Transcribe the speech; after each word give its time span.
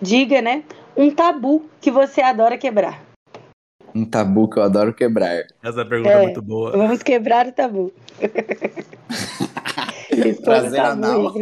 diga, 0.00 0.40
né, 0.40 0.62
um 0.96 1.10
tabu 1.10 1.68
que 1.80 1.90
você 1.90 2.20
adora 2.20 2.58
quebrar. 2.58 3.02
Um 3.94 4.04
tabu 4.04 4.48
que 4.48 4.58
eu 4.58 4.62
adoro 4.62 4.94
quebrar. 4.94 5.44
Essa 5.62 5.84
pergunta 5.84 6.10
é, 6.10 6.20
é 6.20 6.22
muito 6.22 6.42
boa. 6.42 6.72
Vamos 6.72 7.02
quebrar 7.02 7.46
o 7.46 7.52
tabu. 7.52 7.92
prazer 10.44 10.80
anal. 10.80 11.32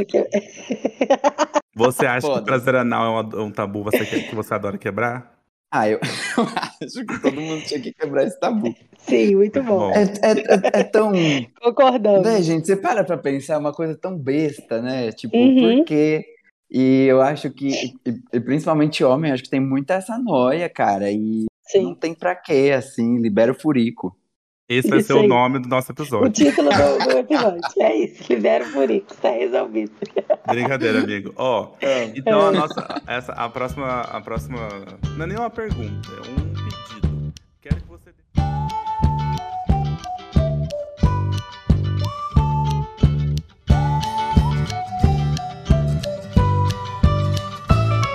Você 1.75 2.07
acha 2.07 2.27
Foda. 2.27 2.41
que 2.41 2.47
prazer 2.47 2.77
anal 2.77 3.29
é 3.33 3.41
um 3.41 3.51
tabu 3.51 3.85
você, 3.85 4.05
que 4.05 4.35
você 4.35 4.55
adora 4.55 4.79
quebrar? 4.79 5.39
Ah, 5.71 5.89
eu, 5.89 6.01
eu, 6.39 6.47
acho 6.83 7.05
que 7.05 7.21
todo 7.21 7.41
mundo 7.41 7.63
tinha 7.65 7.81
que 7.81 7.93
quebrar 7.93 8.25
esse 8.25 8.41
tabu. 8.41 8.75
Sim, 8.99 9.37
muito 9.37 9.63
bom. 9.63 9.93
É, 9.93 10.03
é, 10.03 10.33
é, 10.33 10.81
é 10.81 10.85
tão. 10.85 11.13
Concordamos. 11.61 12.23
Né, 12.23 12.43
gente? 12.43 12.67
Você 12.67 12.77
para 12.77 13.05
pra 13.05 13.19
pensar, 13.19 13.55
é 13.55 13.59
uma 13.59 13.73
coisa 13.73 13.95
tão 13.95 14.17
besta, 14.17 14.81
né? 14.81 15.13
Tipo, 15.13 15.37
uhum. 15.37 15.79
por 15.79 15.85
quê? 15.85 16.25
E 16.71 17.07
eu 17.07 17.23
acho 17.23 17.51
que, 17.51 17.95
e, 18.33 18.41
principalmente 18.41 19.03
homem, 19.03 19.33
acho 19.33 19.43
que 19.43 19.51
tem 19.51 19.61
muita 19.61 19.95
essa 19.95 20.19
noia, 20.19 20.69
cara. 20.69 21.11
E 21.11 21.47
Sim. 21.63 21.83
não 21.83 21.95
tem 21.95 22.15
pra 22.15 22.37
quê, 22.37 22.73
assim, 22.77 23.19
libera 23.19 23.53
o 23.53 23.59
furico. 23.59 24.17
Esse 24.69 24.91
vai 24.91 25.01
ser 25.01 25.15
o 25.15 25.27
nome 25.27 25.59
do 25.61 25.69
nosso 25.69 25.91
episódio. 25.93 26.29
O 26.29 26.31
título 26.31 26.69
do, 26.69 27.05
do 27.07 27.17
episódio. 27.19 27.61
É 27.81 27.97
isso, 27.97 28.31
libera 28.31 28.65
o 28.65 28.67
furico, 28.67 29.15
tá 29.15 29.31
resolvido. 29.31 29.93
Brincadeira, 30.47 30.99
amigo. 30.99 31.33
Ó, 31.37 31.71
é. 31.81 32.05
então 32.15 32.49
a 32.49 32.53
nossa, 32.53 33.03
essa, 33.07 33.33
a 33.33 33.49
próxima, 33.49 34.03
a 34.03 34.21
próxima, 34.21 34.69
não 35.17 35.25
é 35.25 35.27
nem 35.27 35.39
uma 35.39 35.49
pergunta, 35.49 36.11
é 36.11 36.31
um 36.31 36.35
pedido. 36.53 37.33
Quero 37.63 37.77
que 37.77 37.89
você 37.89 38.13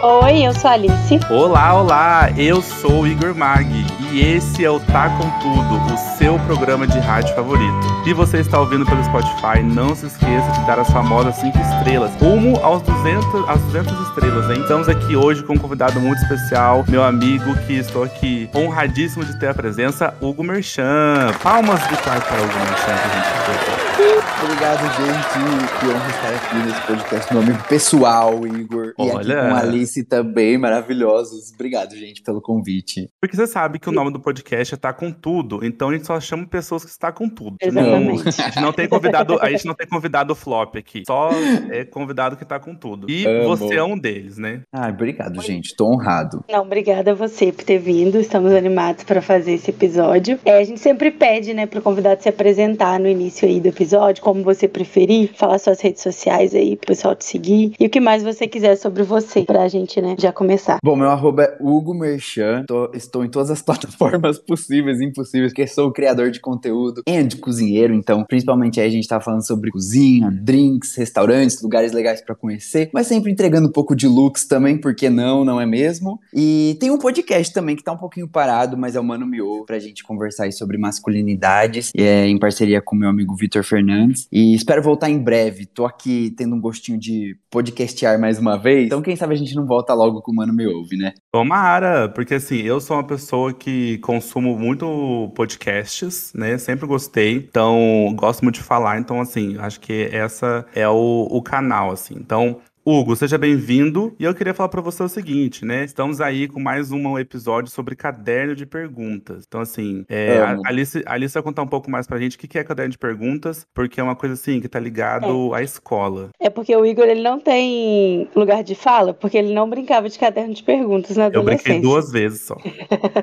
Oi, 0.06 0.46
eu 0.46 0.54
sou 0.54 0.70
a 0.70 0.74
Alice. 0.74 1.18
Olá, 1.30 1.74
olá, 1.76 2.30
eu 2.36 2.62
sou 2.62 3.04
o 3.04 3.08
Igor 3.08 3.34
Mag 3.34 3.66
e 4.12 4.20
esse 4.20 4.66
é 4.66 4.70
o 4.70 4.78
Tá 4.78 5.08
Com 5.12 5.30
Tudo, 5.40 5.94
o 5.94 5.98
seu 6.18 6.38
programa 6.40 6.86
de 6.86 7.00
rádio 7.00 7.34
favorito. 7.34 8.04
Se 8.04 8.12
você 8.12 8.40
está 8.40 8.60
ouvindo 8.60 8.86
pelo 8.86 9.02
Spotify, 9.02 9.64
não 9.64 9.96
se 9.96 10.08
esqueça 10.08 10.52
de 10.52 10.68
dar 10.68 10.78
as 10.78 10.92
famosas 10.92 11.38
5 11.38 11.58
estrelas, 11.58 12.12
rumo 12.20 12.60
aos 12.62 12.82
200, 12.82 13.48
às 13.48 13.62
200 13.62 14.08
estrelas, 14.10 14.50
hein? 14.50 14.62
Estamos 14.62 14.90
aqui 14.90 15.16
hoje 15.16 15.42
com 15.42 15.54
um 15.54 15.58
convidado 15.58 15.98
muito 16.02 16.22
especial, 16.22 16.84
meu 16.90 17.02
amigo, 17.02 17.56
que 17.66 17.76
estou 17.76 18.04
aqui 18.04 18.50
honradíssimo 18.54 19.24
de 19.24 19.40
ter 19.40 19.48
a 19.48 19.54
presença, 19.54 20.14
Hugo 20.20 20.44
Merchan. 20.44 21.32
Palmas 21.42 21.80
de 21.88 21.96
para 21.96 22.18
Hugo 22.18 22.60
Merchan, 22.60 22.94
que 22.94 23.08
a 23.08 23.72
gente 23.72 23.83
Obrigado, 23.94 24.82
gente. 24.98 25.80
Que 25.80 25.86
honra 25.88 26.10
estar 26.10 26.36
aqui 26.36 26.56
nesse 26.66 26.88
podcast. 26.88 27.34
Meu 27.34 27.44
amigo 27.44 27.64
pessoal, 27.70 28.48
Igor. 28.48 28.94
Olha. 28.98 29.12
E 29.12 29.32
aqui 29.32 29.48
com 29.50 29.56
a 29.56 29.60
Alice 29.60 30.04
também, 30.06 30.58
maravilhosos. 30.58 31.52
Obrigado, 31.54 31.96
gente, 31.96 32.24
pelo 32.24 32.42
convite. 32.42 33.10
Porque 33.22 33.36
você 33.36 33.46
sabe 33.46 33.78
que 33.80 33.88
o 33.88 33.92
nome 33.92 34.12
do 34.12 34.20
podcast 34.20 34.74
é 34.74 34.78
Tá 34.78 34.92
Com 34.92 35.12
Tudo, 35.12 35.64
então 35.64 35.90
a 35.90 35.94
gente 35.94 36.08
só 36.08 36.20
chama 36.20 36.48
pessoas 36.48 36.84
que 36.84 36.90
estão 36.90 37.12
com 37.12 37.30
tudo. 37.30 37.58
Exatamente. 37.62 38.28
A 38.28 38.46
gente 38.46 38.62
não 38.62 38.74
tem 38.74 38.88
convidado, 38.88 39.40
a 39.40 39.50
gente 39.50 39.66
não 39.66 39.76
tem 39.76 39.88
convidado 39.88 40.34
flop 40.34 40.76
aqui. 40.76 41.04
Só 41.06 41.30
é 41.70 41.86
convidado 41.86 42.36
que 42.36 42.46
tá 42.46 42.60
com 42.60 42.76
tudo. 42.76 43.10
E 43.10 43.26
Amo. 43.26 43.56
você 43.56 43.76
é 43.76 43.84
um 43.84 43.98
deles, 43.98 44.38
né? 44.38 44.62
Ah, 44.72 44.90
obrigado, 44.90 45.42
gente. 45.42 45.76
Tô 45.76 45.92
honrado. 45.92 46.44
Não, 46.50 46.62
obrigada 46.62 47.12
a 47.12 47.14
você 47.14 47.52
por 47.52 47.64
ter 47.64 47.78
vindo. 47.78 48.20
Estamos 48.20 48.54
animados 48.54 49.04
para 49.04 49.22
fazer 49.22 49.54
esse 49.54 49.70
episódio. 49.70 50.40
É, 50.46 50.58
a 50.58 50.64
gente 50.64 50.80
sempre 50.80 51.12
pede, 51.12 51.54
né, 51.54 51.66
pro 51.66 51.82
convidado 51.82 52.24
se 52.24 52.30
apresentar 52.30 53.00
no 53.00 53.08
início 53.08 53.48
aí 53.48 53.60
do 53.60 53.68
episódio, 53.68 53.83
como 54.22 54.44
você 54.44 54.68
preferir, 54.68 55.32
falar 55.36 55.60
suas 55.60 55.82
redes 55.82 56.02
sociais 56.02 56.54
aí 56.54 56.76
pro 56.76 56.88
pessoal 56.88 57.16
te 57.16 57.26
seguir 57.26 57.74
e 57.80 57.86
o 57.86 57.90
que 57.90 58.00
mais 58.00 58.24
você 58.24 58.48
quiser 58.48 58.76
sobre 58.76 59.04
você, 59.04 59.44
pra 59.44 59.68
gente, 59.68 60.02
né, 60.02 60.16
já 60.20 60.32
começar. 60.32 60.78
Bom, 60.84 60.96
meu 60.96 61.10
arroba 61.10 61.44
é 61.44 61.58
Hugo 61.60 61.94
Merchan, 61.94 62.66
Tô, 62.68 62.92
estou 62.94 63.24
em 63.24 63.30
todas 63.30 63.50
as 63.50 63.62
plataformas 63.64 64.40
possíveis 64.40 65.00
e 65.00 65.06
impossíveis, 65.06 65.52
porque 65.52 65.68
sou 65.68 65.92
criador 65.92 66.32
de 66.32 66.40
conteúdo 66.40 67.02
e 67.08 67.24
de 67.24 67.38
cozinheiro, 67.38 67.94
então, 67.94 68.24
principalmente 68.26 68.80
aí 68.80 68.88
a 68.88 68.92
gente 68.92 69.08
tá 69.08 69.20
falando 69.20 69.46
sobre 69.46 69.72
cozinha, 69.72 70.30
drinks, 70.32 70.96
restaurantes, 70.96 71.62
lugares 71.62 71.92
legais 71.92 72.22
para 72.22 72.36
conhecer, 72.36 72.90
mas 72.94 73.08
sempre 73.08 73.32
entregando 73.32 73.68
um 73.68 73.72
pouco 73.72 73.96
de 73.96 74.08
looks 74.08 74.46
também, 74.46 74.78
porque 74.78 75.10
não, 75.10 75.44
não 75.44 75.60
é 75.60 75.66
mesmo? 75.66 76.20
E 76.34 76.78
tem 76.80 76.92
um 76.92 76.98
podcast 76.98 77.54
também 77.54 77.76
que 77.76 77.84
tá 77.84 77.92
um 77.92 77.98
pouquinho 77.98 78.28
parado, 78.28 78.78
mas 78.78 78.96
é 78.96 79.00
o 79.00 79.04
Mano 79.04 79.26
Mio, 79.26 79.64
pra 79.66 79.80
gente 79.80 80.04
conversar 80.04 80.46
aí 80.46 80.52
sobre 80.52 80.78
masculinidades, 80.78 81.92
e 81.96 82.02
é 82.02 82.28
em 82.28 82.40
parceria 82.40 82.82
com 82.82 82.96
meu 82.96 83.10
amigo 83.10 83.36
Vitor 83.36 83.64
Fernandes, 83.74 84.28
e 84.32 84.54
espero 84.54 84.84
voltar 84.84 85.10
em 85.10 85.18
breve. 85.18 85.66
Tô 85.66 85.84
aqui 85.84 86.32
tendo 86.38 86.56
um 86.56 86.62
gostinho 86.62 87.00
de 87.00 87.36
podcastear 87.50 88.20
mais 88.20 88.38
uma 88.38 88.56
vez. 88.56 88.86
Então, 88.86 89.02
quem 89.02 89.16
sabe 89.16 89.34
a 89.34 89.38
gente 89.38 89.56
não 89.56 89.66
volta 89.66 89.96
logo 89.96 90.22
com 90.22 90.32
o 90.32 90.36
Mano 90.36 90.54
Me 90.54 90.68
Ouve, 90.68 90.96
né? 90.96 91.14
Tomara, 91.32 92.08
porque 92.08 92.36
assim, 92.36 92.58
eu 92.58 92.80
sou 92.80 92.98
uma 92.98 93.04
pessoa 93.04 93.52
que 93.52 93.98
consumo 94.00 94.60
muito 94.60 95.32
podcasts, 95.36 96.32
né? 96.36 96.56
Sempre 96.60 96.86
gostei. 96.86 97.34
Então, 97.34 98.14
gosto 98.16 98.44
muito 98.44 98.56
de 98.56 98.62
falar. 98.62 99.00
Então, 99.00 99.20
assim, 99.20 99.58
acho 99.58 99.80
que 99.80 100.08
essa 100.12 100.66
é 100.76 100.88
o, 100.88 101.28
o 101.32 101.42
canal, 101.42 101.90
assim. 101.90 102.14
Então, 102.16 102.60
Hugo, 102.86 103.16
seja 103.16 103.38
bem-vindo. 103.38 104.14
E 104.20 104.26
eu 104.26 104.36
queria 104.36 104.54
falar 104.54 104.68
para 104.68 104.82
você 104.82 105.02
o 105.02 105.08
seguinte, 105.08 105.64
né? 105.64 105.86
Estamos 105.86 106.20
aí 106.20 106.50
com 106.50 106.60
mais 106.60 106.92
um 106.92 107.18
episódio 107.18 107.72
sobre 107.72 107.96
caderno 107.96 108.54
de 108.54 108.66
perguntas. 108.66 109.46
Então, 109.48 109.62
assim, 109.62 110.04
é, 110.10 110.40
a 110.40 110.58
Alice, 110.66 111.02
a 111.06 111.14
Alice 111.14 111.34
vai 111.34 111.42
contar 111.42 111.62
um 111.62 111.68
pouco 111.68 111.90
mais 111.90 112.06
pra 112.06 112.20
gente 112.20 112.36
o 112.36 112.40
que 112.40 112.60
é 112.60 112.64
caderno 112.64 112.92
de 112.92 112.98
perguntas, 112.98 113.66
porque 113.74 114.02
é 114.02 114.04
uma 114.04 114.18
coisa 114.18 114.34
assim 114.34 114.60
que 114.60 114.68
tá 114.68 114.82
ligado 114.82 115.56
é. 115.56 115.60
à 115.60 115.64
escola. 115.64 116.32
É 116.38 116.50
porque 116.50 116.76
o 116.76 116.86
Igor 116.86 117.06
ele 117.06 117.22
não 117.22 117.40
tem 117.40 118.28
lugar 118.36 118.62
de 118.66 118.76
fala, 118.76 119.14
porque 119.14 119.38
ele 119.38 119.54
não 119.54 119.70
brincava 119.70 120.10
de 120.10 120.20
caderno 120.20 120.54
de 120.54 120.62
perguntas 120.62 121.16
na 121.16 121.28
adolescência. 121.28 121.70
Eu 121.70 121.76
brinquei 121.76 121.90
duas 121.90 122.12
vezes 122.12 122.42
só. 122.42 122.58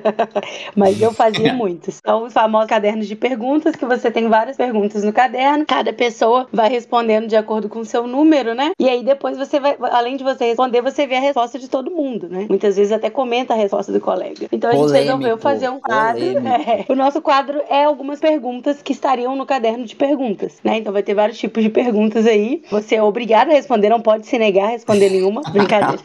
Mas 0.74 1.02
eu 1.02 1.12
fazia 1.12 1.52
muitos. 1.52 2.00
São 2.02 2.24
os 2.24 2.32
famosos 2.32 2.70
cadernos 2.70 3.06
de 3.06 3.14
perguntas, 3.14 3.76
que 3.76 3.84
você 3.84 4.10
tem 4.10 4.26
várias 4.26 4.56
perguntas 4.56 5.04
no 5.04 5.12
caderno, 5.12 5.66
cada 5.66 5.92
pessoa 5.92 6.48
vai 6.50 6.70
respondendo 6.70 7.26
de 7.26 7.36
acordo 7.36 7.68
com 7.68 7.80
o 7.80 7.84
seu 7.84 8.06
número, 8.06 8.54
né? 8.54 8.70
E 8.78 8.88
aí 8.88 9.04
depois 9.04 9.36
você 9.36 9.49
você 9.50 9.58
vai, 9.58 9.76
além 9.90 10.16
de 10.16 10.22
você 10.22 10.46
responder, 10.46 10.80
você 10.80 11.06
vê 11.06 11.16
a 11.16 11.20
resposta 11.20 11.58
de 11.58 11.68
todo 11.68 11.90
mundo, 11.90 12.28
né? 12.28 12.46
Muitas 12.48 12.76
vezes 12.76 12.92
até 12.92 13.10
comenta 13.10 13.52
a 13.52 13.56
resposta 13.56 13.92
do 13.92 14.00
colega. 14.00 14.46
Então 14.52 14.70
a 14.70 14.72
gente 14.72 14.82
Polêmico. 14.82 15.04
resolveu 15.04 15.38
fazer 15.38 15.68
um 15.68 15.80
quadro. 15.80 16.20
É, 16.60 16.84
o 16.88 16.94
nosso 16.94 17.22
quadro 17.22 17.60
é 17.68 17.84
algumas 17.84 18.20
perguntas 18.20 18.82
que 18.82 18.92
estariam 18.92 19.34
no 19.34 19.46
caderno 19.46 19.84
de 19.84 19.96
perguntas, 19.96 20.58
né? 20.62 20.78
Então 20.78 20.92
vai 20.92 21.02
ter 21.02 21.14
vários 21.14 21.38
tipos 21.38 21.62
de 21.62 21.70
perguntas 21.70 22.26
aí. 22.26 22.62
Você 22.70 22.96
é 22.96 23.02
obrigado 23.02 23.48
a 23.48 23.52
responder, 23.52 23.88
não 23.88 24.00
pode 24.00 24.26
se 24.26 24.38
negar 24.38 24.66
a 24.66 24.68
responder 24.68 25.10
nenhuma. 25.10 25.40
Brincadeira. 25.50 25.98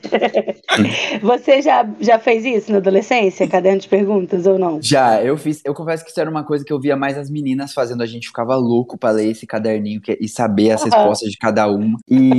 você 1.22 1.62
já, 1.62 1.88
já 2.00 2.18
fez 2.18 2.46
isso 2.46 2.72
na 2.72 2.78
adolescência? 2.78 3.48
Caderno 3.48 3.80
de 3.80 3.88
perguntas 3.88 4.48
ou 4.48 4.58
não? 4.58 4.80
Já, 4.82 5.22
eu 5.22 5.38
fiz. 5.38 5.62
Eu 5.66 5.74
confesso 5.74 6.04
que 6.04 6.12
isso 6.12 6.20
era 6.20 6.30
uma 6.30 6.44
coisa 6.44 6.64
que 6.64 6.72
eu 6.72 6.80
via 6.80 6.96
mais 6.96 7.18
as 7.18 7.30
meninas 7.30 7.74
fazendo. 7.74 8.02
A 8.02 8.08
gente 8.08 8.28
ficava 8.28 8.56
louco 8.56 8.98
pra 8.98 9.12
ler 9.12 9.30
esse 9.30 9.46
caderninho 9.46 10.02
que, 10.02 10.18
e 10.20 10.28
saber 10.28 10.72
as 10.72 10.84
respostas 10.84 11.30
de 11.30 11.38
cada 11.38 11.68
uma. 11.68 11.98
E, 12.10 12.30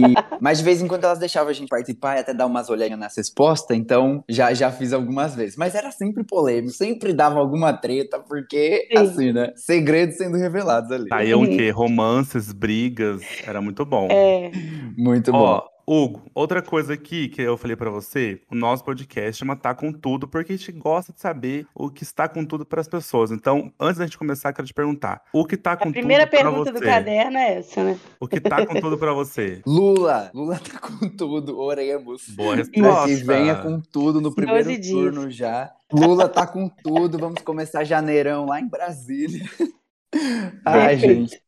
mas 0.40 0.58
de 0.58 0.64
vez 0.64 0.82
em 0.82 0.88
quando 0.88 0.95
quando 0.96 1.04
elas 1.04 1.18
deixavam 1.18 1.50
a 1.50 1.52
gente 1.52 1.68
participar 1.68 2.16
e 2.16 2.20
até 2.20 2.32
dar 2.32 2.46
umas 2.46 2.70
olhadinhas 2.70 2.98
nas 2.98 3.16
respostas, 3.16 3.76
então 3.76 4.24
já, 4.28 4.52
já 4.54 4.70
fiz 4.72 4.92
algumas 4.92 5.34
vezes. 5.34 5.56
Mas 5.56 5.74
era 5.74 5.90
sempre 5.90 6.24
polêmico, 6.24 6.72
sempre 6.72 7.12
dava 7.12 7.38
alguma 7.38 7.72
treta, 7.72 8.18
porque, 8.18 8.88
Sim. 8.90 8.98
assim, 8.98 9.32
né? 9.32 9.52
Segredos 9.56 10.16
sendo 10.16 10.36
revelados 10.36 10.90
ali. 10.90 11.08
Aí 11.12 11.30
é 11.30 11.36
o 11.36 11.46
quê? 11.46 11.70
Romances, 11.70 12.52
brigas, 12.52 13.22
era 13.46 13.60
muito 13.60 13.84
bom. 13.84 14.08
É. 14.10 14.50
Muito 14.96 15.30
Ó, 15.32 15.60
bom. 15.60 15.75
Hugo, 15.88 16.28
outra 16.34 16.60
coisa 16.60 16.94
aqui 16.94 17.28
que 17.28 17.40
eu 17.40 17.56
falei 17.56 17.76
para 17.76 17.88
você, 17.88 18.40
o 18.50 18.56
nosso 18.56 18.82
podcast 18.82 19.38
chama 19.38 19.54
Tá 19.54 19.72
Com 19.72 19.92
Tudo, 19.92 20.26
porque 20.26 20.52
a 20.52 20.56
gente 20.56 20.72
gosta 20.72 21.12
de 21.12 21.20
saber 21.20 21.64
o 21.72 21.88
que 21.88 22.02
está 22.02 22.28
com 22.28 22.44
tudo 22.44 22.66
para 22.66 22.80
as 22.80 22.88
pessoas. 22.88 23.30
Então, 23.30 23.72
antes 23.78 23.98
da 23.98 24.04
gente 24.04 24.18
começar, 24.18 24.52
quero 24.52 24.66
te 24.66 24.74
perguntar, 24.74 25.22
o 25.32 25.44
que 25.44 25.56
tá 25.56 25.76
com 25.76 25.84
tudo 25.84 25.90
A 25.90 25.92
primeira 25.92 26.26
pergunta 26.26 26.72
do 26.72 26.80
caderno 26.80 27.38
é 27.38 27.58
essa, 27.58 27.84
né? 27.84 27.96
O 28.18 28.26
que 28.26 28.40
tá 28.40 28.66
com 28.66 28.80
tudo 28.80 28.98
para 28.98 29.12
você? 29.12 29.62
Lula, 29.64 30.28
Lula 30.34 30.58
tá 30.58 30.76
com 30.80 31.08
tudo, 31.08 31.56
oremos. 31.56 32.30
Boa 32.30 32.56
resposta. 32.56 33.06
Que 33.06 33.14
venha 33.14 33.54
com 33.54 33.80
tudo 33.80 34.20
no 34.20 34.34
primeiro 34.34 34.80
turno 34.80 35.30
já. 35.30 35.70
Lula 35.92 36.28
tá 36.28 36.48
com 36.48 36.68
tudo, 36.68 37.16
vamos 37.16 37.42
começar 37.42 37.84
janeirão 37.84 38.44
lá 38.46 38.60
em 38.60 38.68
Brasília. 38.68 39.48
Ai, 40.64 40.96
gente. 40.98 41.40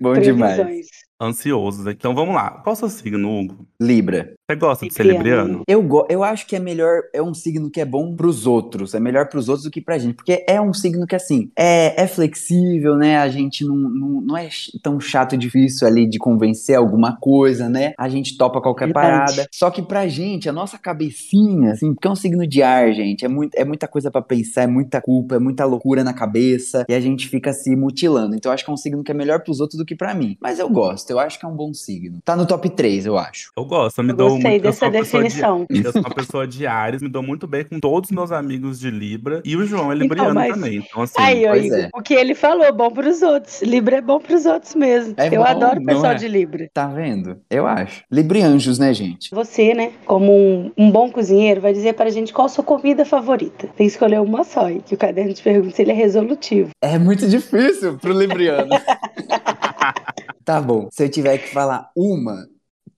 Bom 0.00 0.12
Previsões. 0.12 0.56
demais. 0.56 1.05
Ansiosos. 1.20 1.86
Então 1.86 2.14
vamos 2.14 2.34
lá. 2.34 2.50
Qual 2.50 2.74
o 2.74 2.76
seu 2.76 2.88
signo, 2.88 3.40
Hugo? 3.40 3.66
Libra. 3.80 4.34
Você 4.48 4.56
gosta 4.56 4.86
de 4.86 4.94
ser 4.94 5.04
libriano? 5.04 5.62
Eu, 5.66 5.82
go 5.82 6.06
eu 6.08 6.22
acho 6.22 6.46
que 6.46 6.54
é 6.54 6.60
melhor, 6.60 7.02
é 7.12 7.20
um 7.20 7.34
signo 7.34 7.68
que 7.68 7.80
é 7.80 7.84
bom 7.84 8.14
pros 8.14 8.46
outros, 8.46 8.94
é 8.94 9.00
melhor 9.00 9.28
pros 9.28 9.48
outros 9.48 9.64
do 9.64 9.72
que 9.72 9.80
pra 9.80 9.98
gente, 9.98 10.14
porque 10.14 10.44
é 10.48 10.60
um 10.60 10.72
signo 10.72 11.04
que, 11.04 11.16
assim, 11.16 11.50
é, 11.58 12.00
é 12.00 12.06
flexível, 12.06 12.96
né, 12.96 13.18
a 13.18 13.28
gente 13.28 13.64
não, 13.64 13.74
não, 13.74 14.20
não 14.20 14.36
é 14.36 14.48
tão 14.80 15.00
chato 15.00 15.34
e 15.34 15.38
difícil 15.38 15.84
ali 15.88 16.08
de 16.08 16.16
convencer 16.16 16.76
alguma 16.76 17.16
coisa, 17.16 17.68
né, 17.68 17.92
a 17.98 18.08
gente 18.08 18.38
topa 18.38 18.60
qualquer 18.60 18.86
Verdade. 18.86 19.34
parada, 19.34 19.48
só 19.52 19.68
que 19.68 19.82
pra 19.82 20.06
gente, 20.06 20.48
a 20.48 20.52
nossa 20.52 20.78
cabecinha, 20.78 21.72
assim, 21.72 21.92
porque 21.92 22.06
é 22.06 22.10
um 22.10 22.14
signo 22.14 22.46
de 22.46 22.62
ar, 22.62 22.92
gente, 22.92 23.24
é, 23.24 23.28
muito, 23.28 23.52
é 23.56 23.64
muita 23.64 23.88
coisa 23.88 24.12
para 24.12 24.22
pensar, 24.22 24.62
é 24.62 24.68
muita 24.68 25.00
culpa, 25.00 25.34
é 25.34 25.40
muita 25.40 25.64
loucura 25.64 26.04
na 26.04 26.14
cabeça, 26.14 26.84
e 26.88 26.94
a 26.94 27.00
gente 27.00 27.28
fica 27.28 27.52
se 27.52 27.74
mutilando, 27.74 28.36
então 28.36 28.50
eu 28.50 28.54
acho 28.54 28.64
que 28.64 28.70
é 28.70 28.74
um 28.74 28.76
signo 28.76 29.02
que 29.02 29.10
é 29.10 29.14
melhor 29.14 29.42
pros 29.42 29.58
outros 29.58 29.76
do 29.76 29.84
que 29.84 29.96
pra 29.96 30.14
mim, 30.14 30.36
mas 30.40 30.60
eu 30.60 30.70
gosto 30.70 31.05
gosto, 31.06 31.10
eu 31.10 31.18
acho 31.18 31.38
que 31.38 31.46
é 31.46 31.48
um 31.48 31.54
bom 31.54 31.72
signo. 31.72 32.18
Tá 32.24 32.34
no 32.36 32.46
top 32.46 32.68
3, 32.70 33.06
eu 33.06 33.16
acho. 33.18 33.50
Eu 33.56 33.64
gosto, 33.64 33.98
eu 33.98 34.04
me 34.04 34.10
Eu 34.10 34.16
dou 34.16 34.30
gostei 34.30 34.50
muito. 34.50 34.64
eu 34.64 34.70
dessa 34.70 34.86
uma 34.86 34.92
pessoa 34.92 35.22
de- 35.22 35.28
definição. 35.28 35.66
Eu 35.86 35.92
sou 35.92 36.00
uma 36.00 36.10
pessoa 36.14 36.46
de 36.46 36.66
Ares, 36.66 37.02
me 37.02 37.08
dou 37.08 37.22
muito 37.22 37.46
bem 37.46 37.64
com 37.64 37.78
todos 37.78 38.10
os 38.10 38.14
meus 38.16 38.32
amigos 38.32 38.78
de 38.80 38.90
Libra. 38.90 39.40
E 39.44 39.56
o 39.56 39.64
João 39.64 39.92
é 39.92 39.94
Então, 39.94 39.98
libriano 40.08 40.34
mas- 40.34 40.54
também. 40.54 40.76
Então, 40.88 41.02
assim, 41.02 41.14
Aí, 41.18 41.44
Igor, 41.44 41.78
é. 41.78 41.88
o 41.94 42.02
que 42.02 42.14
ele 42.14 42.34
falou, 42.34 42.72
bom 42.72 42.90
pros 42.90 43.22
outros. 43.22 43.62
Libra 43.62 43.96
é 43.96 44.00
bom 44.00 44.18
pros 44.18 44.46
outros 44.46 44.74
mesmo. 44.74 45.14
É 45.16 45.26
Eu 45.28 45.42
bom, 45.42 45.44
adoro 45.44 45.80
o 45.80 45.84
pessoal 45.84 46.12
é? 46.12 46.14
de 46.14 46.28
Libra. 46.28 46.68
Tá 46.72 46.86
vendo? 46.86 47.38
Eu 47.50 47.66
acho. 47.66 48.02
Librianjos, 48.10 48.78
né, 48.78 48.92
gente? 48.92 49.30
Você, 49.34 49.74
né, 49.74 49.92
como 50.04 50.32
um, 50.32 50.72
um 50.76 50.90
bom 50.90 51.10
cozinheiro, 51.10 51.60
vai 51.60 51.72
dizer 51.72 51.94
pra 51.94 52.10
gente 52.10 52.32
qual 52.32 52.46
a 52.46 52.48
sua 52.48 52.64
comida 52.64 53.04
favorita. 53.04 53.66
Tem 53.76 53.86
que 53.86 53.92
escolher 53.92 54.20
uma 54.20 54.42
só, 54.44 54.70
e 54.70 54.80
que 54.80 54.94
o 54.94 54.98
caderno 54.98 55.32
de 55.32 55.42
perguntas 55.42 55.78
ele 55.78 55.90
é 55.92 55.94
resolutivo. 55.94 56.70
É 56.82 56.98
muito 56.98 57.28
difícil 57.28 57.98
pro 57.98 58.12
Libriano. 58.12 58.70
tá 60.46 60.62
bom. 60.62 60.88
Se 60.92 61.04
eu 61.04 61.10
tiver 61.10 61.38
que 61.38 61.52
falar 61.52 61.90
uma, 61.96 62.48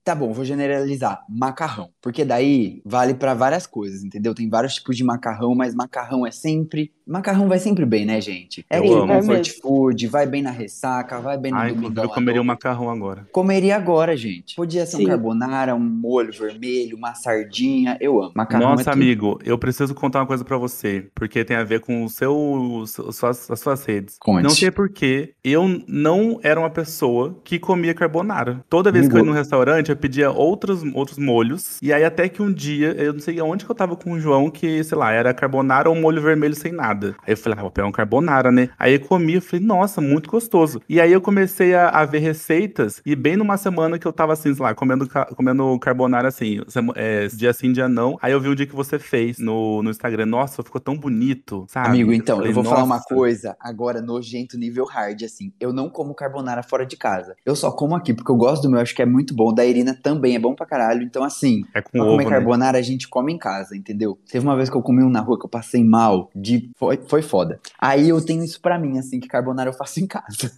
tá 0.03 0.13
bom, 0.13 0.31
vou 0.31 0.45
generalizar. 0.45 1.25
Macarrão. 1.27 1.91
Porque 1.99 2.23
daí 2.23 2.81
vale 2.85 3.15
pra 3.15 3.33
várias 3.33 3.65
coisas, 3.65 4.03
entendeu? 4.03 4.35
Tem 4.35 4.47
vários 4.47 4.75
tipos 4.75 4.95
de 4.95 5.03
macarrão, 5.03 5.55
mas 5.55 5.73
macarrão 5.73 6.25
é 6.25 6.31
sempre. 6.31 6.93
Macarrão 7.09 7.47
vai 7.47 7.57
sempre 7.57 7.85
bem, 7.85 8.05
né, 8.05 8.21
gente? 8.21 8.63
É 8.69 8.77
Eu 8.77 9.07
comfort 9.07 9.47
É 9.47 9.61
food, 9.61 10.07
vai 10.07 10.27
bem 10.27 10.43
na 10.43 10.51
ressaca, 10.51 11.19
vai 11.19 11.39
bem 11.39 11.51
no 11.51 11.57
ai, 11.57 11.73
domingão 11.73 12.03
eu 12.03 12.09
comeria 12.09 12.39
um 12.39 12.43
macarrão 12.45 12.87
agora. 12.91 13.27
Comeria 13.31 13.75
agora, 13.75 14.15
gente. 14.15 14.55
Podia 14.55 14.85
ser 14.85 14.97
um 14.97 14.99
Sim. 14.99 15.07
carbonara, 15.07 15.73
um 15.73 15.79
molho 15.79 16.31
vermelho, 16.31 16.95
uma 16.95 17.15
sardinha. 17.15 17.97
Eu 17.99 18.21
amo. 18.21 18.33
Macarrão 18.35 18.69
Nossa, 18.69 18.81
é 18.81 18.83
tudo. 18.83 18.93
amigo, 18.93 19.39
eu 19.43 19.57
preciso 19.57 19.95
contar 19.95 20.19
uma 20.19 20.27
coisa 20.27 20.45
pra 20.45 20.55
você, 20.55 21.07
porque 21.15 21.43
tem 21.43 21.57
a 21.57 21.63
ver 21.63 21.79
com 21.79 22.03
o 22.03 22.09
seu, 22.09 22.83
suas, 22.85 23.49
as 23.49 23.59
suas 23.59 23.83
redes. 23.85 24.17
Conte. 24.19 24.43
Não 24.43 24.51
sei 24.51 24.69
porquê, 24.69 25.33
eu 25.43 25.67
não 25.87 26.39
era 26.43 26.59
uma 26.59 26.69
pessoa 26.69 27.39
que 27.43 27.57
comia 27.57 27.95
carbonara. 27.95 28.63
Toda 28.69 28.91
vez 28.91 29.07
que 29.07 29.13
eu 29.13 29.17
ia 29.17 29.21
Amigo. 29.21 29.33
num 29.33 29.39
restaurante, 29.39 29.89
eu 29.89 29.97
pedia 29.97 30.29
outros, 30.29 30.83
outros 30.93 31.17
molhos. 31.17 31.79
E 31.81 31.91
aí, 31.91 32.03
até 32.03 32.29
que 32.29 32.43
um 32.43 32.53
dia, 32.53 32.91
eu 32.91 33.13
não 33.13 33.19
sei 33.19 33.41
onde 33.41 33.65
que 33.65 33.71
eu 33.71 33.75
tava 33.75 33.95
com 33.95 34.11
o 34.11 34.19
João, 34.19 34.51
que, 34.51 34.83
sei 34.83 34.95
lá, 34.95 35.11
era 35.11 35.33
carbonara 35.33 35.89
ou 35.89 35.95
molho 35.95 36.21
vermelho 36.21 36.55
sem 36.55 36.71
nada. 36.71 36.98
Aí 37.25 37.33
eu 37.33 37.37
falei, 37.37 37.57
ah, 37.57 37.61
vou 37.61 37.71
pegar 37.71 37.87
um 37.87 37.91
carbonara, 37.91 38.51
né? 38.51 38.69
Aí 38.77 38.93
eu 38.93 38.99
comi, 38.99 39.35
eu 39.35 39.41
falei, 39.41 39.65
nossa, 39.65 39.99
muito 40.01 40.29
gostoso. 40.29 40.81
E 40.87 40.99
aí 40.99 41.11
eu 41.11 41.21
comecei 41.21 41.73
a, 41.75 41.89
a 41.89 42.05
ver 42.05 42.19
receitas, 42.19 43.01
e 43.05 43.15
bem 43.15 43.35
numa 43.37 43.57
semana 43.57 43.97
que 43.99 44.05
eu 44.07 44.13
tava 44.13 44.33
assim, 44.33 44.53
sei 44.53 44.63
lá, 44.63 44.73
comendo, 44.73 45.07
comendo 45.35 45.77
carbonara 45.79 46.27
assim, 46.27 46.61
é, 46.95 47.27
dia 47.27 47.53
sim, 47.53 47.71
dia 47.71 47.87
não. 47.87 48.17
Aí 48.21 48.31
eu 48.31 48.39
vi 48.39 48.49
um 48.49 48.55
dia 48.55 48.65
que 48.65 48.75
você 48.75 48.97
fez 48.99 49.39
no, 49.39 49.81
no 49.83 49.89
Instagram, 49.89 50.25
nossa, 50.25 50.63
ficou 50.63 50.81
tão 50.81 50.97
bonito, 50.97 51.65
sabe? 51.67 51.89
Amigo, 51.89 52.13
então, 52.13 52.37
falei, 52.37 52.51
eu 52.51 52.55
vou 52.55 52.63
falar 52.63 52.83
uma 52.83 52.95
"Nossa". 52.95 53.13
coisa 53.13 53.55
agora 53.59 54.01
nojento 54.01 54.57
nível 54.57 54.85
hard, 54.85 55.23
assim. 55.23 55.51
Eu 55.59 55.71
não 55.73 55.89
como 55.89 56.13
carbonara 56.13 56.63
fora 56.63 56.85
de 56.85 56.97
casa. 56.97 57.35
Eu 57.45 57.55
só 57.55 57.71
como 57.71 57.95
aqui, 57.95 58.13
porque 58.13 58.31
eu 58.31 58.35
gosto 58.35 58.63
do 58.63 58.69
meu, 58.71 58.79
acho 58.79 58.95
que 58.95 59.01
é 59.01 59.05
muito 59.05 59.33
bom. 59.33 59.53
Da 59.53 59.65
Irina 59.65 59.93
também 60.01 60.35
é 60.35 60.39
bom 60.39 60.53
pra 60.55 60.65
caralho. 60.65 61.03
Então, 61.03 61.23
assim, 61.23 61.63
É 61.73 61.81
com 61.81 61.91
pra 61.91 62.01
ovo, 62.01 62.11
comer 62.11 62.23
né? 62.25 62.29
carbonara 62.29 62.77
a 62.77 62.81
gente 62.81 63.07
come 63.07 63.33
em 63.33 63.37
casa, 63.37 63.75
entendeu? 63.75 64.17
Teve 64.29 64.45
uma 64.45 64.55
vez 64.55 64.69
que 64.69 64.75
eu 64.75 64.81
comi 64.81 65.03
um 65.03 65.09
na 65.09 65.21
rua 65.21 65.37
que 65.39 65.45
eu 65.45 65.49
passei 65.49 65.83
mal, 65.83 66.29
de... 66.35 66.69
foi, 66.89 66.97
foi 67.07 67.21
foda. 67.21 67.59
Aí 67.79 68.09
eu 68.09 68.23
tenho 68.23 68.43
isso 68.43 68.59
pra 68.59 68.79
mim, 68.79 68.97
assim, 68.97 69.19
que 69.19 69.27
carbonara 69.27 69.69
eu 69.69 69.73
faço 69.73 69.99
em 69.99 70.07
casa. 70.07 70.51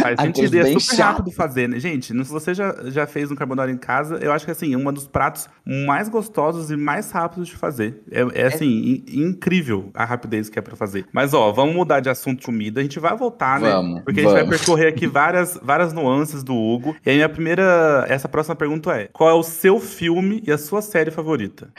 Faz 0.00 0.20
sentido, 0.20 0.54
e 0.54 0.58
é 0.58 0.62
bem 0.62 0.78
super 0.78 0.96
chato. 0.96 1.16
rápido 1.16 1.30
fazer, 1.32 1.68
né? 1.68 1.78
Gente, 1.78 2.06
se 2.06 2.30
você 2.30 2.54
já, 2.54 2.74
já 2.86 3.06
fez 3.06 3.30
um 3.30 3.34
carbonara 3.34 3.70
em 3.70 3.76
casa, 3.76 4.16
eu 4.16 4.32
acho 4.32 4.44
que, 4.44 4.50
assim, 4.52 4.72
é 4.72 4.76
um 4.76 4.92
dos 4.92 5.06
pratos 5.08 5.48
mais 5.66 6.08
gostosos 6.08 6.70
e 6.70 6.76
mais 6.76 7.10
rápidos 7.10 7.48
de 7.48 7.56
fazer. 7.56 8.02
É, 8.10 8.42
é, 8.42 8.46
assim, 8.46 8.66
in- 9.08 9.22
incrível 9.28 9.90
a 9.94 10.04
rapidez 10.04 10.48
que 10.48 10.58
é 10.58 10.62
pra 10.62 10.76
fazer. 10.76 11.06
Mas, 11.12 11.34
ó, 11.34 11.50
vamos 11.52 11.74
mudar 11.74 12.00
de 12.00 12.08
assunto 12.08 12.40
de 12.40 12.46
comida. 12.46 12.80
A 12.80 12.82
gente 12.82 13.00
vai 13.00 13.16
voltar, 13.16 13.60
né? 13.60 13.70
Vamos, 13.70 14.02
Porque 14.02 14.20
a 14.20 14.22
gente 14.22 14.32
vai 14.32 14.42
vamos. 14.44 14.56
percorrer 14.58 14.86
aqui 14.88 15.06
várias, 15.06 15.58
várias 15.62 15.92
nuances 15.92 16.42
do 16.44 16.54
Hugo. 16.54 16.94
E 17.04 17.10
aí, 17.10 17.16
minha 17.16 17.28
primeira... 17.28 18.04
Essa 18.08 18.28
próxima 18.28 18.54
pergunta 18.54 18.92
é, 18.92 19.08
qual 19.12 19.28
é 19.30 19.34
o 19.34 19.42
seu 19.42 19.80
filme 19.80 20.42
e 20.46 20.52
a 20.52 20.58
sua 20.58 20.80
série 20.82 21.10
favorita? 21.10 21.72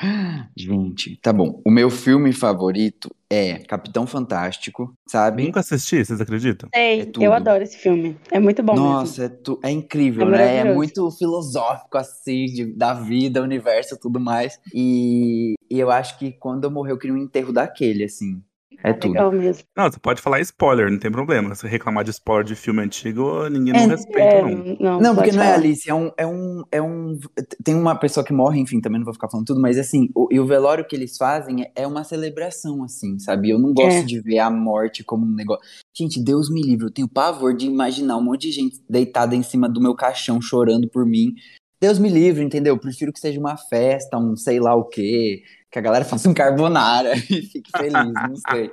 Gente, 0.57 1.17
tá 1.21 1.31
bom. 1.31 1.61
O 1.65 1.71
meu 1.71 1.89
filme 1.89 2.31
favorito 2.33 3.09
é 3.29 3.59
Capitão 3.59 4.05
Fantástico, 4.05 4.93
sabe? 5.07 5.43
Nunca 5.45 5.59
assisti, 5.59 6.03
vocês 6.03 6.21
acreditam? 6.21 6.69
Sei, 6.73 7.01
É 7.01 7.11
eu 7.19 7.33
adoro 7.33 7.63
esse 7.63 7.77
filme. 7.77 7.84
É 8.31 8.39
muito 8.39 8.63
bom 8.63 8.73
mesmo. 8.73 8.87
Nossa, 8.89 9.25
é, 9.25 9.29
tu- 9.29 9.59
é 9.63 9.71
incrível, 9.71 10.27
É 10.27 10.31
né? 10.31 10.57
É 10.57 10.73
muito 10.75 11.09
filosófico, 11.11 11.97
assim, 11.97 12.45
de- 12.45 12.65
da 12.73 12.93
vida, 12.93 13.41
universo 13.41 13.95
e 13.95 13.99
tudo 13.99 14.19
mais. 14.19 14.59
E, 14.73 15.53
e 15.69 15.79
eu 15.79 15.91
acho 15.91 16.17
que 16.17 16.31
quando 16.31 16.63
eu 16.65 16.71
morrer, 16.71 16.91
eu 16.91 16.97
queria 16.97 17.15
um 17.15 17.19
enterro 17.21 17.51
daquele, 17.53 18.03
assim. 18.03 18.41
É 18.85 18.93
tudo. 18.93 19.13
Legal 19.13 19.31
mesmo. 19.31 19.63
Não, 19.75 19.91
você 19.91 19.99
pode 19.99 20.21
falar 20.21 20.39
spoiler, 20.41 20.91
não 20.91 20.99
tem 20.99 21.11
problema. 21.11 21.55
Se 21.55 21.67
reclamar 21.67 22.03
de 22.03 22.11
spoiler 22.11 22.45
de 22.45 22.55
filme 22.55 22.81
antigo, 22.81 23.49
ninguém 23.49 23.73
É, 23.75 23.81
não 23.81 23.89
respeita, 23.95 24.21
É, 24.21 24.41
não. 24.43 24.77
não, 24.79 24.99
Não, 25.01 25.15
porque 25.15 25.29
pode 25.31 25.37
não 25.37 25.43
é 25.43 25.47
falar. 25.47 25.57
Alice, 25.57 25.89
é 25.89 25.93
um, 25.93 26.11
é 26.17 26.27
um, 26.27 26.63
é 26.71 26.81
um. 26.81 27.17
Tem 27.63 27.73
uma 27.73 27.95
pessoa 27.95 28.23
que 28.23 28.31
morre, 28.31 28.59
enfim, 28.59 28.79
também 28.79 28.99
não 28.99 29.05
vou 29.05 29.13
ficar 29.13 29.29
falando 29.29 29.47
tudo, 29.47 29.59
mas 29.59 29.77
assim, 29.79 30.09
o, 30.15 30.27
e 30.31 30.39
o 30.39 30.45
velório 30.45 30.85
que 30.87 30.95
eles 30.95 31.17
fazem 31.17 31.63
é, 31.63 31.71
é 31.75 31.87
uma 31.87 32.03
celebração, 32.03 32.83
assim, 32.83 33.17
sabe? 33.17 33.49
Eu 33.49 33.57
não 33.59 33.73
gosto 33.73 33.97
É. 33.97 34.03
de 34.03 34.21
ver 34.21 34.39
a 34.39 34.49
morte 34.51 35.03
como 35.03 35.25
um 35.25 35.33
negócio. 35.33 35.63
Gente, 35.97 36.23
Deus 36.23 36.49
me 36.51 36.61
livre, 36.61 36.85
eu 36.85 36.91
tenho 36.91 37.07
pavor 37.07 37.55
de 37.55 37.65
imaginar 37.65 38.17
um 38.17 38.23
monte 38.23 38.41
de 38.43 38.51
gente 38.51 38.77
deitada 38.89 39.35
em 39.35 39.41
cima 39.43 39.67
do 39.67 39.81
meu 39.81 39.95
caixão 39.95 40.39
chorando 40.41 40.87
por 40.87 41.05
mim. 41.05 41.33
Deus 41.81 41.99
me 41.99 42.09
livre, 42.09 42.43
entendeu? 42.43 42.73
Eu 42.75 42.79
prefiro 42.79 43.11
que 43.11 43.19
seja 43.19 43.39
uma 43.39 43.57
festa, 43.57 44.17
um 44.17 44.35
sei 44.35 44.59
lá 44.59 44.75
o 44.75 44.85
quê, 44.85 45.41
que 45.75 45.79
a 45.79 45.81
galera 45.81 46.05
faça 46.05 46.29
um 46.29 46.33
carbonara 46.33 47.17
e 47.29 47.41
fique 47.41 47.69
feliz, 47.75 47.91
não 47.93 48.35
sei. 48.49 48.71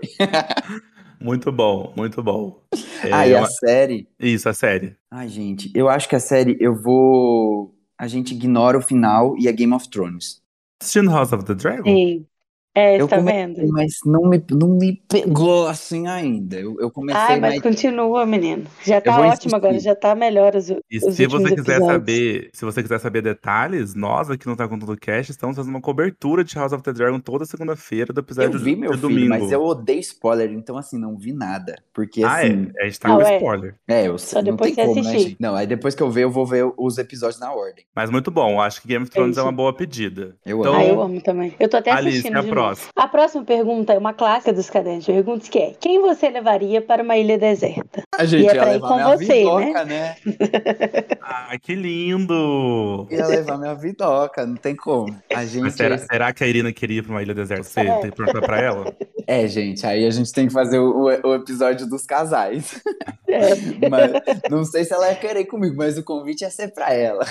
Muito 1.21 1.53
bom, 1.53 1.93
muito 1.97 2.21
bom. 2.21 2.63
É, 3.05 3.13
Ah, 3.13 3.29
e 3.29 3.37
a 3.37 3.47
série? 3.47 4.09
Isso, 4.19 4.49
a 4.49 4.53
série. 4.53 4.97
Ai, 5.09 5.29
gente, 5.29 5.71
eu 5.73 5.89
acho 5.89 6.09
que 6.09 6.17
a 6.17 6.21
série 6.21 6.57
eu 6.61 6.75
vou. 6.75 7.73
A 7.97 8.09
gente 8.09 8.35
ignora 8.35 8.77
o 8.77 8.83
final 8.83 9.37
e 9.39 9.47
a 9.49 9.53
Game 9.53 9.73
of 9.73 9.89
Thrones. 9.89 10.41
Assistindo 10.81 11.13
House 11.13 11.33
of 11.33 11.45
the 11.45 11.55
Dragon? 11.55 11.85
Sim. 11.85 12.27
É, 12.75 12.99
Eu 13.01 13.07
tá 13.07 13.17
comecei, 13.19 13.47
vendo? 13.47 13.69
mas 13.73 13.93
não 14.07 14.29
me, 14.31 14.43
não 14.51 14.69
me 14.79 14.95
pegou 15.09 15.67
assim 15.67 16.07
ainda. 16.07 16.57
Eu, 16.59 16.77
eu 16.81 16.91
comecei, 16.91 17.21
Ai, 17.21 17.39
mas 17.39 17.55
mas. 17.55 17.63
continua, 17.63 18.25
menino. 18.25 18.65
Já 18.83 18.99
tá 19.01 19.13
ótimo 19.21 19.29
insistir. 19.29 19.55
agora, 19.55 19.79
já 19.79 19.95
tá 19.95 20.15
melhor 20.15 20.57
os, 20.57 20.71
E 20.71 20.81
os 21.03 21.15
se 21.15 21.27
você 21.27 21.55
quiser 21.55 21.77
episódios. 21.77 21.87
saber, 21.87 22.51
se 22.55 22.65
você 22.65 22.83
quiser 22.83 22.99
saber 22.99 23.21
detalhes, 23.21 23.95
nós 23.95 24.31
aqui 24.31 24.47
no 24.47 24.57
Tá 24.57 24.67
Com 24.67 24.79
Tudo 24.79 24.97
Cast 24.97 25.31
estamos 25.33 25.55
fazendo 25.57 25.75
uma 25.75 25.83
cobertura 25.83 26.43
de 26.43 26.55
House 26.57 26.73
of 26.73 26.83
the 26.83 26.93
Dragon 26.95 27.21
toda 27.21 27.45
segunda-feira 27.45 28.11
do 28.13 28.21
Eu 28.21 28.23
episódio 28.23 28.59
vi, 28.59 28.75
de 28.75 28.81
meu 28.81 28.91
filho, 28.93 29.03
domingo. 29.03 29.29
mas 29.29 29.53
eu 29.53 29.63
odeio 29.63 30.01
spoiler, 30.01 30.51
então 30.53 30.79
assim, 30.79 30.99
não 30.99 31.17
vi 31.19 31.35
nada. 31.35 31.77
Porque 31.93 32.23
Ah, 32.25 32.37
assim. 32.39 32.71
é. 32.77 32.83
A 32.83 32.85
gente 32.87 33.01
tá 33.01 33.09
Ah, 33.13 33.17
com 33.19 33.23
ué. 33.23 33.37
spoiler. 33.37 33.75
É, 33.87 34.07
eu 34.09 34.17
Só 34.17 34.41
sei, 34.41 34.43
não 34.43 34.51
depois 34.53 34.75
tem 34.75 34.85
você 34.85 34.89
como, 34.89 35.03
né, 35.03 35.11
assistir. 35.11 35.29
gente? 35.31 35.37
Não, 35.39 35.55
aí 35.55 35.67
depois 35.67 35.95
que 35.95 36.03
eu 36.03 36.11
ver, 36.11 36.25
eu 36.25 36.31
vou 36.31 36.47
ver 36.47 36.65
os 36.79 36.97
episódios 36.97 37.39
na 37.39 37.53
ordem. 37.53 37.85
Mas 37.95 38.09
muito 38.09 38.31
bom. 38.31 38.59
Acho 38.63 38.81
que 38.81 38.89
Game 38.89 39.03
of 39.03 39.11
Thrones 39.13 39.37
é, 39.37 39.41
isso. 39.41 39.47
uma 39.47 39.53
boa 39.53 39.77
pedida. 39.77 40.37
Eu 40.47 40.61
Então, 40.61 40.75
Ah, 40.75 40.85
eu 40.87 41.03
amo 41.03 41.21
também. 41.21 41.55
Eu 41.61 41.69
tô 41.69 41.77
até 41.77 41.91
Alice, 41.91 42.19
assistindo 42.21 42.39
a 42.39 42.41
de 42.43 42.49
próxima. 42.49 42.62
Novo. 42.69 42.81
A 42.97 43.09
próxima 43.09 43.45
pergunta 43.45 43.93
é 43.93 43.99
uma 43.99 44.13
clássica 44.13 44.53
dos 44.53 44.69
cadernos 44.71 45.05
de 45.05 45.13
perguntas, 45.13 45.49
que 45.49 45.59
é 45.59 45.75
quem 45.79 46.01
você 46.01 46.29
levaria 46.29 46.81
para 46.81 47.03
uma 47.03 47.17
ilha 47.17 47.39
deserta? 47.39 48.03
A 48.17 48.25
gente 48.25 48.49
é 48.49 48.55
ia 48.55 48.63
ir 48.63 48.65
levar 48.73 48.89
com 48.89 48.95
minha 48.95 49.09
você, 49.17 49.25
vidoca, 49.35 49.85
né? 49.85 50.17
Ah, 51.25 51.57
que 51.61 51.75
lindo! 51.75 53.07
Ia 53.11 53.27
levar 53.27 53.59
minha 53.59 53.75
vidoca, 53.75 54.45
não 54.47 54.57
tem 54.57 54.75
como. 54.77 55.15
A 55.35 55.45
gente. 55.45 55.63
Mas 55.63 55.75
será, 55.75 55.99
será 55.99 56.33
que 56.33 56.45
a 56.45 56.47
Irina 56.47 56.73
queria 56.73 56.99
ir 56.99 57.03
pra 57.03 57.13
uma 57.13 57.23
ilha 57.23 57.35
deserta? 57.35 57.63
Você 57.65 57.81
É. 57.81 57.99
tem 57.99 58.11
que 58.11 58.17
perguntar 58.17 58.41
pra 58.43 58.61
ela? 58.61 58.95
É, 59.27 59.47
gente, 59.47 59.87
aí 59.87 60.05
a 60.07 60.11
gente 60.11 60.33
tem 60.33 60.47
que 60.49 60.53
fazer 60.53 60.79
o, 60.79 61.05
o- 61.25 61.35
episódio 61.35 61.87
dos 61.89 62.05
casais. 62.05 62.83
É, 63.29 63.41
Mas 63.89 64.13
não 64.51 64.65
sei 64.65 64.85
se 64.85 64.93
ela 64.93 65.09
ia 65.09 65.15
querer 65.17 65.41
ir 65.41 65.47
comigo, 65.47 65.75
mas 65.77 65.97
o 65.97 66.03
convite 66.03 66.43
ia 66.43 66.51
ser 66.51 66.69
pra 66.75 66.93
ela. 66.93 67.25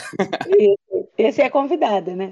esse 1.17 1.41
é 1.41 1.45
a 1.45 1.51
convidada, 1.51 2.15
né? 2.15 2.31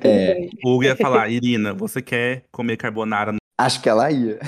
É. 0.00 0.34
Bem. 0.34 0.50
O 0.64 0.74
Hugo 0.74 0.84
ia 0.84 0.96
falar, 0.96 1.28
Irina, 1.28 1.72
você 1.74 2.00
quer 2.02 2.44
comer 2.52 2.76
carbonara 2.76 3.32
no 3.32 3.38
Acho 3.58 3.80
que 3.80 3.88
ela 3.88 4.10
ia. 4.10 4.38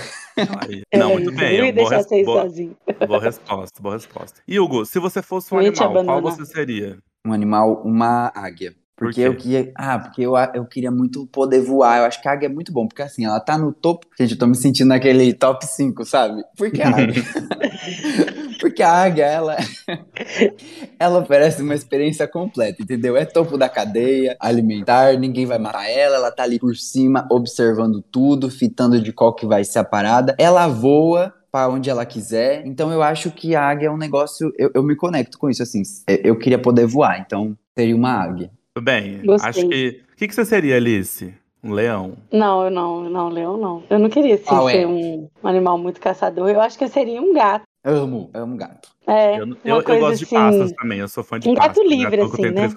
Não, 0.94 1.10
É, 1.10 1.12
muito 1.14 1.30
eu 1.30 1.36
bem. 1.36 1.58
Não 1.58 1.64
ia 1.66 1.72
boa, 1.72 1.88
deixar 1.88 1.96
res- 1.96 2.06
você 2.08 2.20
ir 2.20 2.24
boa- 2.24 2.42
sozinho. 2.42 2.76
boa 3.06 3.20
resposta, 3.22 3.82
boa 3.82 3.94
resposta. 3.94 4.40
E 4.46 4.60
Hugo, 4.60 4.84
se 4.84 4.98
você 4.98 5.22
fosse 5.22 5.52
um 5.54 5.60
ia 5.62 5.68
animal, 5.68 6.04
qual 6.04 6.20
você 6.22 6.44
seria? 6.44 6.98
Um 7.26 7.32
animal, 7.32 7.82
uma 7.84 8.30
águia. 8.34 8.74
Por 8.96 9.06
Porque 9.06 9.20
quê? 9.22 9.28
eu 9.28 9.34
queria. 9.36 9.72
Ah, 9.76 9.98
porque 9.98 10.22
eu, 10.22 10.34
eu 10.54 10.64
queria 10.66 10.90
muito 10.90 11.26
poder 11.28 11.60
voar. 11.62 11.98
Eu 11.98 12.04
acho 12.04 12.20
que 12.20 12.28
a 12.28 12.32
águia 12.32 12.46
é 12.46 12.50
muito 12.50 12.72
bom. 12.72 12.86
Porque 12.86 13.00
assim, 13.00 13.24
ela 13.24 13.38
tá 13.40 13.56
no 13.56 13.72
topo. 13.72 14.06
Gente, 14.18 14.32
eu 14.32 14.38
tô 14.38 14.46
me 14.46 14.56
sentindo 14.56 14.88
naquele 14.88 15.32
top 15.32 15.64
5, 15.66 16.04
sabe? 16.04 16.42
Por 16.56 16.70
que 16.70 16.82
a 16.82 16.88
águia? 16.88 17.22
porque 18.58 18.82
a 18.82 18.90
águia, 18.90 19.24
ela. 19.24 19.56
ela 20.98 21.20
oferece 21.20 21.62
uma 21.62 21.74
experiência 21.74 22.26
completa, 22.26 22.82
entendeu? 22.82 23.16
É 23.16 23.24
topo 23.24 23.56
da 23.56 23.68
cadeia 23.68 24.36
alimentar, 24.40 25.16
ninguém 25.18 25.46
vai 25.46 25.58
matar 25.58 25.88
ela. 25.88 26.16
Ela 26.16 26.30
tá 26.30 26.42
ali 26.42 26.58
por 26.58 26.76
cima, 26.76 27.26
observando 27.30 28.02
tudo, 28.02 28.50
fitando 28.50 29.00
de 29.00 29.12
qual 29.12 29.34
que 29.34 29.46
vai 29.46 29.64
ser 29.64 29.78
a 29.78 29.84
parada. 29.84 30.34
Ela 30.38 30.66
voa 30.68 31.34
para 31.50 31.68
onde 31.68 31.88
ela 31.90 32.04
quiser. 32.04 32.66
Então 32.66 32.92
eu 32.92 33.02
acho 33.02 33.30
que 33.30 33.54
a 33.54 33.62
águia 33.62 33.86
é 33.86 33.90
um 33.90 33.96
negócio. 33.96 34.52
Eu, 34.58 34.70
eu 34.74 34.82
me 34.82 34.96
conecto 34.96 35.38
com 35.38 35.48
isso, 35.48 35.62
assim. 35.62 35.82
Eu, 36.06 36.16
eu 36.24 36.38
queria 36.38 36.58
poder 36.58 36.86
voar, 36.86 37.20
então 37.20 37.56
seria 37.76 37.96
uma 37.96 38.12
águia. 38.12 38.50
Tudo 38.74 38.84
bem. 38.84 39.22
Gostei. 39.24 39.48
Acho 39.48 39.68
que. 39.68 40.02
O 40.12 40.16
que, 40.16 40.28
que 40.28 40.34
você 40.34 40.44
seria, 40.44 40.76
Alice? 40.76 41.32
Um 41.62 41.72
leão? 41.72 42.16
Não, 42.32 42.64
eu 42.64 42.70
não, 42.70 43.10
não, 43.10 43.28
leão 43.28 43.56
não. 43.56 43.82
Eu 43.90 43.98
não 43.98 44.08
queria 44.08 44.36
assim, 44.36 44.44
Ah, 44.48 44.70
ser 44.70 44.86
um, 44.86 45.28
um 45.42 45.48
animal 45.48 45.76
muito 45.76 46.00
caçador. 46.00 46.48
Eu 46.48 46.60
acho 46.60 46.78
que 46.78 46.84
eu 46.84 46.88
seria 46.88 47.20
um 47.20 47.32
gato. 47.32 47.64
Amo, 47.88 48.30
amo 48.34 48.56
gato. 48.56 48.88
É, 49.08 49.40
Eu, 49.40 49.44
uma 49.46 49.56
eu, 49.64 49.76
eu 49.80 49.82
gosto 50.00 50.18
de 50.18 50.24
assim, 50.24 50.34
pastas 50.34 50.72
também, 50.72 50.98
eu 50.98 51.08
sou 51.08 51.24
fã 51.24 51.40
de 51.40 51.48
um 51.48 51.54
gato 51.54 51.66
pastas. 51.68 51.84
né? 51.88 51.96
livre, 51.96 52.16
Gato 52.18 52.26
assim, 52.34 52.42
tem 52.42 52.50
né? 52.52 52.68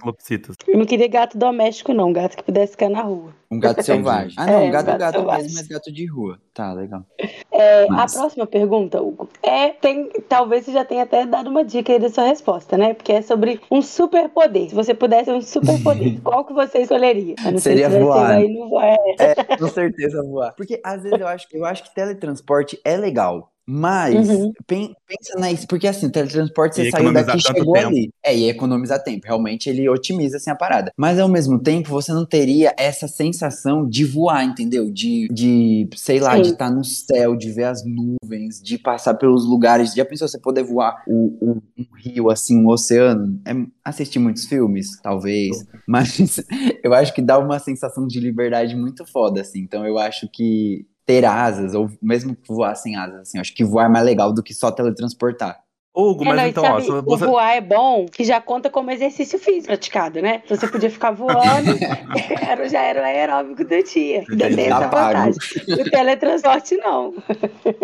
Eu 0.67 0.79
não 0.79 0.85
queria 0.85 1.07
gato 1.09 1.37
doméstico, 1.37 1.93
não. 1.93 2.13
Gato 2.13 2.37
que 2.37 2.43
pudesse 2.43 2.71
ficar 2.71 2.89
na 2.89 3.01
rua. 3.01 3.33
Um 3.51 3.59
gato 3.59 3.81
selvagem. 3.83 4.33
Ah, 4.37 4.45
não, 4.45 4.53
É, 4.53 4.57
um 4.59 4.71
gato 4.71 4.85
gato 4.85 4.99
gato 4.99 5.15
selvagem. 5.15 5.43
mesmo, 5.43 5.57
mas 5.59 5.67
gato 5.67 5.91
de 5.91 6.05
rua. 6.05 6.39
Tá, 6.53 6.71
legal. 6.73 7.05
É, 7.51 7.85
Mas- 7.89 8.15
A 8.15 8.19
próxima 8.19 8.47
pergunta, 8.47 9.01
Hugo, 9.01 9.27
é, 9.43 9.69
tem, 9.69 10.09
talvez 10.29 10.63
você 10.65 10.71
já 10.71 10.85
tenha 10.85 11.03
até 11.03 11.25
dado 11.25 11.49
uma 11.49 11.65
dica 11.65 11.91
aí 11.91 11.99
da 11.99 12.09
sua 12.09 12.23
resposta, 12.25 12.77
né? 12.77 12.93
Porque 12.93 13.11
é 13.11 13.21
sobre 13.21 13.59
um 13.69 13.81
superpoder. 13.81 14.69
Se 14.69 14.75
você 14.75 14.93
pudesse 14.93 15.29
um 15.31 15.41
superpoder, 15.41 16.19
qual 16.23 16.45
que 16.45 16.53
você 16.53 16.79
escolheria? 16.79 17.35
Eu 17.45 17.51
não 17.51 17.59
Seria 17.59 17.89
sei 17.89 17.99
se 17.99 18.03
voar. 18.05 18.27
vai 18.27 18.47
no 18.47 18.69
voar. 18.69 18.95
É, 19.19 19.57
com 19.57 19.67
certeza 19.67 20.23
voar. 20.23 20.53
Porque 20.55 20.79
às 20.83 21.03
vezes 21.03 21.19
eu 21.19 21.27
acho, 21.27 21.47
eu 21.51 21.65
acho 21.65 21.83
que 21.83 21.93
teletransporte 21.93 22.79
é 22.85 22.95
legal. 22.95 23.49
Mas 23.65 24.27
Uhum. 24.27 24.51
pen- 24.65 24.93
pensa 25.07 25.39
nisso, 25.39 25.67
porque 25.67 25.87
assim, 25.87 26.09
teletransporte 26.21 26.75
você 26.75 26.87
E 26.87 26.91
saiu 26.91 27.13
daqui 27.13 27.37
e 27.37 27.41
chegou 27.41 27.73
tempo. 27.73 27.87
ali. 27.87 28.09
É, 28.23 28.35
e 28.37 28.49
economizar 28.49 29.03
tempo. 29.03 29.25
Realmente 29.25 29.69
ele 29.69 29.87
otimiza 29.89 30.37
assim 30.37 30.49
a 30.49 30.55
parada. 30.55 30.91
Mas 30.97 31.19
ao 31.19 31.27
mesmo 31.27 31.59
tempo, 31.59 31.89
você 31.89 32.11
não 32.13 32.25
teria 32.25 32.73
essa 32.77 33.07
sensação 33.07 33.87
de 33.87 34.05
voar, 34.05 34.43
entendeu? 34.43 34.91
De, 34.91 35.27
de 35.31 35.89
sei 35.95 36.19
lá, 36.19 36.35
Sim. 36.35 36.41
de 36.43 36.49
estar 36.49 36.69
no 36.71 36.83
céu, 36.83 37.35
de 37.35 37.51
ver 37.51 37.65
as 37.65 37.83
nuvens, 37.85 38.61
de 38.61 38.77
passar 38.77 39.13
pelos 39.15 39.45
lugares. 39.45 39.93
Já 39.93 40.05
pensou 40.05 40.27
você 40.27 40.39
poder 40.39 40.63
voar 40.63 41.03
o, 41.07 41.37
o- 41.41 41.61
um 41.77 41.85
rio, 41.95 42.29
assim, 42.29 42.57
um 42.57 42.67
oceano? 42.67 43.39
É, 43.45 43.51
assistir 43.83 44.19
muitos 44.19 44.45
filmes, 44.45 44.99
talvez. 45.01 45.65
Mas 45.87 46.39
eu 46.83 46.93
acho 46.93 47.13
que 47.13 47.21
dá 47.21 47.37
uma 47.37 47.59
sensação 47.59 48.07
de 48.07 48.19
liberdade 48.19 48.75
muito 48.75 49.05
foda, 49.05 49.41
assim. 49.41 49.59
Então 49.59 49.85
eu 49.85 49.97
acho 49.97 50.27
que 50.31 50.85
ter 51.05 51.25
asas, 51.25 51.73
ou 51.73 51.89
mesmo 52.01 52.37
voar 52.47 52.75
sem 52.75 52.95
asas, 52.95 53.21
assim, 53.21 53.39
acho 53.39 53.53
que 53.55 53.65
voar 53.65 53.85
é 53.85 53.89
mais 53.89 54.05
legal 54.05 54.31
do 54.31 54.43
que 54.43 54.53
só 54.53 54.71
teletransportar. 54.71 55.59
Hugo, 55.93 56.23
É, 56.23 56.27
mas 56.27 56.37
não, 56.37 56.47
então, 56.47 56.63
ó, 56.63 56.67
sabe, 56.67 56.83
se 56.83 56.91
o 56.91 57.01
você. 57.03 57.25
voar 57.25 57.51
é 57.55 57.59
bom, 57.61 58.05
que 58.05 58.23
já 58.23 58.39
conta 58.39 58.69
como 58.69 58.89
exercício 58.91 59.37
físico 59.37 59.67
praticado, 59.67 60.21
né? 60.21 60.41
Você 60.47 60.65
podia 60.67 60.89
ficar 60.89 61.11
voando, 61.11 61.35
era, 62.47 62.69
já 62.69 62.81
era 62.81 63.01
o 63.01 63.03
aeróbico 63.03 63.63
do 63.65 63.83
dia. 63.83 64.19
Ainda 64.29 64.33
Entendi. 64.45 64.55
tem 64.55 64.65
essa 64.67 64.79
Tá 64.79 64.87
pago. 64.87 65.17
vantagem. 65.31 65.73
O 65.85 65.89
teletransporte, 65.91 66.77
não. 66.77 67.13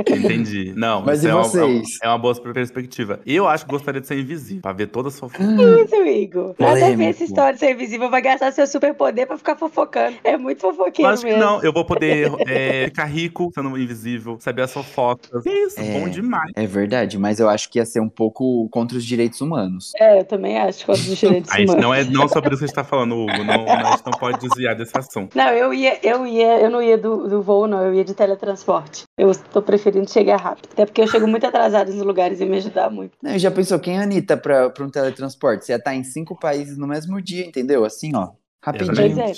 Entendi. 0.07 0.73
Não, 0.75 1.03
Mas 1.03 1.19
isso 1.19 1.27
e 1.27 1.31
é, 1.31 1.33
uma, 1.35 1.43
vocês? 1.43 1.87
é 2.03 2.07
uma 2.07 2.17
boa 2.17 2.35
perspectiva. 2.53 3.19
Eu 3.25 3.47
acho 3.47 3.65
que 3.65 3.71
gostaria 3.71 3.99
de 4.01 4.07
ser 4.07 4.19
invisível, 4.19 4.61
pra 4.61 4.73
ver 4.73 4.87
todas 4.87 5.13
as 5.15 5.19
fofocas. 5.19 5.45
Isso, 5.47 5.95
Igor. 6.05 6.55
Nada 6.59 6.85
a 6.87 6.91
ver 6.95 7.05
essa 7.09 7.23
história 7.23 7.53
de 7.53 7.59
ser 7.59 7.71
invisível. 7.71 8.09
Vai 8.09 8.21
gastar 8.21 8.51
seu 8.51 8.67
superpoder 8.67 9.27
pra 9.27 9.37
ficar 9.37 9.55
fofocando. 9.55 10.17
É 10.23 10.37
muito 10.37 10.61
fofoqueiro 10.61 11.11
Acho 11.11 11.23
que 11.23 11.29
mesmo. 11.29 11.43
não, 11.43 11.61
eu 11.63 11.73
vou 11.73 11.83
poder 11.85 12.31
é, 12.47 12.85
ficar 12.85 13.05
rico 13.05 13.51
sendo 13.53 13.77
invisível, 13.77 14.37
saber 14.39 14.61
as 14.63 14.71
fofocas. 14.73 15.43
Que 15.43 15.49
isso, 15.49 15.79
É. 15.79 15.99
bom 15.99 16.07
demais. 16.07 16.51
É 16.55 16.65
verdade, 16.65 17.17
mas 17.17 17.39
eu 17.39 17.49
acho 17.49 17.69
que 17.69 17.79
ia 17.79 17.85
ser 17.85 17.96
um 18.01 18.09
pouco 18.09 18.67
contra 18.69 18.97
os 18.97 19.05
direitos 19.05 19.41
humanos. 19.41 19.91
É, 19.99 20.19
eu 20.19 20.25
também 20.25 20.57
acho, 20.57 20.85
contra 20.85 21.01
os 21.01 21.17
direitos 21.17 21.49
A 21.53 21.57
gente 21.57 21.69
humanos. 21.69 21.83
não 21.83 21.93
é 21.93 22.03
não 22.03 22.27
sobre 22.27 22.49
isso 22.49 22.59
que 22.59 22.65
a 22.65 22.67
gente 22.67 22.75
tá 22.75 22.83
falando, 22.83 23.15
Hugo. 23.15 23.43
Não, 23.43 23.65
a 23.67 23.91
gente 23.91 24.05
não 24.05 24.19
pode 24.19 24.39
desviar 24.39 24.75
desse 24.75 24.97
assunto. 24.97 25.37
Não, 25.37 25.49
eu 25.49 25.73
ia, 25.73 25.99
eu 26.03 26.25
ia, 26.25 26.59
eu 26.59 26.69
não 26.69 26.81
ia 26.81 26.97
do, 26.97 27.27
do 27.27 27.41
voo, 27.41 27.67
não, 27.67 27.81
eu 27.81 27.93
ia 27.93 28.03
de 28.03 28.13
teletransporte. 28.13 29.03
Eu 29.17 29.31
tô 29.51 29.61
preferindo 29.61 30.09
chegar 30.09 30.37
rápido. 30.37 30.69
Até 30.71 30.85
porque 30.85 31.01
eu 31.01 31.07
chego 31.07 31.27
muito 31.27 31.45
atrasada 31.45 31.91
nos 31.91 32.03
lugares 32.03 32.39
e 32.39 32.45
me 32.45 32.57
ajudar 32.57 32.89
muito. 32.89 33.17
Não, 33.21 33.37
já 33.37 33.51
pensou 33.51 33.79
quem 33.79 33.97
é 33.97 33.99
a 33.99 34.03
Anitta 34.03 34.37
pra, 34.37 34.69
pra 34.69 34.85
um 34.85 34.89
teletransporte? 34.89 35.65
Você 35.65 35.71
ia 35.73 35.77
estar 35.77 35.95
em 35.95 36.03
cinco 36.03 36.37
países 36.37 36.77
no 36.77 36.87
mesmo 36.87 37.21
dia, 37.21 37.45
entendeu? 37.45 37.85
Assim, 37.85 38.15
ó. 38.15 38.29
Rapidinho. 38.63 38.95
Pois 38.95 39.17
é. 39.17 39.33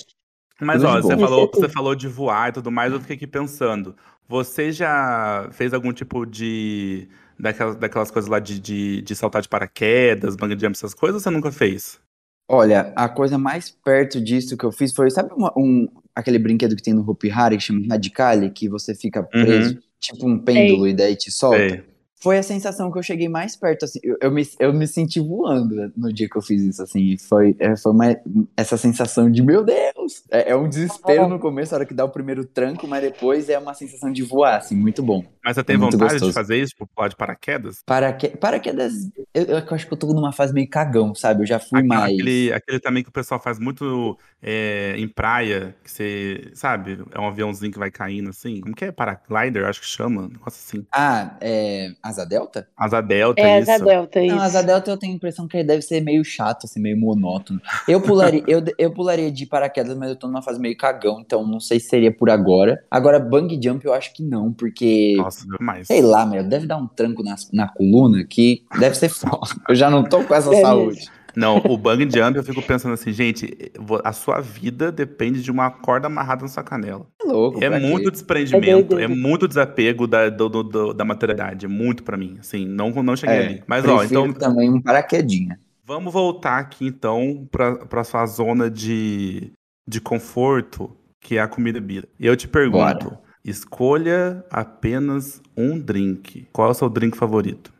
Mas, 0.61 0.83
ó, 0.83 1.01
você 1.01 1.17
falou, 1.17 1.49
você 1.53 1.69
falou 1.69 1.95
de 1.95 2.07
voar 2.07 2.49
e 2.49 2.53
tudo 2.53 2.71
mais, 2.71 2.91
eu 2.91 2.99
fiquei 2.99 3.15
aqui 3.15 3.27
pensando. 3.27 3.95
Você 4.27 4.71
já 4.71 5.47
fez 5.51 5.73
algum 5.73 5.93
tipo 5.93 6.25
de. 6.25 7.07
Daquelas, 7.39 7.75
daquelas 7.75 8.11
coisas 8.11 8.29
lá 8.29 8.39
de, 8.39 8.59
de, 8.59 9.01
de 9.01 9.15
saltar 9.15 9.41
de 9.41 9.49
paraquedas, 9.49 10.35
bang 10.35 10.53
jump, 10.59 10.75
essas 10.75 10.93
coisas, 10.93 11.15
ou 11.15 11.23
você 11.23 11.29
nunca 11.29 11.51
fez? 11.51 11.99
Olha, 12.47 12.91
a 12.95 13.07
coisa 13.07 13.37
mais 13.37 13.69
perto 13.69 14.19
disso 14.19 14.57
que 14.57 14.65
eu 14.65 14.71
fiz 14.71 14.91
foi, 14.93 15.09
sabe 15.11 15.31
uma- 15.33 15.53
um, 15.55 15.87
aquele 16.15 16.39
brinquedo 16.39 16.75
que 16.75 16.81
tem 16.81 16.93
no 16.93 17.07
Hopi 17.07 17.29
Hari 17.29 17.57
que 17.57 17.63
chama 17.63 17.85
Radicale, 17.87 18.49
que 18.51 18.67
você 18.67 18.95
fica 18.95 19.21
preso, 19.23 19.79
tipo 19.99 20.27
um 20.27 20.37
pêndulo 20.39 20.87
e 20.87 20.93
daí 20.93 21.15
te 21.15 21.31
solta? 21.31 21.75
Sei. 21.75 21.88
Foi 22.21 22.37
a 22.37 22.43
sensação 22.43 22.91
que 22.91 22.97
eu 22.97 23.03
cheguei 23.03 23.29
mais 23.29 23.55
perto, 23.55 23.85
assim, 23.85 23.99
eu, 24.03 24.17
eu 24.21 24.31
me, 24.31 24.47
eu 24.59 24.73
me 24.73 24.85
senti 24.85 25.19
voando 25.19 25.91
no 25.95 26.11
dia 26.11 26.27
que 26.29 26.37
eu 26.37 26.41
fiz 26.41 26.61
isso, 26.61 26.83
assim, 26.83 27.17
foi, 27.17 27.55
é, 27.59 27.77
foi 27.77 27.91
uma, 27.91 28.17
essa 28.57 28.75
sensação 28.75 29.31
de, 29.31 29.41
meu 29.41 29.63
Deus! 29.63 30.23
É, 30.29 30.51
é 30.51 30.55
um 30.55 30.67
desespero 30.67 31.27
no 31.29 31.39
começo, 31.39 31.73
a 31.73 31.77
hora 31.77 31.85
que 31.85 31.93
dá 31.93 32.03
o 32.03 32.09
primeiro 32.09 32.43
tranco, 32.45 32.87
mas 32.87 33.01
depois 33.01 33.47
é 33.49 33.57
uma 33.57 33.73
sensação 33.73 34.11
de 34.11 34.21
voar, 34.23 34.57
assim, 34.57 34.75
muito 34.75 35.01
bom. 35.01 35.23
Mas 35.43 35.55
você 35.55 35.63
tem 35.63 35.77
vontade 35.77 36.03
gostoso. 36.03 36.27
de 36.27 36.33
fazer 36.33 36.57
isso, 36.57 36.73
tipo, 36.73 36.87
pular 36.87 37.07
de 37.07 37.15
paraquedas? 37.15 37.81
Paraque... 37.85 38.29
Paraquedas, 38.37 38.93
eu, 39.33 39.43
eu 39.45 39.63
acho 39.71 39.87
que 39.87 39.93
eu 39.93 39.97
tô 39.97 40.13
numa 40.13 40.33
fase 40.33 40.53
meio 40.53 40.69
cagão, 40.69 41.15
sabe? 41.15 41.43
Eu 41.43 41.47
já 41.47 41.59
fui 41.59 41.79
Aquela- 41.79 42.01
mais. 42.01 42.13
Aquele, 42.13 42.53
aquele 42.53 42.79
também 42.79 43.03
que 43.03 43.09
o 43.09 43.13
pessoal 43.13 43.41
faz 43.41 43.59
muito 43.59 44.17
é, 44.41 44.95
em 44.97 45.07
praia, 45.07 45.75
que 45.83 45.91
você, 45.91 46.51
sabe, 46.53 47.03
é 47.13 47.19
um 47.19 47.27
aviãozinho 47.27 47.71
que 47.71 47.79
vai 47.79 47.89
caindo 47.91 48.29
assim. 48.29 48.59
Como 48.61 48.75
que 48.75 48.85
é? 48.85 48.91
Paraglider, 48.91 49.65
acho 49.65 49.79
que 49.81 49.87
chama. 49.87 50.23
Um 50.23 50.27
negócio 50.29 50.59
assim. 50.59 50.85
Ah, 50.91 51.37
é. 51.41 51.93
Asa 52.09 52.25
Delta? 52.25 52.67
Asa 52.77 53.01
delta, 53.01 53.41
É, 53.41 53.59
isso. 53.59 53.71
asa 53.71 53.85
delta, 53.85 54.21
isso. 54.21 54.35
Não, 54.35 54.41
asa 54.43 54.61
delta 54.63 54.91
eu 54.91 54.97
tenho 54.97 55.13
a 55.13 55.15
impressão 55.15 55.47
que 55.47 55.63
deve 55.63 55.81
ser 55.81 56.01
meio 56.01 56.23
chato, 56.23 56.65
assim, 56.65 56.79
meio 56.79 56.97
monótono. 56.97 57.61
Eu 57.87 58.01
pularia, 58.01 58.43
eu, 58.47 58.63
eu 58.77 58.91
pularia 58.91 59.31
de 59.31 59.45
paraquedas, 59.45 59.95
mas 59.97 60.09
eu 60.09 60.15
tô 60.15 60.27
numa 60.27 60.41
fase 60.41 60.59
meio 60.59 60.75
cagão, 60.77 61.19
então 61.19 61.45
não 61.45 61.59
sei 61.59 61.79
se 61.79 61.87
seria 61.89 62.11
por 62.11 62.29
agora. 62.29 62.83
Agora, 62.89 63.19
bang 63.19 63.59
jump 63.61 63.85
eu 63.85 63.93
acho 63.93 64.13
que 64.13 64.23
não, 64.23 64.51
porque. 64.51 65.15
Nossa, 65.17 65.45
demais. 65.47 65.87
Sei 65.87 66.01
lá, 66.01 66.25
meu, 66.25 66.43
deve 66.43 66.65
dar 66.67 66.77
um 66.77 66.87
tranco 66.87 67.23
na, 67.23 67.35
na 67.53 67.67
coluna 67.67 68.23
que 68.23 68.63
deve 68.79 68.95
ser 68.95 69.09
foda. 69.09 69.47
Eu 69.67 69.75
já 69.75 69.89
não 69.89 70.03
tô 70.03 70.23
com 70.23 70.33
essa 70.33 70.53
É 70.53 70.61
saúde. 70.61 71.09
Não, 71.35 71.57
o 71.57 71.77
bang 71.77 72.03
jump 72.11 72.37
eu 72.37 72.43
fico 72.43 72.61
pensando 72.61 72.93
assim, 72.93 73.11
gente, 73.11 73.55
a 74.03 74.11
sua 74.13 74.41
vida 74.41 74.91
depende 74.91 75.41
de 75.41 75.51
uma 75.51 75.69
corda 75.69 76.07
amarrada 76.07 76.41
na 76.41 76.47
sua 76.47 76.63
canela. 76.63 77.07
É 77.21 77.25
louco. 77.25 77.63
É 77.63 77.69
muito 77.79 78.05
quê? 78.05 78.11
desprendimento, 78.11 78.97
É 78.97 79.03
é, 79.03 79.07
muito 79.07 79.47
desapego 79.47 80.07
da, 80.07 80.29
do, 80.29 80.49
do- 80.49 80.93
da 80.93 81.05
materialidade, 81.05 81.65
é 81.65 81.69
muito 81.69 82.03
pra 82.03 82.17
mim, 82.17 82.37
assim, 82.39 82.65
não, 82.65 82.89
não 82.91 83.15
cheguei 83.15 83.35
É, 83.35 83.45
ali. 83.47 83.63
Mas 83.67 83.85
ó, 83.85 84.03
então 84.03 84.33
também 84.33 84.69
um 84.69 84.81
paraquedinha. 84.81 85.59
vamos 85.85 86.11
voltar 86.13 86.57
aqui 86.59 86.85
então 86.87 87.47
pra, 87.51 87.75
pra 87.85 88.03
sua 88.03 88.25
zona 88.25 88.69
de, 88.69 89.51
de 89.87 90.01
conforto, 90.01 90.95
que 91.21 91.37
é 91.37 91.41
a 91.41 91.47
comida 91.47 91.77
e 91.77 91.81
bebida. 91.81 92.07
E 92.19 92.25
eu 92.25 92.35
te 92.35 92.47
pergunto, 92.47 93.09
Bora. 93.09 93.21
escolha 93.43 94.43
apenas 94.49 95.41
um 95.55 95.79
drink. 95.79 96.47
Qual 96.53 96.67
é 96.67 96.71
o 96.71 96.73
seu 96.73 96.89
drink 96.89 97.17
favorito? 97.17 97.73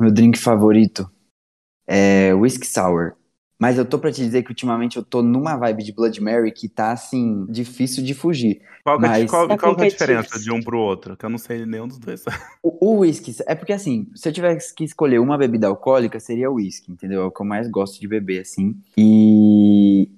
Meu 0.00 0.10
drink 0.12 0.38
favorito 0.38 1.08
é 1.86 2.32
Whisky 2.34 2.66
Sour. 2.66 3.12
Mas 3.56 3.78
eu 3.78 3.84
tô 3.84 3.98
pra 4.00 4.10
te 4.10 4.20
dizer 4.20 4.42
que 4.42 4.50
ultimamente 4.50 4.96
eu 4.96 5.02
tô 5.04 5.22
numa 5.22 5.56
vibe 5.56 5.84
de 5.84 5.92
Blood 5.92 6.20
Mary 6.20 6.50
que 6.50 6.68
tá, 6.68 6.90
assim, 6.90 7.46
difícil 7.48 8.02
de 8.04 8.12
fugir. 8.12 8.60
Qual, 8.82 8.98
que 8.98 9.04
é- 9.06 9.08
Mas- 9.08 9.30
qual, 9.30 9.48
Tá 9.48 9.56
qual 9.56 9.76
que 9.76 9.82
é 9.84 9.86
a 9.86 9.88
diferença 9.88 10.38
de 10.38 10.50
um 10.50 10.60
pro 10.60 10.78
outro? 10.78 11.16
Que 11.16 11.24
eu 11.24 11.30
não 11.30 11.38
sei 11.38 11.64
nenhum 11.64 11.86
dos 11.86 11.98
dois. 11.98 12.24
O, 12.62 12.94
o 12.94 12.98
whisky, 13.00 13.34
é 13.46 13.54
porque 13.54 13.72
assim, 13.72 14.06
se 14.14 14.28
eu 14.28 14.32
tivesse 14.32 14.74
que 14.74 14.84
escolher 14.84 15.18
uma 15.20 15.38
bebida 15.38 15.68
alcoólica, 15.68 16.18
seria 16.18 16.50
o 16.50 16.54
whisky, 16.54 16.90
entendeu? 16.92 17.22
É 17.22 17.24
o 17.26 17.30
que 17.30 17.40
eu 17.40 17.46
mais 17.46 17.68
gosto 17.68 18.00
de 18.00 18.08
beber, 18.08 18.40
assim. 18.40 18.74
E, 18.96 19.04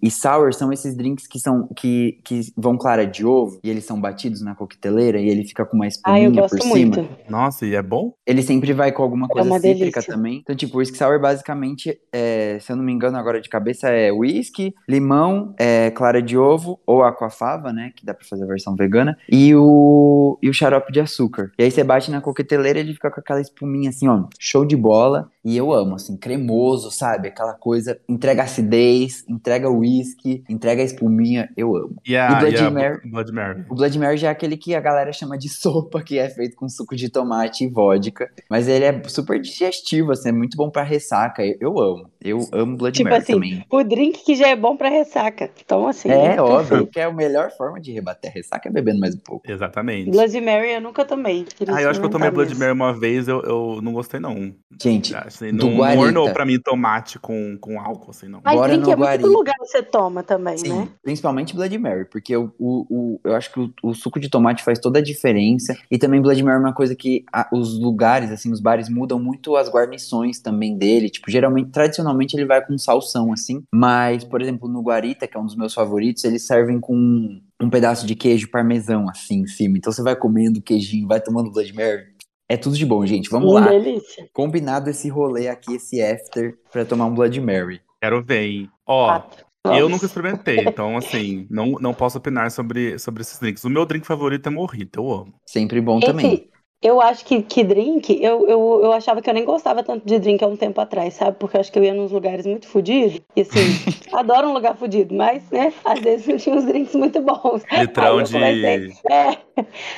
e 0.02 0.10
sour 0.10 0.52
são 0.54 0.72
esses 0.72 0.96
drinks 0.96 1.26
que 1.26 1.38
são 1.38 1.68
que, 1.76 2.18
que 2.24 2.40
vão 2.56 2.76
clara 2.76 3.06
de 3.06 3.24
ovo 3.24 3.58
e 3.62 3.70
eles 3.70 3.84
são 3.84 4.00
batidos 4.00 4.40
na 4.42 4.54
coqueteleira 4.54 5.20
e 5.20 5.28
ele 5.28 5.44
fica 5.44 5.64
com 5.64 5.76
uma 5.76 5.84
Ah, 6.04 6.20
eu 6.20 6.30
espuminha 6.30 6.30
gosto 6.42 6.58
por 6.58 6.66
muito. 6.68 6.94
cima. 6.94 7.08
Nossa, 7.28 7.66
e 7.66 7.74
é 7.74 7.82
bom? 7.82 8.12
Ele 8.26 8.42
sempre 8.42 8.72
vai 8.72 8.92
com 8.92 9.02
alguma 9.02 9.28
coisa 9.28 9.48
uma 9.48 9.58
cítrica 9.60 10.00
delícia. 10.00 10.14
também. 10.14 10.38
Então, 10.42 10.54
tipo, 10.56 10.76
o 10.76 10.78
whisky 10.80 10.96
sour 10.96 11.20
basicamente, 11.20 11.98
é, 12.12 12.58
se 12.60 12.70
eu 12.72 12.76
não 12.76 12.84
me 12.84 12.92
engano 12.92 13.16
agora 13.16 13.40
de 13.40 13.48
cabeça, 13.48 13.88
é 13.88 14.10
whisky, 14.12 14.74
limão, 14.88 15.54
é, 15.58 15.90
clara 15.90 16.22
de 16.22 16.36
ovo 16.36 16.80
ou 16.86 17.02
aquafava, 17.02 17.72
né? 17.72 17.92
Que 17.96 18.04
dá 18.04 18.14
pra 18.14 18.26
fazer 18.26 18.44
a 18.44 18.46
versão 18.46 18.74
vegana. 18.74 19.16
E 19.30 19.54
o, 19.54 20.38
e 20.42 20.48
o 20.48 20.54
xarope 20.54 20.92
de 20.92 21.00
açúcar. 21.00 21.50
E 21.58 21.62
aí 21.64 21.70
você 21.70 21.82
bate 21.84 22.10
na 22.10 22.20
coqueteleira 22.20 22.78
e 22.78 22.82
ele 22.82 22.94
fica 22.94 23.10
com 23.10 23.20
aquela 23.20 23.40
espuminha 23.40 23.90
assim, 23.90 24.08
ó, 24.08 24.24
show 24.38 24.64
de 24.64 24.76
bola. 24.76 25.28
E 25.46 25.56
eu 25.56 25.72
amo, 25.72 25.94
assim, 25.94 26.16
cremoso, 26.16 26.90
sabe? 26.90 27.28
Aquela 27.28 27.54
coisa, 27.54 28.00
entrega 28.08 28.42
acidez, 28.42 29.24
entrega 29.28 29.70
whisky, 29.70 30.42
entrega 30.48 30.82
a 30.82 30.84
espuminha, 30.84 31.48
eu 31.56 31.76
amo. 31.76 31.94
E 32.04 32.16
a, 32.16 32.32
E 32.32 32.40
Blood 32.40 32.56
a 32.56 32.70
Mary? 32.72 33.00
Blood 33.08 33.32
Mary. 33.32 33.64
O 33.70 33.76
Blood 33.76 33.96
Mary 33.96 34.16
já 34.16 34.26
é 34.26 34.30
aquele 34.32 34.56
que 34.56 34.74
a 34.74 34.80
galera 34.80 35.12
chama 35.12 35.38
de 35.38 35.46
sopa, 35.54 36.02
que 36.02 36.18
é 36.18 36.28
feito 36.28 36.56
com 36.56 36.68
suco 36.68 36.96
de 36.96 37.08
tomate 37.08 37.62
e 37.62 37.68
vodka. 37.68 38.28
Mas 38.50 38.66
ele 38.66 38.86
é 38.86 39.02
super 39.04 39.40
digestivo, 39.40 40.10
assim, 40.10 40.30
é 40.30 40.32
muito 40.32 40.56
bom 40.56 40.68
pra 40.68 40.82
ressaca. 40.82 41.44
Eu, 41.46 41.56
eu 41.60 41.78
amo. 41.78 42.10
Eu 42.20 42.40
amo 42.52 42.76
Blood 42.76 42.96
Tipo 42.96 43.10
Mary 43.10 43.22
assim, 43.22 43.32
também. 43.34 43.64
O 43.70 43.84
drink 43.84 44.24
que 44.24 44.34
já 44.34 44.48
é 44.48 44.56
bom 44.56 44.76
pra 44.76 44.88
ressaca. 44.88 45.48
Então, 45.64 45.86
assim. 45.86 46.08
É, 46.08 46.34
né? 46.34 46.40
óbvio 46.40 46.88
que 46.88 46.98
é 46.98 47.04
a 47.04 47.12
melhor 47.12 47.52
forma 47.52 47.80
de 47.80 47.92
rebater 47.92 48.32
a 48.32 48.34
ressaca 48.34 48.68
é 48.68 48.72
bebendo 48.72 48.98
mais 48.98 49.14
um 49.14 49.20
pouco. 49.20 49.48
Exatamente. 49.48 50.10
Blood 50.10 50.40
Mary 50.40 50.72
eu 50.72 50.80
nunca 50.80 51.04
tomei. 51.04 51.46
Ah, 51.68 51.80
eu 51.80 51.88
acho 51.88 52.00
que 52.00 52.06
eu 52.06 52.10
tomei 52.10 52.32
Blood 52.32 52.48
mesmo. 52.48 52.64
Mary 52.64 52.72
uma 52.72 52.92
vez, 52.92 53.28
eu, 53.28 53.40
eu 53.42 53.80
não 53.80 53.92
gostei 53.92 54.18
não. 54.18 54.52
Gente, 54.82 55.14
Assim, 55.36 55.54
Do 55.54 55.66
não 55.68 55.76
Guarita. 55.76 56.02
ornou 56.02 56.32
pra 56.32 56.44
mim 56.46 56.58
tomate 56.58 57.18
com, 57.18 57.56
com 57.60 57.80
álcool, 57.80 58.10
assim, 58.10 58.26
não. 58.28 58.40
Mas 58.44 58.54
Bora 58.54 58.68
drink 58.72 58.84
no 58.86 58.92
é 58.92 58.96
muito 58.96 59.06
Guarita. 59.08 59.28
lugar 59.28 59.54
que 59.54 59.66
você 59.66 59.82
toma 59.82 60.22
também, 60.22 60.56
Sim, 60.58 60.68
né? 60.68 60.88
principalmente 61.02 61.54
Blood 61.54 61.78
Mary, 61.78 62.04
porque 62.06 62.36
o, 62.36 62.52
o, 62.58 62.86
o- 62.88 63.20
eu 63.24 63.34
acho 63.34 63.52
que 63.52 63.60
o, 63.60 63.70
o 63.82 63.94
suco 63.94 64.18
de 64.18 64.28
tomate 64.30 64.64
faz 64.64 64.78
toda 64.78 64.98
a 64.98 65.02
diferença. 65.02 65.76
E 65.90 65.98
também 65.98 66.20
Blood 66.20 66.42
Mary 66.42 66.56
é 66.56 66.60
uma 66.60 66.72
coisa 66.74 66.94
que 66.96 67.24
a- 67.32 67.48
os 67.52 67.78
lugares, 67.78 68.30
assim, 68.30 68.50
os 68.50 68.60
bares 68.60 68.88
mudam 68.88 69.18
muito 69.18 69.56
as 69.56 69.68
guarnições 69.68 70.38
também 70.40 70.76
dele. 70.76 71.10
Tipo, 71.10 71.30
geralmente, 71.30 71.70
tradicionalmente 71.70 72.34
ele 72.36 72.46
vai 72.46 72.64
com 72.64 72.76
salsão, 72.78 73.32
assim. 73.32 73.62
Mas, 73.72 74.24
por 74.24 74.40
exemplo, 74.40 74.68
no 74.68 74.80
Guarita, 74.82 75.26
que 75.26 75.36
é 75.36 75.40
um 75.40 75.44
dos 75.46 75.56
meus 75.56 75.74
favoritos, 75.74 76.24
eles 76.24 76.46
servem 76.46 76.80
com 76.80 77.40
um 77.60 77.70
pedaço 77.70 78.06
de 78.06 78.14
queijo 78.14 78.50
parmesão, 78.50 79.08
assim, 79.08 79.40
em 79.40 79.46
cima. 79.46 79.78
Então 79.78 79.92
você 79.92 80.02
vai 80.02 80.14
comendo 80.16 80.60
queijinho, 80.60 81.06
vai 81.08 81.20
tomando 81.20 81.50
Blood 81.50 81.72
Mary. 81.74 82.04
É 82.48 82.56
tudo 82.56 82.76
de 82.76 82.86
bom, 82.86 83.04
gente. 83.04 83.28
Vamos 83.30 83.50
Uma 83.50 83.60
lá. 83.60 83.66
delícia. 83.70 84.28
Combinado 84.32 84.88
esse 84.90 85.08
rolê 85.08 85.48
aqui, 85.48 85.74
esse 85.76 86.00
after, 86.00 86.56
pra 86.70 86.84
tomar 86.84 87.06
um 87.06 87.14
Blood 87.14 87.40
Mary. 87.40 87.80
Quero 88.00 88.22
ver, 88.22 88.42
hein? 88.42 88.70
Ó, 88.86 89.06
Quatro. 89.06 89.46
eu 89.76 89.88
nunca 89.88 90.06
experimentei, 90.06 90.60
então, 90.60 90.96
assim, 90.96 91.46
não, 91.50 91.72
não 91.80 91.92
posso 91.92 92.18
opinar 92.18 92.50
sobre, 92.52 92.98
sobre 93.00 93.22
esses 93.22 93.38
drinks. 93.40 93.64
O 93.64 93.70
meu 93.70 93.84
drink 93.84 94.06
favorito 94.06 94.46
é 94.46 94.50
morrito, 94.50 95.00
eu 95.00 95.10
amo. 95.12 95.34
Sempre 95.44 95.80
bom 95.80 95.98
também. 95.98 96.48
Eu 96.82 97.00
acho 97.00 97.24
que, 97.24 97.42
que 97.42 97.64
drink, 97.64 98.22
eu, 98.22 98.46
eu, 98.46 98.80
eu 98.84 98.92
achava 98.92 99.22
que 99.22 99.30
eu 99.30 99.34
nem 99.34 99.44
gostava 99.44 99.82
tanto 99.82 100.06
de 100.06 100.18
drink 100.18 100.44
há 100.44 100.46
um 100.46 100.56
tempo 100.56 100.78
atrás, 100.80 101.14
sabe? 101.14 101.36
Porque 101.38 101.56
eu 101.56 101.60
acho 101.60 101.72
que 101.72 101.78
eu 101.78 101.84
ia 101.84 101.94
nos 101.94 102.12
lugares 102.12 102.46
muito 102.46 102.68
fodidos. 102.68 103.20
E 103.34 103.40
assim, 103.40 103.60
adoro 104.12 104.48
um 104.48 104.52
lugar 104.52 104.76
fodido, 104.76 105.14
mas, 105.14 105.42
né, 105.50 105.72
às 105.84 106.00
vezes 106.00 106.26
não 106.26 106.36
tinha 106.36 106.54
uns 106.54 106.64
drinks 106.64 106.94
muito 106.94 107.20
bons. 107.22 107.62
Litrão 107.72 108.18
Aí 108.18 108.20
eu 108.20 108.26
comecei- 108.30 108.88
de. 108.88 108.94
É. 109.10 109.38